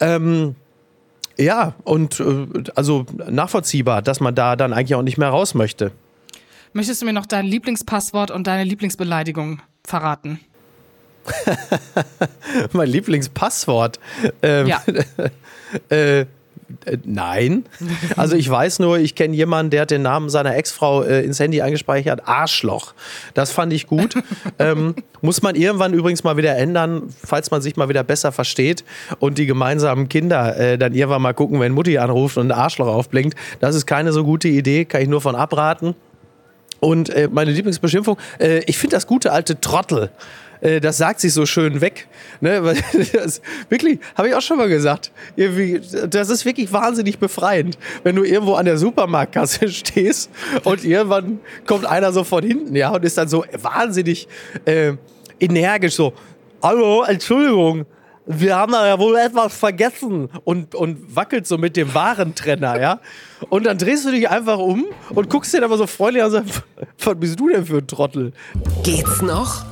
Ähm, 0.00 0.56
ja, 1.38 1.74
und 1.84 2.20
äh, 2.20 2.64
also 2.74 3.06
nachvollziehbar, 3.30 4.02
dass 4.02 4.20
man 4.20 4.34
da 4.34 4.56
dann 4.56 4.74
eigentlich 4.74 4.94
auch 4.94 5.02
nicht 5.02 5.16
mehr 5.16 5.30
raus 5.30 5.54
möchte. 5.54 5.90
Möchtest 6.74 7.00
du 7.00 7.06
mir 7.06 7.14
noch 7.14 7.26
dein 7.26 7.46
Lieblingspasswort 7.46 8.30
und 8.30 8.46
deine 8.46 8.64
Lieblingsbeleidigung 8.64 9.62
verraten? 9.84 10.40
mein 12.72 12.88
Lieblingspasswort. 12.88 14.00
Ähm, 14.42 14.66
ja. 14.66 14.82
äh, 15.88 16.26
Nein. 17.04 17.64
Also 18.16 18.36
ich 18.36 18.48
weiß 18.48 18.78
nur, 18.78 18.98
ich 18.98 19.14
kenne 19.14 19.34
jemanden, 19.34 19.70
der 19.70 19.82
hat 19.82 19.90
den 19.90 20.02
Namen 20.02 20.28
seiner 20.28 20.56
Ex-Frau 20.56 21.02
äh, 21.02 21.22
ins 21.22 21.38
Handy 21.40 21.62
eingespeichert. 21.62 22.26
Arschloch. 22.26 22.94
Das 23.34 23.52
fand 23.52 23.72
ich 23.72 23.86
gut. 23.86 24.14
ähm, 24.58 24.94
muss 25.20 25.42
man 25.42 25.54
irgendwann 25.54 25.92
übrigens 25.92 26.24
mal 26.24 26.36
wieder 26.36 26.56
ändern, 26.56 27.14
falls 27.24 27.50
man 27.50 27.62
sich 27.62 27.76
mal 27.76 27.88
wieder 27.88 28.04
besser 28.04 28.32
versteht 28.32 28.84
und 29.18 29.38
die 29.38 29.46
gemeinsamen 29.46 30.08
Kinder 30.08 30.56
äh, 30.58 30.78
dann 30.78 30.94
irgendwann 30.94 31.22
mal 31.22 31.34
gucken, 31.34 31.60
wenn 31.60 31.72
Mutti 31.72 31.98
anruft 31.98 32.38
und 32.38 32.50
ein 32.50 32.58
Arschloch 32.58 32.88
aufblinkt. 32.88 33.36
Das 33.60 33.74
ist 33.74 33.86
keine 33.86 34.12
so 34.12 34.24
gute 34.24 34.48
Idee, 34.48 34.84
kann 34.84 35.02
ich 35.02 35.08
nur 35.08 35.20
von 35.20 35.34
abraten. 35.34 35.94
Und 36.84 37.10
äh, 37.10 37.28
meine 37.30 37.52
Lieblingsbeschimpfung, 37.52 38.18
äh, 38.40 38.64
ich 38.66 38.76
finde 38.76 38.96
das 38.96 39.06
gute 39.06 39.30
alte 39.30 39.60
Trottel. 39.60 40.10
Äh, 40.60 40.80
das 40.80 40.96
sagt 40.96 41.20
sich 41.20 41.32
so 41.32 41.46
schön 41.46 41.80
weg. 41.80 42.08
Ne? 42.40 42.60
Das, 43.12 43.40
wirklich, 43.68 44.00
habe 44.16 44.28
ich 44.28 44.34
auch 44.34 44.42
schon 44.42 44.58
mal 44.58 44.68
gesagt. 44.68 45.12
Irgendwie, 45.36 45.80
das 46.08 46.28
ist 46.28 46.44
wirklich 46.44 46.72
wahnsinnig 46.72 47.20
befreiend, 47.20 47.78
wenn 48.02 48.16
du 48.16 48.24
irgendwo 48.24 48.54
an 48.54 48.64
der 48.64 48.78
Supermarktkasse 48.78 49.68
stehst 49.72 50.28
und 50.64 50.84
irgendwann 50.84 51.38
kommt 51.68 51.86
einer 51.86 52.12
so 52.12 52.24
von 52.24 52.42
hinten, 52.42 52.74
ja, 52.74 52.90
und 52.90 53.04
ist 53.04 53.16
dann 53.16 53.28
so 53.28 53.44
wahnsinnig 53.60 54.26
äh, 54.64 54.94
energisch 55.38 55.94
so. 55.94 56.12
Hallo, 56.60 57.04
Entschuldigung, 57.04 57.86
wir 58.26 58.56
haben 58.56 58.72
da 58.72 58.86
ja 58.86 58.98
wohl 58.98 59.16
etwas 59.16 59.54
vergessen 59.54 60.28
und, 60.44 60.74
und 60.74 61.16
wackelt 61.16 61.46
so 61.46 61.58
mit 61.58 61.76
dem 61.76 61.94
Warentrenner, 61.94 62.80
ja. 62.80 63.00
Und 63.48 63.66
dann 63.66 63.78
drehst 63.78 64.04
du 64.06 64.10
dich 64.10 64.28
einfach 64.30 64.58
um 64.58 64.86
und 65.10 65.28
guckst 65.28 65.52
dir 65.52 65.60
dann 65.60 65.70
mal 65.70 65.78
so 65.78 65.86
freundlich 65.86 66.22
an 66.22 66.32
und 66.32 66.48
sagst, 66.48 66.62
was 67.04 67.18
bist 67.18 67.40
du 67.40 67.48
denn 67.48 67.66
für 67.66 67.78
ein 67.78 67.86
Trottel? 67.86 68.32
Geht's 68.84 69.22
noch? 69.22 69.64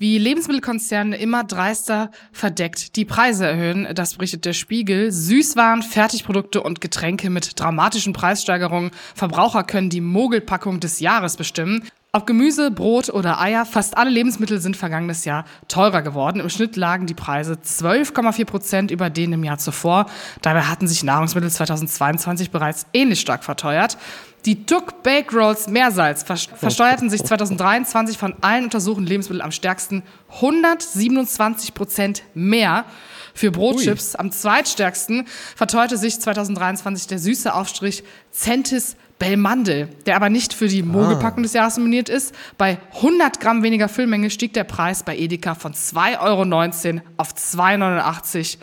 Wie 0.00 0.16
Lebensmittelkonzerne 0.16 1.16
immer 1.16 1.42
dreister 1.42 2.12
verdeckt 2.30 2.94
die 2.94 3.04
Preise 3.04 3.46
erhöhen, 3.46 3.88
das 3.94 4.14
berichtet 4.14 4.44
der 4.44 4.52
Spiegel. 4.52 5.10
Süßwaren, 5.10 5.82
Fertigprodukte 5.82 6.62
und 6.62 6.80
Getränke 6.80 7.30
mit 7.30 7.58
dramatischen 7.58 8.12
Preissteigerungen. 8.12 8.92
Verbraucher 9.16 9.64
können 9.64 9.90
die 9.90 10.00
Mogelpackung 10.00 10.78
des 10.78 11.00
Jahres 11.00 11.36
bestimmen. 11.36 11.82
Ob 12.10 12.26
Gemüse, 12.26 12.70
Brot 12.70 13.10
oder 13.10 13.38
Eier, 13.38 13.66
fast 13.66 13.98
alle 13.98 14.08
Lebensmittel 14.08 14.62
sind 14.62 14.78
vergangenes 14.78 15.26
Jahr 15.26 15.44
teurer 15.68 16.00
geworden. 16.00 16.40
Im 16.40 16.48
Schnitt 16.48 16.74
lagen 16.74 17.04
die 17.04 17.12
Preise 17.12 17.58
12,4 17.62 18.46
Prozent 18.46 18.90
über 18.90 19.10
denen 19.10 19.34
im 19.34 19.44
Jahr 19.44 19.58
zuvor. 19.58 20.06
Dabei 20.40 20.62
hatten 20.62 20.88
sich 20.88 21.04
Nahrungsmittel 21.04 21.50
2022 21.50 22.50
bereits 22.50 22.86
ähnlich 22.94 23.20
stark 23.20 23.44
verteuert. 23.44 23.98
Die 24.46 24.64
Duck 24.64 25.02
Bake 25.02 25.36
Rolls 25.36 25.68
Meersalz 25.68 26.22
versteuerten 26.56 27.10
sich 27.10 27.22
2023 27.22 28.16
von 28.16 28.34
allen 28.40 28.64
untersuchten 28.64 29.04
Lebensmitteln 29.04 29.44
am 29.44 29.52
stärksten 29.52 30.02
127 30.36 31.74
Prozent 31.74 32.22
mehr. 32.32 32.86
Für 33.34 33.50
Brotchips 33.50 34.14
am 34.14 34.32
zweitstärksten 34.32 35.26
verteuerte 35.54 35.98
sich 35.98 36.18
2023 36.18 37.06
der 37.06 37.18
süße 37.18 37.52
Aufstrich 37.52 38.02
Centis 38.30 38.96
Belmandel, 39.18 39.88
der 40.06 40.16
aber 40.16 40.30
nicht 40.30 40.54
für 40.54 40.68
die 40.68 40.82
Mogelpackung 40.82 41.40
ah. 41.40 41.42
des 41.42 41.52
Jahres 41.52 41.76
nominiert 41.76 42.08
ist. 42.08 42.34
Bei 42.56 42.78
100 42.96 43.40
Gramm 43.40 43.62
weniger 43.62 43.88
Füllmenge 43.88 44.30
stieg 44.30 44.52
der 44.52 44.64
Preis 44.64 45.02
bei 45.02 45.16
Edeka 45.16 45.54
von 45.54 45.72
2,19 45.72 46.20
Euro 46.20 47.02
auf 47.16 47.34
2,89 47.34 48.58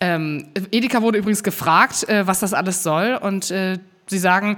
ähm, 0.00 0.48
Edeka 0.70 1.02
wurde 1.02 1.18
übrigens 1.18 1.42
gefragt, 1.42 2.08
äh, 2.08 2.26
was 2.26 2.40
das 2.40 2.52
alles 2.52 2.82
soll. 2.82 3.18
Und 3.20 3.50
äh, 3.50 3.78
sie 4.06 4.18
sagen, 4.18 4.56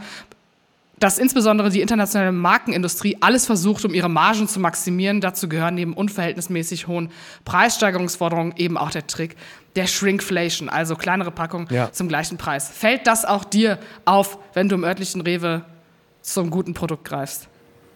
dass 0.98 1.18
insbesondere 1.18 1.70
die 1.70 1.80
internationale 1.80 2.32
Markenindustrie 2.32 3.16
alles 3.20 3.46
versucht, 3.46 3.84
um 3.84 3.94
ihre 3.94 4.08
Margen 4.08 4.48
zu 4.48 4.58
maximieren. 4.58 5.20
Dazu 5.20 5.48
gehören 5.48 5.76
neben 5.76 5.92
unverhältnismäßig 5.92 6.88
hohen 6.88 7.10
Preissteigerungsforderungen 7.44 8.54
eben 8.56 8.76
auch 8.76 8.90
der 8.90 9.06
Trick 9.06 9.36
der 9.78 9.86
Shrinkflation, 9.86 10.68
also 10.68 10.96
kleinere 10.96 11.30
Packungen 11.30 11.68
ja. 11.70 11.92
zum 11.92 12.08
gleichen 12.08 12.36
Preis. 12.36 12.68
Fällt 12.68 13.06
das 13.06 13.24
auch 13.24 13.44
dir 13.44 13.78
auf, 14.04 14.38
wenn 14.52 14.68
du 14.68 14.74
im 14.74 14.84
örtlichen 14.84 15.20
Rewe 15.20 15.62
zum 16.20 16.50
guten 16.50 16.74
Produkt 16.74 17.04
greifst? 17.04 17.46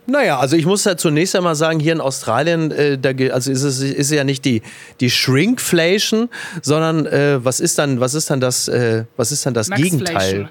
Naja, 0.06 0.38
also 0.38 0.56
ich 0.56 0.64
muss 0.64 0.84
ja 0.84 0.96
zunächst 0.96 1.34
einmal 1.34 1.54
sagen, 1.56 1.80
hier 1.80 1.92
in 1.92 2.00
Australien, 2.00 2.70
äh, 2.70 2.98
da, 2.98 3.10
also 3.32 3.50
ist 3.50 3.62
es 3.62 3.80
ist 3.80 4.10
ja 4.10 4.24
nicht 4.24 4.44
die, 4.44 4.62
die 5.00 5.10
Shrinkflation, 5.10 6.28
sondern 6.60 7.06
äh, 7.06 7.44
was 7.44 7.60
ist 7.60 7.78
dann, 7.78 8.00
was 8.00 8.14
ist 8.14 8.30
dann 8.30 8.40
das, 8.40 8.68
äh, 8.68 9.04
was 9.16 9.32
ist 9.32 9.44
dann 9.44 9.54
das 9.54 9.68
Gegenteil? 9.68 10.48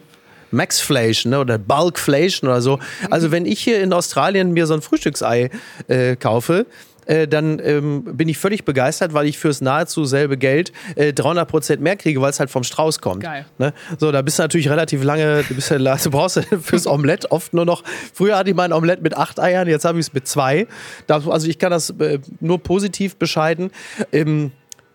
Maxflation 0.51 1.31
ne, 1.31 1.39
oder 1.39 1.57
Bulkflation 1.57 2.49
oder 2.49 2.61
so. 2.61 2.79
Also 3.09 3.31
wenn 3.31 3.45
ich 3.45 3.61
hier 3.61 3.81
in 3.81 3.93
Australien 3.93 4.51
mir 4.51 4.67
so 4.67 4.73
ein 4.73 4.81
Frühstücksei 4.81 5.49
äh, 5.87 6.17
kaufe, 6.17 6.65
äh, 7.05 7.27
dann 7.27 7.59
ähm, 7.63 8.03
bin 8.03 8.29
ich 8.29 8.37
völlig 8.37 8.65
begeistert, 8.65 9.13
weil 9.13 9.27
ich 9.27 9.37
fürs 9.37 9.61
nahezu 9.61 10.05
selbe 10.05 10.37
Geld 10.37 10.71
äh, 10.95 11.13
300 11.13 11.47
Prozent 11.47 11.81
mehr 11.81 11.95
kriege, 11.95 12.21
weil 12.21 12.29
es 12.29 12.39
halt 12.39 12.49
vom 12.49 12.63
Strauß 12.63 12.99
kommt. 12.99 13.23
Geil. 13.23 13.45
Ne? 13.57 13.73
So, 13.97 14.11
da 14.11 14.21
bist 14.21 14.39
du 14.39 14.43
natürlich 14.43 14.69
relativ 14.69 15.03
lange, 15.03 15.43
du, 15.47 15.55
bist 15.55 15.69
ja, 15.69 15.77
du 15.77 16.11
brauchst 16.11 16.37
ja 16.37 16.43
fürs 16.61 16.87
Omelett 16.87 17.31
oft 17.31 17.53
nur 17.53 17.65
noch, 17.65 17.83
früher 18.13 18.37
hatte 18.37 18.49
ich 18.49 18.55
mein 18.55 18.73
Omelett 18.73 19.01
mit 19.01 19.17
acht 19.17 19.39
Eiern, 19.39 19.67
jetzt 19.67 19.85
habe 19.85 19.99
ich 19.99 20.07
es 20.07 20.13
mit 20.13 20.27
zwei. 20.27 20.67
also 21.07 21.47
ich 21.47 21.59
kann 21.59 21.71
das 21.71 21.89
äh, 21.91 22.19
nur 22.39 22.61
positiv 22.61 23.15
bescheiden. 23.15 23.71
Ähm, 24.11 24.51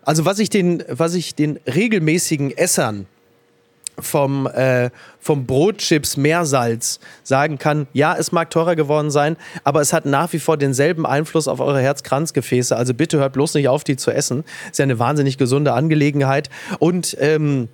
Also 0.07 0.25
was 0.25 0.38
ich 0.38 0.51
den, 0.51 0.85
was 0.88 1.14
ich 1.14 1.35
den 1.35 1.59
regelmäßigen 1.66 2.57
Essern 2.57 3.07
vom, 3.99 4.47
äh, 4.47 4.91
vom 5.21 5.47
Brotchips 5.47 6.17
Meersalz 6.17 7.01
sagen 7.23 7.59
kann, 7.59 7.87
ja, 7.93 8.17
es 8.17 8.33
mag 8.33 8.51
teurer 8.51 8.77
geworden 8.77 9.11
sein, 9.11 9.37
aber 9.65 9.81
es 9.81 9.93
hat 9.93 10.07
nach 10.07 10.33
wie 10.33 10.39
vor 10.39 10.57
denselben 10.57 11.07
Einfluss 11.07 11.49
auf 11.49 11.61
eure 11.61 11.81
Herzkranzgefäße. 11.81 12.77
Also 12.77 12.95
bitte 12.95 13.19
hört 13.19 13.33
bloß 13.33 13.55
nicht 13.55 13.69
auf, 13.69 13.85
die 13.85 13.97
zu 13.97 14.11
essen. 14.11 14.45
Ist 14.71 14.79
ja 14.79 14.85
eine 14.85 14.99
wahnsinnig 14.99 15.39
gesunde 15.39 15.73
Angelegenheit. 15.73 16.51
Und 16.79 17.17
ähm, 17.21 17.69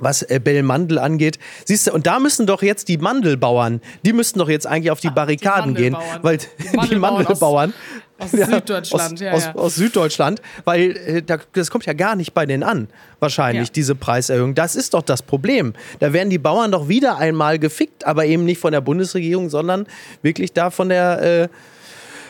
was 0.00 0.22
äh, 0.22 0.40
Bellmandel 0.42 0.98
angeht. 0.98 1.38
Siehst 1.64 1.86
du, 1.86 1.92
und 1.92 2.06
da 2.06 2.18
müssen 2.18 2.46
doch 2.46 2.62
jetzt 2.62 2.88
die 2.88 2.98
Mandelbauern, 2.98 3.80
die 4.04 4.12
müssten 4.12 4.38
doch 4.38 4.48
jetzt 4.48 4.66
eigentlich 4.66 4.90
auf 4.90 5.00
die 5.00 5.10
Barrikaden 5.10 5.74
die 5.74 5.82
gehen, 5.82 5.96
weil 6.22 6.38
die 6.38 6.76
Mandelbauern, 6.76 6.88
die 6.90 6.96
Mandelbauern 6.96 7.74
aus, 8.18 8.32
aus 8.32 8.38
ja, 8.38 8.46
Süddeutschland, 8.46 9.12
aus, 9.14 9.20
ja, 9.20 9.32
aus, 9.32 9.44
ja. 9.44 9.54
aus, 9.54 9.74
Süddeutschland, 9.74 10.42
weil 10.64 10.96
äh, 10.96 11.22
das 11.52 11.70
kommt 11.70 11.86
ja 11.86 11.92
gar 11.92 12.16
nicht 12.16 12.34
bei 12.34 12.46
denen 12.46 12.62
an, 12.62 12.88
wahrscheinlich, 13.20 13.68
ja. 13.68 13.72
diese 13.74 13.94
Preiserhöhung. 13.94 14.54
Das 14.54 14.76
ist 14.76 14.94
doch 14.94 15.02
das 15.02 15.22
Problem. 15.22 15.74
Da 16.00 16.12
werden 16.12 16.30
die 16.30 16.38
Bauern 16.38 16.72
doch 16.72 16.88
wieder 16.88 17.18
einmal 17.18 17.58
gefickt, 17.58 18.06
aber 18.06 18.26
eben 18.26 18.44
nicht 18.44 18.60
von 18.60 18.72
der 18.72 18.80
Bundesregierung, 18.80 19.50
sondern 19.50 19.86
wirklich 20.22 20.52
da 20.52 20.70
von 20.70 20.88
der, 20.88 21.22
äh, 21.22 21.48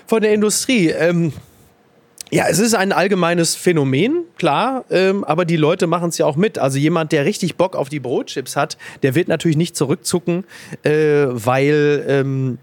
von 0.06 0.22
der 0.22 0.32
Industrie. 0.32 0.88
Ähm, 0.88 1.32
ja, 2.30 2.46
es 2.48 2.58
ist 2.58 2.74
ein 2.74 2.92
allgemeines 2.92 3.54
Phänomen, 3.54 4.24
klar, 4.38 4.84
ähm, 4.90 5.24
aber 5.24 5.44
die 5.44 5.56
Leute 5.56 5.86
machen 5.86 6.08
es 6.08 6.18
ja 6.18 6.26
auch 6.26 6.36
mit. 6.36 6.58
Also 6.58 6.78
jemand, 6.78 7.12
der 7.12 7.24
richtig 7.24 7.56
Bock 7.56 7.76
auf 7.76 7.88
die 7.88 8.00
Brotchips 8.00 8.56
hat, 8.56 8.76
der 9.02 9.14
wird 9.14 9.28
natürlich 9.28 9.56
nicht 9.56 9.76
zurückzucken, 9.76 10.44
äh, 10.82 11.26
weil 11.28 12.04
ähm, 12.08 12.58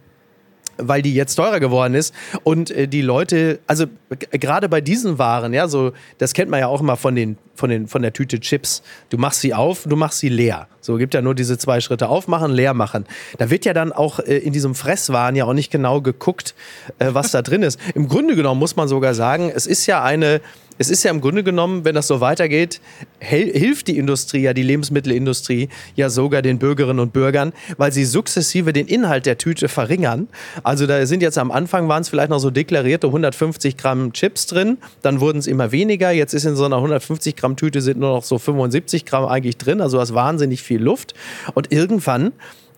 weil 0.78 1.02
die 1.02 1.14
jetzt 1.14 1.36
teurer 1.36 1.60
geworden 1.60 1.94
ist 1.94 2.14
und 2.44 2.72
äh, 2.72 2.88
die 2.88 3.02
Leute, 3.02 3.60
also 3.68 3.86
gerade 4.32 4.70
bei 4.70 4.82
diesen 4.82 5.18
Waren, 5.18 5.54
ja, 5.54 5.68
so 5.68 5.92
das 6.18 6.34
kennt 6.34 6.50
man 6.50 6.60
ja 6.60 6.68
auch 6.68 6.82
immer 6.82 6.98
von 6.98 7.16
den 7.16 7.38
von 7.56 7.70
den 7.70 7.88
von 7.88 8.02
der 8.02 8.14
Tüte 8.14 8.40
Chips. 8.40 8.82
Du 9.10 9.18
machst 9.18 9.42
sie 9.42 9.54
auf, 9.54 9.84
du 9.86 9.96
machst 9.96 10.20
sie 10.20 10.30
leer. 10.30 10.68
So 10.80 10.98
gibt 10.98 11.14
ja 11.14 11.22
nur 11.22 11.36
diese 11.36 11.58
zwei 11.58 11.80
Schritte 11.80 12.10
aufmachen, 12.10 12.52
leer 12.52 12.74
machen. 12.74 13.06
Da 13.38 13.50
wird 13.50 13.66
ja 13.66 13.74
dann 13.74 13.92
auch 13.92 14.20
äh, 14.20 14.38
in 14.38 14.54
diesem 14.54 14.74
Fresswaren 14.76 15.36
ja 15.36 15.46
auch 15.46 15.54
nicht 15.54 15.72
genau 15.72 16.02
geguckt, 16.02 16.56
äh, 17.00 17.10
was 17.12 17.32
da 17.32 17.42
drin 17.42 17.62
ist. 17.62 17.80
Im 17.94 18.08
Grunde 18.08 18.36
genommen 18.36 18.60
muss 18.60 18.76
man 18.76 18.88
sogar 18.88 19.14
sagen, 19.14 19.52
es 19.54 19.68
ist 19.68 19.86
ja 19.86 20.04
eine 20.04 20.42
es 20.78 20.90
ist 20.90 21.04
ja 21.04 21.12
im 21.12 21.22
Grunde 21.22 21.44
genommen, 21.44 21.86
wenn 21.86 21.96
das 21.96 22.08
so 22.08 22.22
weitergeht, 22.22 22.82
hilft 23.20 23.88
die 23.88 23.98
Industrie 23.98 24.42
ja, 24.42 24.54
die 24.54 24.64
Lebensmittelindustrie 24.64 25.70
ja 25.96 26.10
sogar 26.10 26.42
den 26.42 26.60
Bürgerinnen 26.60 27.00
und 27.00 27.14
Bürgern, 27.14 27.54
weil 27.78 27.92
sie 27.92 28.06
sukzessive 28.06 28.74
den 28.74 28.88
Inhalt 28.88 29.26
der 29.26 29.38
Tüte 29.38 29.68
verringern. 29.68 30.28
Also 30.64 30.88
da 30.88 31.06
sind 31.06 31.22
jetzt 31.22 31.38
am 31.38 31.52
Anfang 31.52 31.88
waren 31.88 32.02
es 32.02 32.10
vielleicht 32.10 32.30
noch 32.30 32.40
so 32.40 32.50
deklarierte 32.50 33.08
150 33.08 33.78
Gramm 33.78 34.14
Chips 34.14 34.48
drin, 34.48 34.78
dann 35.02 35.20
wurden 35.20 35.40
es 35.40 35.48
immer 35.48 35.72
weniger. 35.72 36.12
Jetzt 36.12 36.34
ist 36.34 36.46
in 36.46 36.56
so 36.56 36.66
einer 36.66 36.78
150 36.78 37.36
Gramm 37.36 37.56
Tüte 37.56 37.82
sind 37.82 38.00
nur 38.00 38.16
noch 38.16 38.24
so 38.24 38.38
75 38.38 39.06
Gramm 39.06 39.26
eigentlich 39.26 39.58
drin, 39.58 39.82
also 39.82 39.98
das 39.98 40.14
wahnsinnig 40.14 40.64
viel 40.64 40.82
Luft. 40.82 41.14
Und 41.54 41.72
irgendwann 41.72 42.32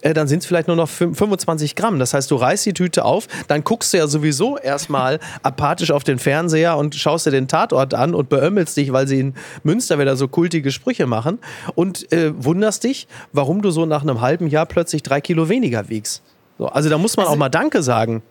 äh, 0.03 0.13
dann 0.13 0.27
sind 0.27 0.39
es 0.39 0.45
vielleicht 0.45 0.67
nur 0.67 0.77
noch 0.77 0.89
25 0.89 1.75
Gramm. 1.75 1.99
Das 1.99 2.13
heißt, 2.13 2.29
du 2.29 2.35
reißt 2.35 2.65
die 2.65 2.73
Tüte 2.73 3.05
auf, 3.05 3.27
dann 3.47 3.63
guckst 3.63 3.93
du 3.93 3.97
ja 3.97 4.07
sowieso 4.07 4.57
erstmal 4.57 5.19
apathisch 5.43 5.91
auf 5.91 6.03
den 6.03 6.19
Fernseher 6.19 6.77
und 6.77 6.95
schaust 6.95 7.25
dir 7.25 7.31
den 7.31 7.47
Tatort 7.47 7.93
an 7.93 8.13
und 8.13 8.29
beömmelst 8.29 8.75
dich, 8.77 8.91
weil 8.93 9.07
sie 9.07 9.19
in 9.19 9.33
Münster 9.63 9.97
wieder 9.99 10.15
so 10.15 10.27
kultige 10.27 10.71
Sprüche 10.71 11.07
machen 11.07 11.39
und 11.75 12.11
äh, 12.11 12.31
wunderst 12.35 12.83
dich, 12.83 13.07
warum 13.31 13.61
du 13.61 13.71
so 13.71 13.85
nach 13.85 14.03
einem 14.03 14.21
halben 14.21 14.47
Jahr 14.47 14.65
plötzlich 14.65 15.03
drei 15.03 15.21
Kilo 15.21 15.49
weniger 15.49 15.89
wiegst. 15.89 16.21
So, 16.57 16.67
also 16.67 16.89
da 16.89 16.97
muss 16.97 17.17
man 17.17 17.25
also, 17.25 17.33
auch 17.33 17.39
mal 17.39 17.49
Danke 17.49 17.81
sagen. 17.81 18.21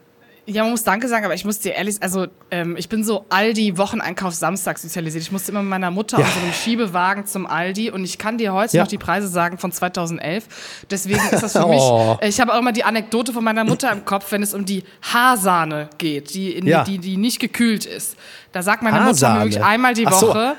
Ja, 0.53 0.63
man 0.63 0.73
muss 0.73 0.85
Danke 0.85 1.09
sagen, 1.09 1.25
aber 1.25 1.35
ich 1.35 1.45
muss 1.45 1.59
dir 1.59 1.73
ehrlich, 1.75 1.97
also 2.01 2.27
ähm, 2.51 2.77
ich 2.77 2.89
bin 2.89 3.05
so 3.05 3.25
Aldi-Wocheneinkauf 3.29 4.35
Samstag 4.35 4.79
sozialisiert. 4.79 5.23
Ich 5.23 5.33
musste 5.33 5.53
immer 5.53 5.63
mit 5.63 5.71
meiner 5.71 5.91
Mutter 5.91 6.19
ja. 6.19 6.25
auf 6.25 6.33
so 6.33 6.41
einem 6.41 6.53
Schiebewagen 6.53 7.27
zum 7.27 7.47
Aldi 7.47 7.91
und 7.91 8.05
ich 8.05 8.19
kann 8.19 8.39
dir 8.39 8.53
heute 8.53 8.77
ja. 8.77 8.83
noch 8.83 8.89
die 8.89 8.99
Preise 8.99 9.29
sagen 9.29 9.59
von 9.59 9.73
2011. 9.73 10.85
Deswegen 10.91 11.21
ist 11.31 11.43
das 11.43 11.53
für 11.53 11.67
mich, 11.69 11.81
oh. 11.81 12.19
ich 12.21 12.41
habe 12.41 12.53
auch 12.55 12.59
immer 12.59 12.73
die 12.73 12.85
Anekdote 12.85 13.33
von 13.33 13.43
meiner 13.45 13.65
Mutter 13.65 13.91
im 13.91 14.05
Kopf, 14.05 14.31
wenn 14.33 14.43
es 14.43 14.55
um 14.55 14.65
die 14.65 14.85
Haarsahne 15.03 15.89
geht, 15.99 16.35
die, 16.35 16.53
in, 16.53 16.67
ja. 16.67 16.85
die, 16.85 16.99
die 16.99 17.17
nicht 17.17 17.41
gekühlt 17.41 17.87
ist. 17.87 18.17
Da 18.53 18.63
sagt 18.63 18.83
meine 18.83 19.03
Haarsahne. 19.03 19.35
Mutter 19.35 19.45
mir 19.45 19.51
wirklich 19.51 19.65
einmal 19.65 19.95
die 19.95 20.07
Woche, 20.07 20.57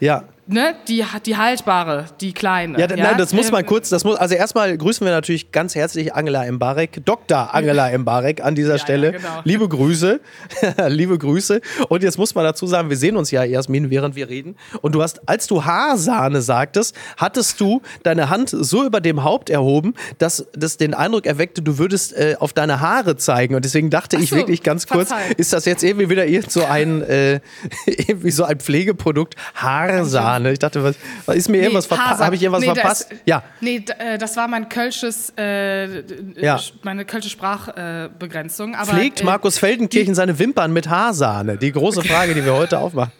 ja 0.00 0.24
ne, 0.50 0.74
die, 0.88 1.04
die 1.26 1.36
haltbare, 1.36 2.06
die 2.20 2.32
kleine. 2.32 2.78
Ja, 2.78 2.88
ja? 2.88 2.96
Nein, 2.96 3.18
das 3.18 3.32
muss 3.32 3.50
man 3.50 3.60
ähm, 3.60 3.66
kurz, 3.66 3.88
das 3.88 4.04
muss, 4.04 4.16
also 4.16 4.34
erstmal 4.34 4.76
grüßen 4.76 5.06
wir 5.06 5.12
natürlich 5.12 5.52
ganz 5.52 5.74
herzlich 5.74 6.14
Angela 6.14 6.50
Mbarek, 6.50 7.04
Dr. 7.04 7.54
Angela 7.54 7.96
Mbarek 7.96 8.44
an 8.44 8.54
dieser 8.54 8.72
ja, 8.72 8.78
Stelle. 8.78 9.06
Ja, 9.12 9.18
genau. 9.18 9.40
Liebe 9.44 9.68
Grüße, 9.68 10.20
liebe 10.88 11.18
Grüße. 11.18 11.60
Und 11.88 12.02
jetzt 12.02 12.18
muss 12.18 12.34
man 12.34 12.44
dazu 12.44 12.66
sagen, 12.66 12.90
wir 12.90 12.96
sehen 12.96 13.16
uns 13.16 13.30
ja, 13.30 13.44
Jasmin, 13.44 13.90
während 13.90 14.16
wir 14.16 14.28
reden. 14.28 14.56
Und 14.82 14.94
du 14.94 15.02
hast, 15.02 15.28
als 15.28 15.46
du 15.46 15.64
Haarsahne 15.64 16.42
sagtest, 16.42 16.96
hattest 17.16 17.60
du 17.60 17.80
deine 18.02 18.30
Hand 18.30 18.50
so 18.50 18.84
über 18.84 19.00
dem 19.00 19.24
Haupt 19.24 19.50
erhoben, 19.50 19.94
dass 20.18 20.46
das 20.52 20.76
den 20.76 20.94
Eindruck 20.94 21.26
erweckte, 21.26 21.62
du 21.62 21.78
würdest 21.78 22.16
äh, 22.16 22.36
auf 22.38 22.52
deine 22.52 22.80
Haare 22.80 23.16
zeigen. 23.16 23.54
Und 23.54 23.64
deswegen 23.64 23.90
dachte 23.90 24.16
so, 24.16 24.22
ich 24.22 24.32
wirklich 24.32 24.62
ganz 24.62 24.86
kurz, 24.86 25.08
verzeih. 25.08 25.34
ist 25.36 25.52
das 25.52 25.64
jetzt 25.64 25.84
irgendwie 25.84 26.10
wieder 26.10 26.26
irgend 26.26 26.50
so 26.50 26.64
ein, 26.64 27.02
äh, 27.02 27.40
irgendwie 27.86 28.30
so 28.30 28.44
ein 28.44 28.58
Pflegeprodukt, 28.58 29.36
Haarsahne? 29.54 30.39
Ne? 30.42 30.52
Ich 30.52 30.58
dachte, 30.58 30.82
was, 30.82 30.96
was 31.26 31.36
ist 31.36 31.48
mir 31.48 31.58
nee, 31.58 31.64
irgendwas 31.64 31.86
verpasst? 31.86 32.20
Habe 32.20 32.34
ich 32.34 32.42
irgendwas 32.42 32.64
nee, 32.64 32.74
verpasst? 32.74 33.10
Das, 33.10 33.18
ja. 33.24 33.42
Nee, 33.60 33.84
äh, 33.98 34.18
das 34.18 34.36
war 34.36 34.48
mein 34.48 34.68
kölsches, 34.68 35.32
äh, 35.36 36.02
ja. 36.40 36.60
meine 36.82 37.04
kölsche 37.04 37.30
Sprachbegrenzung. 37.30 38.74
Äh, 38.74 38.84
Pflegt 38.84 39.24
Markus 39.24 39.58
Feldenkirchen 39.58 40.14
seine 40.14 40.38
Wimpern 40.38 40.72
mit 40.72 40.88
Haarsahne? 40.88 41.56
Die 41.56 41.72
große 41.72 42.02
Frage, 42.02 42.34
die 42.34 42.44
wir 42.44 42.54
heute 42.54 42.78
aufmachen. 42.78 43.12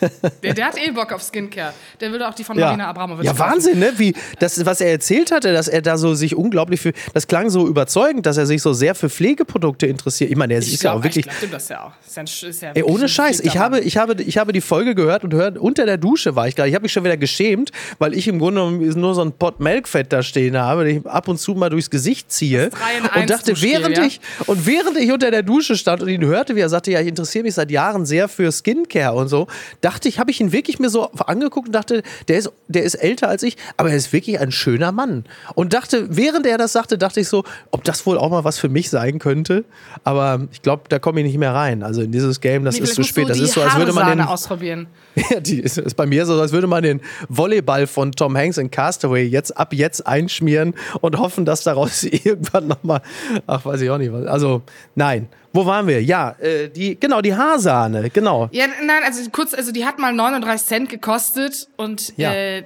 der, 0.42 0.54
der, 0.54 0.66
hat 0.66 0.78
eh 0.78 0.90
Bock 0.90 1.12
auf 1.12 1.22
Skincare. 1.22 1.72
Der 2.00 2.10
würde 2.10 2.28
auch 2.28 2.34
die 2.34 2.44
von 2.44 2.58
ja. 2.58 2.66
Marina 2.66 2.88
Abramovic 2.88 3.24
Ja, 3.24 3.38
Wahnsinn, 3.38 3.78
ne? 3.78 3.92
Wie, 3.96 4.14
das, 4.38 4.64
was 4.64 4.80
er 4.80 4.90
erzählt 4.90 5.30
hatte, 5.30 5.52
dass 5.52 5.68
er 5.68 5.82
da 5.82 5.96
so 5.96 6.14
sich 6.14 6.36
unglaublich 6.36 6.80
für, 6.80 6.92
das 7.14 7.26
klang 7.26 7.50
so 7.50 7.66
überzeugend, 7.66 8.26
dass 8.26 8.36
er 8.36 8.46
sich 8.46 8.62
so 8.62 8.72
sehr 8.72 8.94
für 8.94 9.08
Pflegeprodukte 9.08 9.86
interessiert. 9.86 10.30
Ich 10.30 10.36
meine, 10.36 10.54
er 10.54 10.58
ist 10.60 10.82
ja 10.82 10.92
auch 10.92 11.02
wirklich. 11.02 11.26
Ich 11.26 11.38
glaube, 11.38 11.52
das 11.52 11.68
ja 11.68 11.84
auch. 11.84 11.92
Ist 12.06 12.16
ja, 12.16 12.48
ist 12.48 12.62
ja 12.62 12.70
ey, 12.72 12.82
ohne 12.82 13.08
Scheiß, 13.08 13.40
ich 13.40 13.56
habe, 13.58 13.80
ich, 13.80 13.96
habe, 13.96 14.20
ich 14.22 14.38
habe 14.38 14.52
die 14.52 14.60
Folge 14.60 14.94
gehört 14.94 15.24
und 15.24 15.34
hört, 15.34 15.58
unter 15.58 15.86
der 15.86 15.96
Dusche 15.96 16.36
war 16.36 16.48
ich 16.48 16.54
gerade. 16.62 16.68
Ich 16.70 16.74
habe 16.74 16.82
mich 16.82 16.92
schon 16.92 17.04
wieder 17.04 17.16
geschämt, 17.16 17.70
weil 17.98 18.14
ich 18.14 18.28
im 18.28 18.38
Grunde 18.38 18.60
genommen 18.60 19.00
nur 19.00 19.14
so 19.14 19.22
ein 19.22 19.32
Pot 19.32 19.60
Melkfett 19.60 20.12
da 20.12 20.22
stehen 20.22 20.56
habe, 20.56 20.84
den 20.84 21.00
ich 21.00 21.06
ab 21.06 21.28
und 21.28 21.38
zu 21.38 21.54
mal 21.54 21.68
durchs 21.68 21.90
Gesicht 21.90 22.30
ziehe. 22.30 22.70
Und 23.14 23.30
dachte, 23.30 23.60
während 23.60 23.96
ja? 23.96 24.04
ich, 24.04 24.20
und 24.46 24.66
während 24.66 24.96
ich 24.96 25.12
unter 25.12 25.30
der 25.30 25.42
Dusche 25.42 25.76
stand 25.76 26.02
und 26.02 26.08
ihn 26.08 26.24
hörte, 26.24 26.56
wie 26.56 26.60
er 26.60 26.68
sagte, 26.68 26.90
ja, 26.90 27.00
ich 27.00 27.08
interessiere 27.08 27.44
mich 27.44 27.54
seit 27.54 27.70
Jahren 27.70 28.06
sehr 28.06 28.28
für 28.28 28.50
Skincare 28.52 29.14
und 29.14 29.28
so, 29.28 29.46
dachte 29.80 30.08
ich, 30.08 30.18
habe 30.18 30.30
ich 30.30 30.40
ihn 30.40 30.52
wirklich 30.52 30.78
mir 30.78 30.90
so 30.90 31.10
angeguckt 31.10 31.68
und 31.68 31.72
dachte, 31.72 32.02
der 32.28 32.38
ist, 32.38 32.50
der 32.68 32.84
ist 32.84 32.94
älter 32.94 33.28
als 33.28 33.42
ich, 33.42 33.56
aber 33.76 33.90
er 33.90 33.96
ist 33.96 34.12
wirklich 34.12 34.40
ein 34.40 34.52
schöner 34.52 34.92
Mann. 34.92 35.24
Und 35.54 35.74
dachte, 35.74 36.06
während 36.10 36.46
er 36.46 36.58
das 36.58 36.72
sagte, 36.72 36.98
dachte 36.98 37.20
ich 37.20 37.28
so, 37.28 37.44
ob 37.70 37.84
das 37.84 38.06
wohl 38.06 38.18
auch 38.18 38.30
mal 38.30 38.44
was 38.44 38.58
für 38.58 38.68
mich 38.68 38.90
sein 38.90 39.18
könnte. 39.18 39.64
Aber 40.04 40.46
ich 40.52 40.62
glaube, 40.62 40.84
da 40.88 40.98
komme 40.98 41.20
ich 41.20 41.26
nicht 41.26 41.38
mehr 41.38 41.54
rein. 41.54 41.82
Also 41.82 42.02
in 42.02 42.12
dieses 42.12 42.40
Game, 42.40 42.64
das 42.64 42.76
nee, 42.76 42.84
ist 42.84 42.94
zu 42.94 43.02
spät. 43.02 43.28
Das 43.28 43.38
ist 43.38 43.54
so, 43.54 43.62
als 43.62 43.76
würde 43.76 43.92
man 43.92 44.08
den 44.08 44.20
ausprobieren. 44.20 44.86
Ja, 45.30 45.40
die 45.40 45.60
ist, 45.60 45.76
ist 45.78 45.94
bei 45.94 46.06
mir 46.06 46.24
so, 46.24 46.38
als 46.42 46.52
würde 46.52 46.66
man 46.66 46.82
den 46.82 47.00
Volleyball 47.28 47.86
von 47.86 48.12
Tom 48.12 48.36
Hanks 48.36 48.58
in 48.58 48.70
Castaway 48.70 49.24
jetzt 49.24 49.56
ab 49.56 49.72
jetzt 49.72 50.06
einschmieren 50.06 50.74
und 51.00 51.18
hoffen, 51.18 51.44
dass 51.44 51.62
daraus 51.64 52.02
irgendwann 52.04 52.68
nochmal, 52.68 53.02
ach, 53.46 53.64
weiß 53.64 53.80
ich 53.80 53.90
auch 53.90 53.98
nicht 53.98 54.12
was. 54.12 54.26
Also, 54.26 54.62
nein. 54.94 55.28
Wo 55.54 55.66
waren 55.66 55.86
wir? 55.86 56.02
Ja, 56.02 56.30
äh, 56.40 56.70
die, 56.70 56.98
genau, 56.98 57.20
die 57.20 57.34
Haarsahne, 57.34 58.08
genau. 58.08 58.48
Ja, 58.52 58.66
nein, 58.84 59.02
also 59.04 59.28
kurz, 59.30 59.52
also 59.52 59.70
die 59.70 59.84
hat 59.84 59.98
mal 59.98 60.12
39 60.12 60.66
Cent 60.66 60.88
gekostet 60.88 61.68
und 61.76 62.16
ja. 62.16 62.32
äh, 62.32 62.64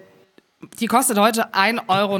die 0.79 0.87
kostet 0.87 1.19
heute 1.19 1.53
1,39 1.53 1.89
Euro. 1.89 2.17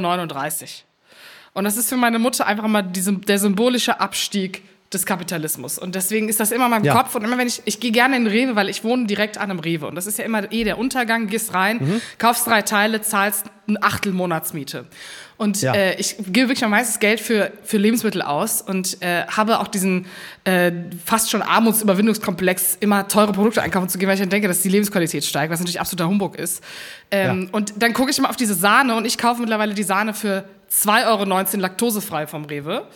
Und 1.53 1.63
das 1.63 1.77
ist 1.77 1.89
für 1.89 1.95
meine 1.95 2.19
Mutter 2.19 2.45
einfach 2.45 2.67
mal 2.67 2.83
diese, 2.83 3.13
der 3.13 3.39
symbolische 3.39 3.99
Abstieg 3.99 4.61
des 4.93 5.05
Kapitalismus. 5.05 5.77
Und 5.77 5.95
deswegen 5.95 6.29
ist 6.29 6.39
das 6.39 6.51
immer 6.51 6.65
in 6.65 6.71
meinem 6.71 6.85
ja. 6.85 6.95
Kopf. 6.95 7.15
Und 7.15 7.23
immer 7.25 7.37
wenn 7.37 7.47
ich, 7.47 7.61
ich 7.65 7.79
gehe 7.79 7.91
gerne 7.91 8.15
in 8.15 8.27
Rewe, 8.27 8.55
weil 8.55 8.69
ich 8.69 8.83
wohne 8.83 9.05
direkt 9.05 9.37
an 9.37 9.51
einem 9.51 9.59
Rewe. 9.59 9.87
Und 9.87 9.95
das 9.95 10.07
ist 10.07 10.17
ja 10.17 10.23
immer 10.23 10.51
eh 10.51 10.63
der 10.63 10.77
Untergang, 10.77 11.27
gehst 11.27 11.53
rein, 11.53 11.77
mhm. 11.79 12.01
kaufst 12.17 12.47
drei 12.47 12.61
Teile, 12.61 13.01
zahlst 13.01 13.47
ein 13.67 13.81
Achtel 13.83 14.13
Monatsmiete. 14.13 14.85
Und 15.35 15.61
ja. 15.61 15.73
äh, 15.73 15.95
ich 15.99 16.15
gebe 16.17 16.47
wirklich 16.47 16.63
am 16.63 16.71
meisten 16.71 16.99
Geld 16.99 17.19
für, 17.19 17.51
für 17.63 17.77
Lebensmittel 17.77 18.21
aus 18.23 18.61
und 18.61 19.01
äh, 19.03 19.25
habe 19.27 19.59
auch 19.59 19.67
diesen 19.67 20.07
äh, 20.45 20.71
fast 21.05 21.29
schon 21.29 21.43
Armutsüberwindungskomplex, 21.43 22.77
immer 22.79 23.07
teure 23.07 23.33
Produkte 23.33 23.61
einkaufen 23.61 23.87
zu 23.89 23.99
gehen, 23.99 24.07
weil 24.07 24.15
ich 24.15 24.21
dann 24.21 24.31
denke, 24.31 24.47
dass 24.47 24.61
die 24.61 24.69
Lebensqualität 24.69 25.25
steigt, 25.25 25.51
was 25.51 25.59
natürlich 25.59 25.79
absoluter 25.79 26.07
Humbug 26.07 26.39
ist. 26.39 26.63
Ähm, 27.11 27.43
ja. 27.43 27.49
Und 27.51 27.73
dann 27.77 27.93
gucke 27.93 28.09
ich 28.09 28.17
immer 28.17 28.29
auf 28.29 28.35
diese 28.35 28.55
Sahne 28.55 28.95
und 28.95 29.05
ich 29.05 29.17
kaufe 29.17 29.41
mittlerweile 29.41 29.75
die 29.75 29.83
Sahne 29.83 30.15
für 30.15 30.45
2,19 30.71 31.07
Euro 31.07 31.61
laktosefrei 31.61 32.25
vom 32.25 32.45
Rewe. 32.45 32.87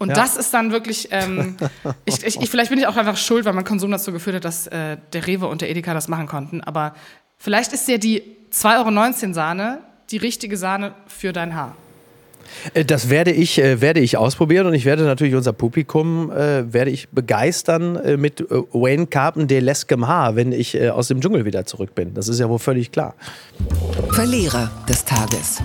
Und 0.00 0.08
ja. 0.08 0.14
das 0.14 0.36
ist 0.36 0.52
dann 0.52 0.72
wirklich, 0.72 1.08
ähm, 1.12 1.56
ich, 2.06 2.24
ich, 2.24 2.40
ich, 2.40 2.50
vielleicht 2.50 2.70
bin 2.70 2.78
ich 2.78 2.86
auch 2.86 2.96
einfach 2.96 3.18
schuld, 3.18 3.44
weil 3.44 3.52
mein 3.52 3.64
Konsum 3.64 3.90
dazu 3.90 4.12
geführt 4.12 4.36
hat, 4.36 4.44
dass 4.44 4.66
äh, 4.66 4.96
der 5.12 5.26
Rewe 5.26 5.46
und 5.46 5.60
der 5.60 5.70
Edeka 5.70 5.94
das 5.94 6.08
machen 6.08 6.26
konnten. 6.26 6.62
Aber 6.62 6.94
vielleicht 7.36 7.72
ist 7.72 7.86
ja 7.86 7.98
die 7.98 8.22
2,19 8.52 9.22
Euro 9.22 9.34
Sahne 9.34 9.78
die 10.10 10.16
richtige 10.16 10.56
Sahne 10.56 10.94
für 11.06 11.32
dein 11.32 11.54
Haar. 11.54 11.76
Äh, 12.74 12.84
das 12.84 13.10
werde 13.10 13.30
ich, 13.30 13.58
äh, 13.58 13.80
werde 13.80 14.00
ich 14.00 14.16
ausprobieren 14.16 14.66
und 14.66 14.74
ich 14.74 14.84
werde 14.84 15.04
natürlich 15.04 15.34
unser 15.34 15.52
Publikum 15.52 16.32
äh, 16.32 16.72
werde 16.72 16.90
ich 16.90 17.10
begeistern 17.10 17.96
äh, 17.96 18.16
mit 18.16 18.40
äh, 18.40 18.44
Wayne 18.72 19.06
Carpen 19.06 19.46
de 19.46 19.60
Lesquemha, 19.60 20.34
wenn 20.34 20.52
ich 20.52 20.74
äh, 20.74 20.88
aus 20.88 21.08
dem 21.08 21.20
Dschungel 21.20 21.44
wieder 21.44 21.64
zurück 21.66 21.94
bin. 21.94 22.14
Das 22.14 22.28
ist 22.28 22.40
ja 22.40 22.48
wohl 22.48 22.58
völlig 22.58 22.90
klar. 22.90 23.14
Verlierer 24.10 24.70
des 24.88 25.04
Tages. 25.04 25.62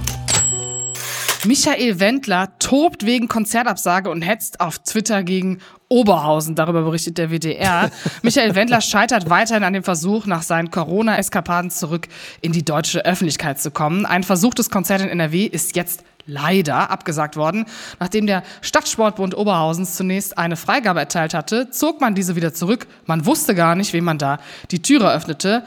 Michael 1.46 2.00
Wendler 2.00 2.58
tobt 2.60 3.06
wegen 3.06 3.28
Konzertabsage 3.28 4.10
und 4.10 4.24
hetzt 4.24 4.60
auf 4.60 4.80
Twitter 4.80 5.24
gegen 5.24 5.60
Oberhausen. 5.90 6.56
Darüber 6.56 6.82
berichtet 6.82 7.18
der 7.20 7.30
WDR. 7.30 7.92
Michael 8.24 8.56
Wendler 8.56 8.82
scheitert 8.82 9.30
weiterhin 9.30 9.64
an 9.64 9.74
dem 9.74 9.84
Versuch, 9.84 10.26
nach 10.26 10.42
seinen 10.42 10.72
Corona-Eskapaden 10.72 11.70
zurück 11.70 12.08
in 12.42 12.52
die 12.52 12.66
deutsche 12.66 13.06
Öffentlichkeit 13.06 13.60
zu 13.60 13.70
kommen. 13.70 14.06
Ein 14.06 14.24
versuchtes 14.24 14.70
Konzert 14.72 15.02
in 15.02 15.10
NRW 15.10 15.46
ist 15.46 15.76
jetzt 15.76 16.04
leider 16.26 16.90
abgesagt 16.90 17.36
worden. 17.38 17.66
Nachdem 18.00 18.26
der 18.26 18.42
Stadtsportbund 18.62 19.38
Oberhausens 19.38 19.96
zunächst 19.96 20.38
eine 20.40 20.56
Freigabe 20.56 21.00
erteilt 21.00 21.36
hatte, 21.36 21.70
zog 21.70 22.02
man 22.02 22.16
diese 22.16 22.36
wieder 22.36 22.54
zurück. 22.54 22.88
Man 23.06 23.28
wusste 23.28 23.54
gar 23.54 23.76
nicht, 23.76 23.94
wem 23.94 24.06
man 24.06 24.18
da 24.18 24.40
die 24.72 24.82
Türe 24.82 25.14
öffnete. 25.14 25.64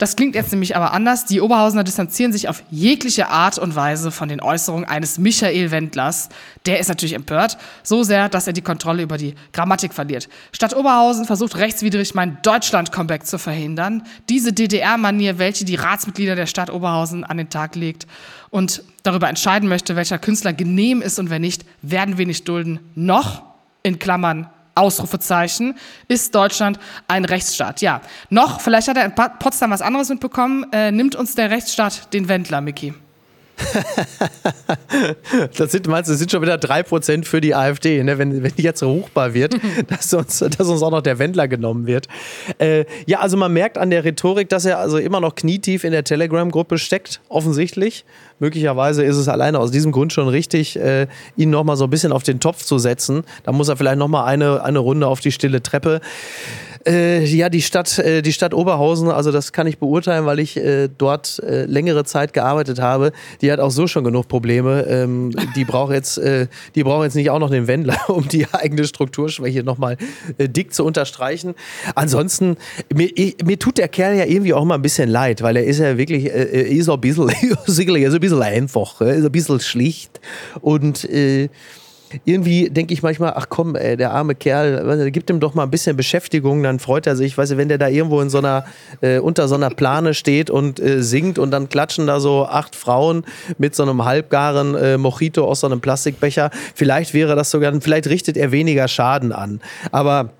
Das 0.00 0.16
klingt 0.16 0.34
jetzt 0.34 0.50
nämlich 0.50 0.76
aber 0.76 0.94
anders. 0.94 1.26
Die 1.26 1.42
Oberhausener 1.42 1.84
distanzieren 1.84 2.32
sich 2.32 2.48
auf 2.48 2.62
jegliche 2.70 3.28
Art 3.28 3.58
und 3.58 3.76
Weise 3.76 4.10
von 4.10 4.30
den 4.30 4.40
Äußerungen 4.40 4.88
eines 4.88 5.18
Michael 5.18 5.70
Wendlers. 5.70 6.30
Der 6.64 6.80
ist 6.80 6.88
natürlich 6.88 7.12
empört, 7.12 7.58
so 7.82 8.02
sehr, 8.02 8.30
dass 8.30 8.46
er 8.46 8.54
die 8.54 8.62
Kontrolle 8.62 9.02
über 9.02 9.18
die 9.18 9.34
Grammatik 9.52 9.92
verliert. 9.92 10.30
Stadt 10.52 10.74
Oberhausen 10.74 11.26
versucht 11.26 11.56
rechtswidrig 11.56 12.14
mein 12.14 12.38
Deutschland-Comeback 12.42 13.26
zu 13.26 13.38
verhindern. 13.38 14.04
Diese 14.30 14.54
DDR-Manier, 14.54 15.38
welche 15.38 15.66
die 15.66 15.74
Ratsmitglieder 15.74 16.34
der 16.34 16.46
Stadt 16.46 16.70
Oberhausen 16.70 17.22
an 17.22 17.36
den 17.36 17.50
Tag 17.50 17.76
legt 17.76 18.06
und 18.48 18.82
darüber 19.02 19.28
entscheiden 19.28 19.68
möchte, 19.68 19.96
welcher 19.96 20.18
Künstler 20.18 20.54
genehm 20.54 21.02
ist 21.02 21.18
und 21.18 21.28
wer 21.28 21.40
nicht, 21.40 21.66
werden 21.82 22.16
wir 22.16 22.24
nicht 22.24 22.48
dulden. 22.48 22.80
Noch, 22.94 23.42
in 23.82 23.98
Klammern, 23.98 24.48
Ausrufezeichen, 24.74 25.76
ist 26.08 26.34
Deutschland 26.34 26.78
ein 27.08 27.24
Rechtsstaat. 27.24 27.80
Ja, 27.80 28.00
noch, 28.28 28.60
vielleicht 28.60 28.88
hat 28.88 28.96
er 28.96 29.04
in 29.04 29.14
Potsdam 29.14 29.70
was 29.70 29.82
anderes 29.82 30.08
mitbekommen, 30.08 30.66
äh, 30.72 30.90
nimmt 30.90 31.14
uns 31.14 31.34
der 31.34 31.50
Rechtsstaat 31.50 32.12
den 32.12 32.28
Wendler, 32.28 32.60
Mickey. 32.60 32.94
das 35.56 35.72
sind, 35.72 35.86
meinst 35.86 36.08
du, 36.08 36.12
das 36.12 36.18
sind 36.18 36.30
schon 36.30 36.42
wieder 36.42 36.56
3% 36.56 37.24
für 37.24 37.40
die 37.40 37.54
AfD, 37.54 38.02
ne? 38.02 38.18
wenn, 38.18 38.42
wenn 38.42 38.52
die 38.56 38.62
jetzt 38.62 38.82
ruchbar 38.82 39.34
wird, 39.34 39.56
dass, 39.88 40.12
uns, 40.14 40.38
dass 40.38 40.68
uns 40.68 40.82
auch 40.82 40.90
noch 40.90 41.02
der 41.02 41.18
Wendler 41.18 41.48
genommen 41.48 41.86
wird. 41.86 42.08
Äh, 42.58 42.84
ja, 43.06 43.20
also 43.20 43.36
man 43.36 43.52
merkt 43.52 43.78
an 43.78 43.90
der 43.90 44.04
Rhetorik, 44.04 44.48
dass 44.48 44.64
er 44.64 44.78
also 44.78 44.98
immer 44.98 45.20
noch 45.20 45.34
knietief 45.34 45.84
in 45.84 45.92
der 45.92 46.04
Telegram-Gruppe 46.04 46.78
steckt, 46.78 47.20
offensichtlich. 47.28 48.04
Möglicherweise 48.38 49.04
ist 49.04 49.16
es 49.16 49.28
alleine 49.28 49.58
aus 49.58 49.70
diesem 49.70 49.92
Grund 49.92 50.12
schon 50.12 50.28
richtig, 50.28 50.78
äh, 50.78 51.06
ihn 51.36 51.50
nochmal 51.50 51.76
so 51.76 51.84
ein 51.84 51.90
bisschen 51.90 52.12
auf 52.12 52.22
den 52.22 52.40
Topf 52.40 52.64
zu 52.64 52.78
setzen. 52.78 53.24
Da 53.44 53.52
muss 53.52 53.68
er 53.68 53.76
vielleicht 53.76 53.98
nochmal 53.98 54.26
eine, 54.26 54.62
eine 54.64 54.78
Runde 54.78 55.06
auf 55.06 55.20
die 55.20 55.32
stille 55.32 55.62
Treppe. 55.62 56.00
Äh, 56.86 57.24
ja, 57.24 57.50
die 57.50 57.60
Stadt, 57.60 57.98
äh, 57.98 58.22
die 58.22 58.32
Stadt 58.32 58.54
Oberhausen, 58.54 59.10
also 59.10 59.30
das 59.32 59.52
kann 59.52 59.66
ich 59.66 59.78
beurteilen, 59.78 60.24
weil 60.24 60.38
ich 60.38 60.56
äh, 60.56 60.88
dort 60.88 61.38
äh, 61.40 61.66
längere 61.66 62.04
Zeit 62.04 62.32
gearbeitet 62.32 62.80
habe. 62.80 63.12
Die 63.42 63.52
hat 63.52 63.60
auch 63.60 63.70
so 63.70 63.86
schon 63.86 64.04
genug 64.04 64.28
Probleme. 64.28 64.86
Ähm, 64.88 65.30
die 65.54 65.64
braucht 65.64 65.92
jetzt, 65.92 66.16
äh, 66.18 66.46
die 66.74 66.82
braucht 66.82 67.04
jetzt 67.04 67.16
nicht 67.16 67.30
auch 67.30 67.38
noch 67.38 67.50
den 67.50 67.66
Wendler, 67.66 67.98
um 68.08 68.28
die 68.28 68.46
eigene 68.52 68.86
Strukturschwäche 68.86 69.62
nochmal 69.62 69.98
äh, 70.38 70.48
dick 70.48 70.72
zu 70.72 70.84
unterstreichen. 70.84 71.54
Ansonsten, 71.94 72.56
mir, 72.92 73.10
ich, 73.14 73.36
mir 73.44 73.58
tut 73.58 73.76
der 73.76 73.88
Kerl 73.88 74.16
ja 74.16 74.24
irgendwie 74.24 74.54
auch 74.54 74.64
mal 74.64 74.76
ein 74.76 74.82
bisschen 74.82 75.10
leid, 75.10 75.42
weil 75.42 75.56
er 75.56 75.64
ist 75.64 75.78
ja 75.78 75.98
wirklich, 75.98 76.26
äh, 76.26 76.62
ist 76.62 76.86
so 76.86 76.94
ein 76.94 77.00
bisschen, 77.00 77.28
ist 77.28 77.78
ein 77.78 78.20
bisschen 78.20 78.42
einfach, 78.42 79.00
ist 79.02 79.24
ein 79.24 79.32
bisschen 79.32 79.60
schlicht 79.60 80.20
und 80.62 81.04
äh, 81.04 81.48
irgendwie 82.24 82.70
denke 82.70 82.94
ich 82.94 83.02
manchmal, 83.02 83.34
ach 83.36 83.46
komm, 83.48 83.76
ey, 83.76 83.96
der 83.96 84.12
arme 84.12 84.34
Kerl, 84.34 85.10
gib 85.10 85.28
ihm 85.30 85.40
doch 85.40 85.54
mal 85.54 85.64
ein 85.64 85.70
bisschen 85.70 85.96
Beschäftigung, 85.96 86.62
dann 86.62 86.78
freut 86.78 87.06
er 87.06 87.16
sich. 87.16 87.36
Weißt 87.36 87.52
du, 87.52 87.56
wenn 87.56 87.68
der 87.68 87.78
da 87.78 87.88
irgendwo 87.88 88.20
in 88.20 88.30
so 88.30 88.38
einer, 88.38 88.64
äh, 89.00 89.18
unter 89.18 89.48
so 89.48 89.54
einer 89.54 89.70
Plane 89.70 90.14
steht 90.14 90.50
und 90.50 90.80
äh, 90.80 91.02
singt 91.02 91.38
und 91.38 91.50
dann 91.50 91.68
klatschen 91.68 92.06
da 92.06 92.20
so 92.20 92.46
acht 92.46 92.76
Frauen 92.76 93.24
mit 93.58 93.74
so 93.74 93.82
einem 93.82 94.04
halbgaren 94.04 94.74
äh, 94.74 94.98
Mojito 94.98 95.44
aus 95.44 95.60
so 95.60 95.66
einem 95.66 95.80
Plastikbecher, 95.80 96.50
vielleicht 96.74 97.14
wäre 97.14 97.36
das 97.36 97.50
sogar, 97.50 97.72
vielleicht 97.80 98.08
richtet 98.08 98.36
er 98.36 98.52
weniger 98.52 98.88
Schaden 98.88 99.32
an. 99.32 99.60
Aber 99.92 100.30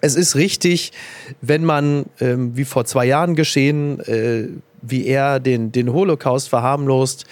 es 0.00 0.16
ist 0.16 0.36
richtig, 0.36 0.92
wenn 1.40 1.64
man, 1.64 2.04
ähm, 2.20 2.56
wie 2.56 2.64
vor 2.64 2.84
zwei 2.84 3.06
Jahren 3.06 3.34
geschehen, 3.34 4.00
äh, 4.00 4.48
wie 4.86 5.06
er 5.06 5.40
den, 5.40 5.72
den 5.72 5.92
Holocaust 5.92 6.48
verharmlost, 6.48 7.24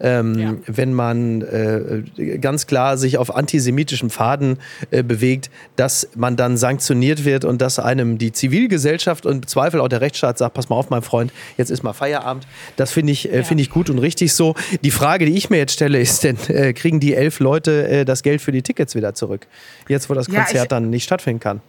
ähm, 0.00 0.38
ja. 0.38 0.54
wenn 0.66 0.92
man 0.92 1.42
äh, 1.42 2.38
ganz 2.38 2.66
klar 2.66 2.96
sich 2.96 3.18
auf 3.18 3.34
antisemitischem 3.34 4.10
Faden 4.10 4.58
äh, 4.90 5.02
bewegt, 5.02 5.50
dass 5.76 6.08
man 6.14 6.36
dann 6.36 6.56
sanktioniert 6.56 7.24
wird 7.24 7.44
und 7.44 7.60
dass 7.60 7.78
einem 7.78 8.18
die 8.18 8.32
Zivilgesellschaft 8.32 9.26
und 9.26 9.34
im 9.36 9.46
Zweifel 9.46 9.80
auch 9.80 9.88
der 9.88 10.00
Rechtsstaat 10.00 10.38
sagt, 10.38 10.54
pass 10.54 10.68
mal 10.68 10.76
auf, 10.76 10.90
mein 10.90 11.02
Freund, 11.02 11.32
jetzt 11.56 11.70
ist 11.70 11.82
mal 11.82 11.92
Feierabend. 11.92 12.46
Das 12.76 12.92
finde 12.92 13.12
ich, 13.12 13.32
äh, 13.32 13.38
ja. 13.38 13.42
Find 13.42 13.60
ich 13.60 13.70
gut 13.70 13.90
und 13.90 13.98
richtig 13.98 14.32
so. 14.32 14.54
Die 14.82 14.90
Frage, 14.90 15.26
die 15.26 15.36
ich 15.36 15.50
mir 15.50 15.58
jetzt 15.58 15.72
stelle, 15.72 16.00
ist 16.00 16.24
denn, 16.24 16.36
äh, 16.48 16.72
kriegen 16.72 17.00
die 17.00 17.14
elf 17.14 17.40
Leute 17.40 17.88
äh, 17.88 18.04
das 18.04 18.22
Geld 18.22 18.40
für 18.40 18.52
die 18.52 18.62
Tickets 18.62 18.94
wieder 18.94 19.14
zurück? 19.14 19.46
Jetzt, 19.88 20.10
wo 20.10 20.14
das 20.14 20.26
Konzert 20.26 20.52
ja, 20.52 20.66
dann 20.66 20.90
nicht 20.90 21.04
stattfinden 21.04 21.40
kann. 21.40 21.60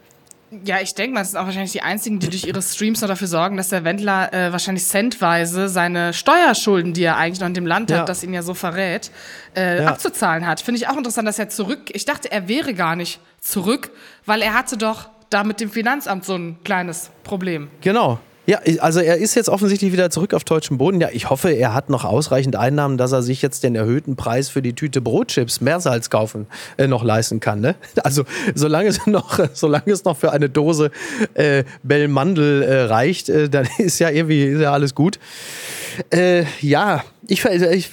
Ja, 0.64 0.80
ich 0.80 0.94
denke 0.94 1.14
mal, 1.14 1.20
das 1.20 1.30
sind 1.30 1.38
auch 1.38 1.46
wahrscheinlich 1.46 1.72
die 1.72 1.82
einzigen, 1.82 2.18
die 2.18 2.28
durch 2.28 2.44
ihre 2.44 2.60
Streams 2.60 3.00
noch 3.00 3.08
dafür 3.08 3.28
sorgen, 3.28 3.56
dass 3.56 3.68
der 3.68 3.84
Wendler 3.84 4.32
äh, 4.32 4.50
wahrscheinlich 4.50 4.84
centweise 4.84 5.68
seine 5.68 6.12
Steuerschulden, 6.12 6.92
die 6.92 7.04
er 7.04 7.16
eigentlich 7.16 7.38
noch 7.40 7.46
in 7.46 7.54
dem 7.54 7.66
Land 7.66 7.90
ja. 7.90 7.98
hat, 7.98 8.08
das 8.08 8.24
ihn 8.24 8.34
ja 8.34 8.42
so 8.42 8.54
verrät, 8.54 9.12
äh, 9.54 9.82
ja. 9.82 9.88
abzuzahlen 9.88 10.46
hat. 10.46 10.60
Finde 10.60 10.80
ich 10.80 10.88
auch 10.88 10.96
interessant, 10.96 11.28
dass 11.28 11.38
er 11.38 11.48
zurück. 11.50 11.90
Ich 11.92 12.04
dachte, 12.04 12.32
er 12.32 12.48
wäre 12.48 12.74
gar 12.74 12.96
nicht 12.96 13.20
zurück, 13.40 13.90
weil 14.26 14.42
er 14.42 14.54
hatte 14.54 14.76
doch 14.76 15.08
da 15.30 15.44
mit 15.44 15.60
dem 15.60 15.70
Finanzamt 15.70 16.24
so 16.24 16.34
ein 16.34 16.58
kleines 16.64 17.10
Problem. 17.22 17.70
Genau, 17.80 18.18
ja, 18.50 18.58
also 18.80 18.98
er 18.98 19.18
ist 19.18 19.36
jetzt 19.36 19.48
offensichtlich 19.48 19.92
wieder 19.92 20.10
zurück 20.10 20.34
auf 20.34 20.42
deutschem 20.42 20.76
Boden. 20.76 21.00
Ja, 21.00 21.10
ich 21.12 21.30
hoffe, 21.30 21.50
er 21.50 21.72
hat 21.72 21.88
noch 21.88 22.04
ausreichend 22.04 22.56
Einnahmen, 22.56 22.98
dass 22.98 23.12
er 23.12 23.22
sich 23.22 23.42
jetzt 23.42 23.62
den 23.62 23.76
erhöhten 23.76 24.16
Preis 24.16 24.48
für 24.48 24.60
die 24.60 24.72
Tüte 24.72 25.00
Brotchips 25.00 25.60
Meersalz 25.60 26.10
kaufen 26.10 26.48
äh, 26.76 26.88
noch 26.88 27.04
leisten 27.04 27.38
kann. 27.38 27.60
Ne? 27.60 27.76
Also 28.02 28.24
solange 28.56 28.88
es 28.88 29.06
noch, 29.06 29.38
solange 29.52 29.92
es 29.92 30.02
noch 30.02 30.16
für 30.16 30.32
eine 30.32 30.48
Dose 30.48 30.90
äh, 31.34 31.62
Bellmandel 31.84 32.62
äh, 32.62 32.82
reicht, 32.82 33.28
äh, 33.28 33.48
dann 33.48 33.68
ist 33.78 34.00
ja 34.00 34.10
irgendwie 34.10 34.42
ist 34.42 34.60
ja 34.60 34.72
alles 34.72 34.96
gut. 34.96 35.20
Äh, 36.10 36.44
ja, 36.60 37.02
ich, 37.30 37.44
ich, 37.44 37.90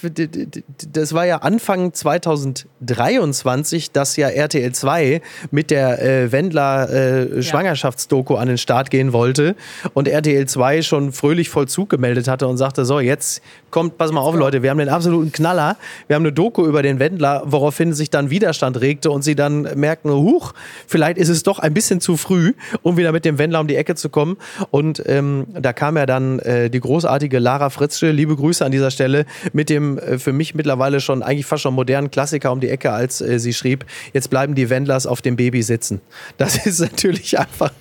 das 0.91 1.13
war 1.13 1.25
ja 1.25 1.37
Anfang 1.37 1.93
2023, 1.93 3.91
dass 3.91 4.15
ja 4.17 4.29
RTL 4.29 4.71
2 4.71 5.21
mit 5.51 5.69
der 5.69 6.01
äh, 6.01 6.31
Wendler 6.31 6.89
äh, 6.89 7.43
Schwangerschaftsdoku 7.43 8.35
an 8.35 8.47
den 8.47 8.57
Start 8.57 8.89
gehen 8.89 9.13
wollte 9.13 9.55
und 9.93 10.07
RTL 10.07 10.47
2 10.47 10.81
schon 10.81 11.11
fröhlich 11.11 11.49
Vollzug 11.49 11.89
gemeldet 11.89 12.27
hatte 12.27 12.47
und 12.47 12.57
sagte, 12.57 12.83
so 12.83 12.99
jetzt 12.99 13.43
kommt, 13.69 13.97
pass 13.99 14.11
mal 14.11 14.21
auf 14.21 14.35
Leute, 14.35 14.63
wir 14.63 14.71
haben 14.71 14.79
den 14.79 14.89
absoluten 14.89 15.31
Knaller, 15.31 15.77
wir 16.07 16.15
haben 16.15 16.23
eine 16.23 16.33
Doku 16.33 16.65
über 16.65 16.81
den 16.81 16.97
Wendler, 16.99 17.43
woraufhin 17.45 17.93
sich 17.93 18.09
dann 18.09 18.31
Widerstand 18.31 18.81
regte 18.81 19.11
und 19.11 19.21
sie 19.21 19.35
dann 19.35 19.63
merkten, 19.75 20.11
huch, 20.11 20.53
vielleicht 20.87 21.17
ist 21.19 21.29
es 21.29 21.43
doch 21.43 21.59
ein 21.59 21.73
bisschen 21.75 22.01
zu 22.01 22.17
früh, 22.17 22.53
um 22.81 22.97
wieder 22.97 23.11
mit 23.11 23.23
dem 23.23 23.37
Wendler 23.37 23.59
um 23.59 23.67
die 23.67 23.75
Ecke 23.75 23.93
zu 23.93 24.09
kommen. 24.09 24.37
Und 24.71 25.03
ähm, 25.05 25.45
da 25.53 25.73
kam 25.73 25.97
ja 25.97 26.07
dann 26.07 26.39
äh, 26.39 26.69
die 26.69 26.79
großartige 26.79 27.37
Lara 27.37 27.69
Fritzsche, 27.88 28.11
liebe 28.11 28.35
Grüße 28.35 28.65
an 28.65 28.73
dieser 28.73 28.91
Stelle, 28.91 29.25
mit 29.53 29.69
dem 29.69 29.97
äh, 29.97 30.19
für 30.19 30.33
mich 30.33 30.53
mittlerweile 30.55 30.99
schon 30.99 31.23
eigentlich 31.23 31.45
fast 31.45 31.63
schon 31.63 31.73
modernen 31.73 32.11
Klassiker 32.11 32.51
um 32.51 32.59
die 32.59 32.67
Ecke, 32.67 32.91
als 32.91 33.21
äh, 33.21 33.39
sie 33.39 33.53
schrieb, 33.53 33.85
jetzt 34.11 34.29
bleiben 34.29 34.55
die 34.55 34.69
Wendlers 34.69 35.07
auf 35.07 35.21
dem 35.21 35.38
Baby 35.38 35.63
sitzen. 35.63 36.01
Das 36.38 36.65
ist 36.65 36.81
natürlich 36.81 37.39
einfach. 37.39 37.71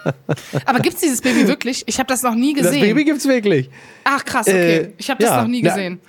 Aber 0.64 0.80
gibt 0.80 0.94
es 0.94 1.02
dieses 1.02 1.20
Baby 1.20 1.46
wirklich? 1.46 1.82
Ich 1.84 1.98
habe 1.98 2.06
das 2.06 2.22
noch 2.22 2.34
nie 2.34 2.54
gesehen. 2.54 2.72
Das 2.72 2.80
Baby 2.80 3.04
gibt 3.04 3.18
es 3.18 3.28
wirklich. 3.28 3.68
Ach 4.04 4.24
krass, 4.24 4.48
okay. 4.48 4.76
Äh, 4.76 4.88
ich 4.96 5.10
habe 5.10 5.22
das 5.22 5.30
ja, 5.30 5.42
noch 5.42 5.48
nie 5.48 5.60
gesehen. 5.60 6.00
Na, 6.02 6.08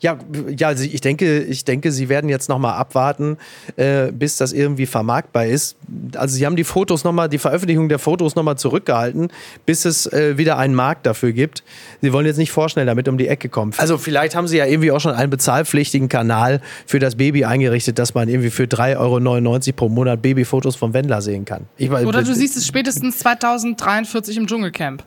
ja, 0.00 0.18
ja, 0.56 0.68
also 0.68 0.84
ich 0.84 1.00
denke, 1.00 1.40
ich 1.42 1.64
denke, 1.64 1.90
sie 1.90 2.10
werden 2.10 2.28
jetzt 2.28 2.50
noch 2.50 2.58
mal 2.58 2.74
abwarten, 2.74 3.38
äh, 3.76 4.12
bis 4.12 4.36
das 4.36 4.52
irgendwie 4.52 4.84
vermarktbar 4.84 5.46
ist. 5.46 5.76
Also 6.16 6.36
sie 6.36 6.44
haben 6.44 6.56
die 6.56 6.64
Fotos 6.64 7.02
noch 7.04 7.12
mal, 7.12 7.28
die 7.28 7.38
Veröffentlichung 7.38 7.88
der 7.88 7.98
Fotos 7.98 8.34
noch 8.34 8.42
mal 8.42 8.56
zurückgehalten, 8.56 9.28
bis 9.64 9.86
es 9.86 10.06
äh, 10.12 10.36
wieder 10.36 10.58
einen 10.58 10.74
Markt 10.74 11.06
dafür 11.06 11.32
gibt. 11.32 11.64
Sie 12.02 12.12
wollen 12.12 12.26
jetzt 12.26 12.36
nicht 12.36 12.52
vorschnell 12.52 12.84
damit 12.84 13.08
um 13.08 13.16
die 13.16 13.26
Ecke 13.26 13.48
kommen. 13.48 13.72
Also 13.78 13.96
vielleicht 13.96 14.36
haben 14.36 14.46
sie 14.46 14.58
ja 14.58 14.66
irgendwie 14.66 14.92
auch 14.92 15.00
schon 15.00 15.12
einen 15.12 15.30
bezahlpflichtigen 15.30 16.10
Kanal 16.10 16.60
für 16.84 16.98
das 16.98 17.16
Baby 17.16 17.46
eingerichtet, 17.46 17.98
dass 17.98 18.12
man 18.12 18.28
irgendwie 18.28 18.50
für 18.50 18.64
3,99 18.64 18.98
Euro 18.98 19.76
pro 19.76 19.88
Monat 19.88 20.20
Babyfotos 20.20 20.76
vom 20.76 20.92
Wendler 20.92 21.22
sehen 21.22 21.46
kann. 21.46 21.62
Ich, 21.78 21.90
Oder 21.90 22.22
du 22.22 22.34
siehst 22.34 22.56
es 22.56 22.66
spätestens 22.66 23.18
2043 23.18 24.36
im 24.36 24.46
Dschungelcamp. 24.46 25.04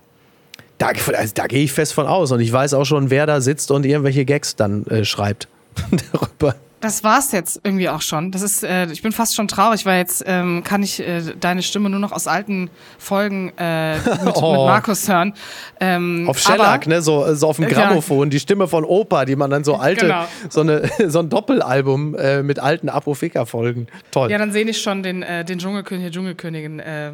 Da, 0.79 0.91
also, 1.15 1.33
da 1.35 1.45
gehe 1.45 1.63
ich 1.63 1.73
fest 1.73 1.93
von 1.93 2.07
aus. 2.07 2.31
Und 2.31 2.39
ich 2.39 2.51
weiß 2.51 2.73
auch 2.73 2.85
schon, 2.85 3.09
wer 3.11 3.27
da 3.27 3.41
sitzt 3.41 3.69
und 3.69 3.85
irgendwelche 3.85 4.25
Gags 4.25 4.55
dann 4.55 4.85
äh, 4.87 5.05
schreibt 5.05 5.47
darüber. 6.13 6.55
das 6.79 7.03
war's 7.03 7.33
jetzt 7.33 7.59
irgendwie 7.65 7.89
auch 7.89 8.01
schon. 8.01 8.31
Das 8.31 8.41
ist, 8.41 8.63
äh, 8.63 8.85
ich 8.85 9.01
bin 9.01 9.11
fast 9.11 9.35
schon 9.35 9.49
traurig, 9.49 9.85
weil 9.85 9.97
jetzt 9.97 10.23
ähm, 10.25 10.63
kann 10.63 10.81
ich 10.81 11.01
äh, 11.01 11.21
deine 11.37 11.63
Stimme 11.63 11.89
nur 11.89 11.99
noch 11.99 12.13
aus 12.13 12.27
alten 12.27 12.69
Folgen 12.97 13.51
äh, 13.57 13.95
mit, 14.23 14.37
oh. 14.37 14.51
mit 14.51 14.61
Markus 14.61 15.09
hören. 15.09 15.33
Ähm, 15.81 16.29
auf 16.29 16.39
Shellac, 16.39 16.87
ne? 16.87 17.01
So, 17.01 17.33
so 17.35 17.49
auf 17.49 17.57
dem 17.57 17.67
Grammophon, 17.67 18.27
ja. 18.27 18.29
die 18.29 18.39
Stimme 18.39 18.69
von 18.69 18.85
Opa, 18.85 19.25
die 19.25 19.35
man 19.35 19.51
dann 19.51 19.65
so 19.65 19.75
alte, 19.75 20.05
genau. 20.05 20.25
so, 20.47 20.61
eine, 20.61 20.89
so 21.07 21.19
ein 21.19 21.29
Doppelalbum 21.29 22.15
äh, 22.15 22.41
mit 22.41 22.59
alten 22.59 22.87
Apofika-Folgen. 22.87 23.87
Toll. 24.11 24.31
Ja, 24.31 24.37
dann 24.37 24.53
sehe 24.53 24.63
ich 24.63 24.81
schon 24.81 25.03
den, 25.03 25.23
äh, 25.23 25.43
den 25.43 25.59
Dschungelkönig, 25.59 26.11
Dschungelkönigin 26.13 26.79
äh, 26.79 27.11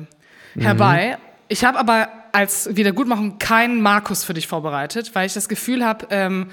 herbei. 0.55 1.17
Mhm. 1.17 1.34
Ich 1.47 1.63
habe 1.63 1.79
aber 1.79 2.09
als 2.31 2.75
Wiedergutmachung 2.75 3.37
keinen 3.39 3.81
Markus 3.81 4.23
für 4.23 4.33
dich 4.33 4.47
vorbereitet, 4.47 5.11
weil 5.13 5.27
ich 5.27 5.33
das 5.33 5.47
Gefühl 5.47 5.85
habe, 5.85 6.07
ähm, 6.09 6.47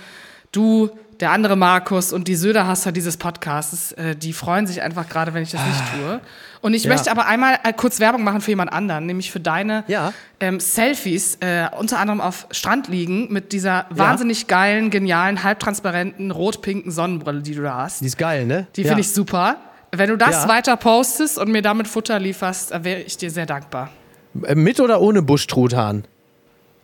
du 0.52 0.90
der 1.20 1.30
andere 1.30 1.56
Markus 1.56 2.12
und 2.12 2.26
die 2.26 2.34
Söderhasser 2.34 2.90
dieses 2.90 3.16
Podcasts, 3.16 3.92
äh, 3.92 4.16
die 4.16 4.32
freuen 4.32 4.66
sich 4.66 4.82
einfach 4.82 5.08
gerade, 5.08 5.32
wenn 5.34 5.44
ich 5.44 5.52
das 5.52 5.60
ah. 5.60 5.66
nicht 5.66 5.82
tue. 5.94 6.20
Und 6.60 6.74
ich 6.74 6.84
ja. 6.84 6.90
möchte 6.90 7.10
aber 7.10 7.26
einmal 7.26 7.58
äh, 7.62 7.72
kurz 7.72 8.00
Werbung 8.00 8.24
machen 8.24 8.40
für 8.40 8.50
jemand 8.50 8.72
anderen, 8.72 9.06
nämlich 9.06 9.30
für 9.30 9.40
deine 9.40 9.84
ja. 9.86 10.12
ähm, 10.40 10.58
Selfies, 10.58 11.36
äh, 11.40 11.68
unter 11.78 12.00
anderem 12.00 12.20
auf 12.20 12.48
Strand 12.50 12.88
liegen 12.88 13.32
mit 13.32 13.52
dieser 13.52 13.86
wahnsinnig 13.90 14.48
geilen, 14.48 14.90
genialen, 14.90 15.44
halbtransparenten, 15.44 16.32
rot-pinken 16.32 16.90
Sonnenbrille, 16.90 17.42
die 17.42 17.54
du 17.54 17.62
da 17.62 17.76
hast. 17.76 18.00
Die 18.00 18.06
ist 18.06 18.18
geil, 18.18 18.44
ne? 18.44 18.66
Die 18.74 18.84
finde 18.84 19.00
ich 19.00 19.12
super. 19.12 19.56
Wenn 19.92 20.10
du 20.10 20.16
das 20.16 20.48
weiter 20.48 20.76
postest 20.76 21.38
und 21.38 21.50
mir 21.50 21.62
damit 21.62 21.86
Futter 21.86 22.18
lieferst, 22.18 22.72
wäre 22.82 23.00
ich 23.00 23.16
dir 23.16 23.30
sehr 23.30 23.46
dankbar. 23.46 23.90
Mit 24.34 24.80
oder 24.80 25.00
ohne 25.00 25.22
Busch-Truthahn? 25.22 26.04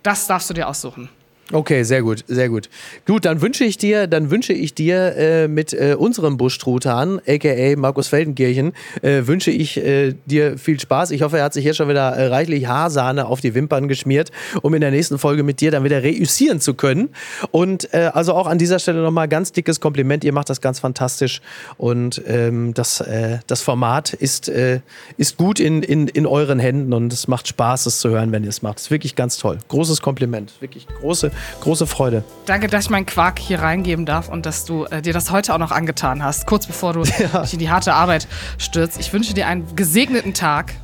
Das 0.03 0.27
darfst 0.27 0.51
du 0.51 0.55
dir 0.55 0.69
aussuchen. 0.69 1.09
Okay, 1.51 1.83
sehr 1.83 2.03
gut, 2.03 2.25
sehr 2.29 2.51
gut. 2.51 2.69
Gut, 3.07 3.25
dann 3.25 3.41
wünsche 3.41 3.65
ich 3.65 3.79
dir, 3.79 4.07
dann 4.07 4.31
wünsche 4.31 4.53
ich 4.53 4.75
dir 4.75 5.17
äh, 5.17 5.49
mit 5.49 5.73
äh, 5.73 5.97
unserem 5.99 6.37
Busch-Truthahn, 6.37 7.23
aka 7.27 7.75
Markus 7.77 8.09
Feldenkirchen, 8.09 8.75
äh, 9.01 9.27
wünsche 9.27 9.51
ich 9.51 9.79
äh, 9.79 10.15
dir 10.27 10.59
viel 10.59 10.79
Spaß. 10.79 11.11
Ich 11.11 11.23
hoffe, 11.23 11.39
er 11.39 11.45
hat 11.45 11.55
sich 11.55 11.65
hier 11.65 11.73
schon 11.73 11.89
wieder 11.89 12.11
äh, 12.11 12.27
reichlich 12.27 12.67
Haarsahne 12.67 13.25
auf 13.25 13.41
die 13.41 13.55
Wimpern 13.55 13.89
geschmiert, 13.89 14.31
um 14.61 14.75
in 14.75 14.83
der 14.83 14.91
nächsten 14.91 15.19
Folge 15.19 15.43
mit 15.43 15.63
dir 15.63 15.71
dann 15.71 15.85
wieder 15.85 16.03
reüssieren 16.03 16.61
zu 16.61 16.75
können. 16.75 17.09
Und 17.51 17.95
äh, 17.95 18.11
also 18.13 18.35
auch 18.35 18.47
an 18.47 18.59
dieser 18.59 18.79
Stelle 18.79 19.01
nochmal 19.01 19.27
ganz 19.27 19.51
dickes 19.51 19.81
Kompliment. 19.81 20.25
Ihr 20.25 20.35
macht 20.35 20.51
das 20.51 20.61
ganz 20.61 20.81
fantastisch 20.81 21.41
und 21.79 22.21
ähm, 22.27 22.75
das, 22.75 23.03
das 23.47 23.63
Format 23.63 24.13
ist, 24.13 24.49
ist 25.17 25.37
gut 25.37 25.61
in, 25.61 25.83
in, 25.83 26.09
in 26.09 26.27
euren 26.27 26.59
Händen 26.59 26.93
und 26.93 27.13
es 27.13 27.29
macht 27.29 27.49
Spaß, 27.49 27.87
es 27.87 28.01
zu 28.01 28.11
hören, 28.11 28.33
wenn 28.33 28.43
ihr 28.43 28.51
es 28.51 28.61
macht. 28.61 28.79
Es 28.79 28.85
ist 28.85 28.91
wirklich 28.91 29.15
ganz 29.15 29.39
toll. 29.39 29.59
Großes 29.69 30.03
Kompliment. 30.03 30.53
Wirklich 30.61 30.87
große 31.01 31.31
große 31.61 31.87
Freude. 31.87 32.25
Danke, 32.47 32.69
dass 32.69 32.85
ich 32.85 32.91
meinen 32.91 33.07
Quark 33.07 33.39
hier 33.39 33.61
reingeben 33.61 34.07
darf 34.07 34.29
und 34.29 34.47
dass 34.47 34.65
du 34.65 34.85
äh, 34.85 35.03
dir 35.03 35.13
das 35.13 35.31
heute 35.31 35.55
auch 35.55 35.59
noch 35.59 35.73
angetan 35.73 36.23
hast, 36.23 36.47
kurz 36.47 36.67
bevor 36.67 36.93
du 36.93 37.03
ja. 37.33 37.43
dich 37.43 37.53
in 37.53 37.59
die 37.59 37.71
harte 37.71 37.95
Arbeit 37.95 38.29
stürzt. 38.59 38.99
Ich 39.01 39.13
wünsche 39.13 39.35
dir 39.35 39.47
einen 39.47 39.77
gesegneten 39.77 40.35
Tag. 40.35 40.75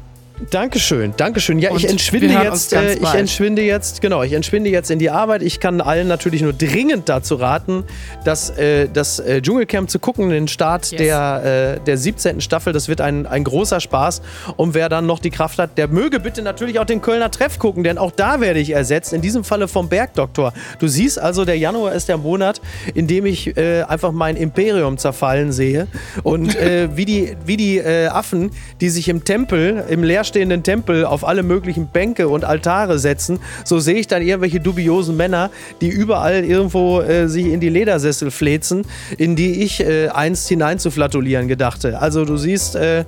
Dankeschön, 0.50 1.14
Dankeschön. 1.16 1.60
Ja, 1.60 1.70
ich 1.76 1.88
entschwinde 1.88 2.34
jetzt, 2.34 2.72
äh, 2.72 2.94
ich 2.94 3.14
entschwinde 3.14 3.62
jetzt, 3.62 4.00
genau, 4.00 4.24
ich 4.24 4.32
entschwinde 4.32 4.68
jetzt 4.68 4.90
in 4.90 4.98
die 4.98 5.10
Arbeit. 5.10 5.42
Ich 5.42 5.60
kann 5.60 5.80
allen 5.80 6.08
natürlich 6.08 6.42
nur 6.42 6.52
dringend 6.52 7.08
dazu 7.08 7.36
raten, 7.36 7.84
dass 8.24 8.50
äh, 8.50 8.88
das 8.92 9.20
äh, 9.20 9.40
Dschungelcamp 9.40 9.88
zu 9.88 10.00
gucken, 10.00 10.30
den 10.30 10.48
Start 10.48 10.90
yes. 10.90 10.98
der, 10.98 11.76
äh, 11.78 11.84
der 11.84 11.98
17. 11.98 12.40
Staffel. 12.40 12.72
Das 12.72 12.88
wird 12.88 13.00
ein, 13.00 13.26
ein 13.26 13.44
großer 13.44 13.78
Spaß. 13.78 14.22
Und 14.56 14.74
wer 14.74 14.88
dann 14.88 15.06
noch 15.06 15.20
die 15.20 15.30
Kraft 15.30 15.58
hat, 15.58 15.78
der 15.78 15.86
möge 15.86 16.18
bitte 16.18 16.42
natürlich 16.42 16.80
auch 16.80 16.86
den 16.86 17.00
Kölner 17.00 17.30
Treff 17.30 17.60
gucken, 17.60 17.84
denn 17.84 17.96
auch 17.96 18.10
da 18.10 18.40
werde 18.40 18.58
ich 18.58 18.70
ersetzt. 18.70 19.12
In 19.12 19.22
diesem 19.22 19.44
Falle 19.44 19.68
vom 19.68 19.88
Bergdoktor. 19.88 20.52
Du 20.80 20.88
siehst 20.88 21.18
also, 21.18 21.44
der 21.44 21.58
Januar 21.58 21.92
ist 21.92 22.08
der 22.08 22.18
Monat, 22.18 22.60
in 22.94 23.06
dem 23.06 23.24
ich 23.24 23.56
äh, 23.56 23.82
einfach 23.82 24.10
mein 24.10 24.36
Imperium 24.36 24.98
zerfallen 24.98 25.52
sehe 25.52 25.86
und 26.24 26.56
äh, 26.56 26.88
wie 26.96 27.04
die, 27.04 27.36
wie 27.46 27.56
die 27.56 27.84
Affen, 27.84 28.50
die 28.80 28.88
sich 28.88 29.08
im 29.08 29.24
Tempel, 29.24 29.84
im 29.88 30.02
Leerstand 30.02 30.33
leerstehenden 30.34 30.62
Tempel 30.62 31.04
auf 31.04 31.26
alle 31.26 31.42
möglichen 31.42 31.86
Bänke 31.86 32.28
und 32.28 32.44
Altare 32.44 32.98
setzen, 32.98 33.38
so 33.64 33.78
sehe 33.78 33.96
ich 33.96 34.06
dann 34.06 34.22
irgendwelche 34.22 34.60
dubiosen 34.60 35.16
Männer, 35.16 35.50
die 35.80 35.88
überall 35.88 36.44
irgendwo 36.44 37.00
äh, 37.00 37.28
sich 37.28 37.46
in 37.46 37.60
die 37.60 37.68
Ledersessel 37.68 38.30
flezen, 38.30 38.86
in 39.16 39.36
die 39.36 39.62
ich 39.62 39.80
äh, 39.80 40.08
einst 40.08 40.48
hineinzuflatulieren 40.48 41.48
gedachte. 41.48 42.00
Also 42.00 42.24
du 42.24 42.36
siehst, 42.36 42.74
äh, 42.76 43.04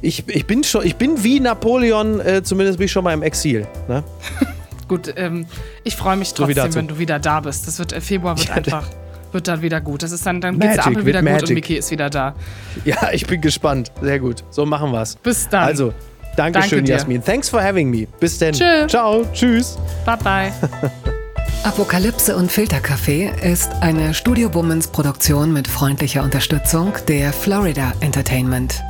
ich, 0.00 0.24
ich, 0.28 0.46
bin 0.46 0.64
schon, 0.64 0.86
ich 0.86 0.96
bin 0.96 1.22
wie 1.22 1.40
Napoleon, 1.40 2.20
äh, 2.20 2.42
zumindest 2.42 2.78
bin 2.78 2.86
ich 2.86 2.92
schon 2.92 3.04
mal 3.04 3.14
im 3.14 3.22
Exil. 3.22 3.66
Ne? 3.88 4.04
Gut, 4.88 5.12
ähm, 5.16 5.46
ich 5.84 5.96
freue 5.96 6.16
mich 6.16 6.34
trotzdem, 6.34 6.70
so 6.70 6.78
wenn 6.78 6.88
du 6.88 6.98
wieder 6.98 7.18
da 7.18 7.40
bist. 7.40 7.66
Das 7.66 7.78
wird 7.78 7.92
äh, 7.92 8.00
Februar 8.00 8.36
wird 8.36 8.48
ja, 8.48 8.54
einfach 8.54 8.86
wird 9.32 9.48
dann 9.48 9.62
wieder 9.62 9.80
gut. 9.80 10.02
Das 10.02 10.12
ist 10.12 10.26
dann, 10.26 10.40
dann 10.40 10.58
geht's 10.58 10.78
Ampel 10.78 11.06
wieder 11.06 11.20
gut 11.20 11.30
Magic. 11.30 11.48
und 11.48 11.54
Miki 11.54 11.76
ist 11.76 11.90
wieder 11.90 12.10
da. 12.10 12.34
Ja, 12.84 13.10
ich 13.12 13.26
bin 13.26 13.40
gespannt. 13.40 13.90
Sehr 14.00 14.18
gut. 14.18 14.44
So 14.50 14.66
machen 14.66 14.92
wir's. 14.92 15.16
Bis 15.16 15.48
dann. 15.48 15.64
Also, 15.64 15.94
Dankeschön, 16.36 16.78
Danke 16.78 16.92
Jasmin. 16.92 17.22
Thanks 17.22 17.48
for 17.48 17.62
having 17.62 17.90
me. 17.90 18.06
Bis 18.20 18.38
denn. 18.38 18.54
Tschö. 18.54 18.86
Ciao. 18.88 19.24
Tschüss. 19.32 19.78
Bye 20.04 20.16
bye. 20.22 20.52
Apokalypse 21.64 22.34
und 22.34 22.50
Filterkaffee 22.50 23.30
ist 23.42 23.70
eine 23.80 24.14
Studio 24.14 24.52
Womans 24.52 24.88
Produktion 24.88 25.52
mit 25.52 25.68
freundlicher 25.68 26.22
Unterstützung 26.24 26.92
der 27.06 27.32
Florida 27.32 27.92
Entertainment. 28.00 28.82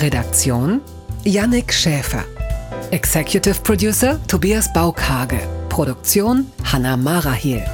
Redaktion 0.00 0.80
Yannick 1.24 1.72
Schäfer. 1.72 2.24
Executive 2.92 3.56
Producer 3.62 4.20
Tobias 4.28 4.72
Baukage. 4.72 5.40
Produktion 5.68 6.46
Hanna 6.64 6.96
Marahiel. 6.96 7.64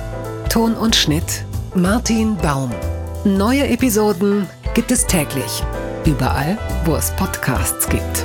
Ton 0.48 0.74
und 0.74 0.96
Schnitt 0.96 1.44
Martin 1.74 2.36
Baum. 2.36 2.70
Neue 3.24 3.68
Episoden 3.68 4.46
gibt 4.72 4.90
es 4.90 5.06
täglich. 5.06 5.62
Überall, 6.06 6.56
wo 6.86 6.94
es 6.96 7.10
Podcasts 7.16 7.88
gibt. 7.88 8.24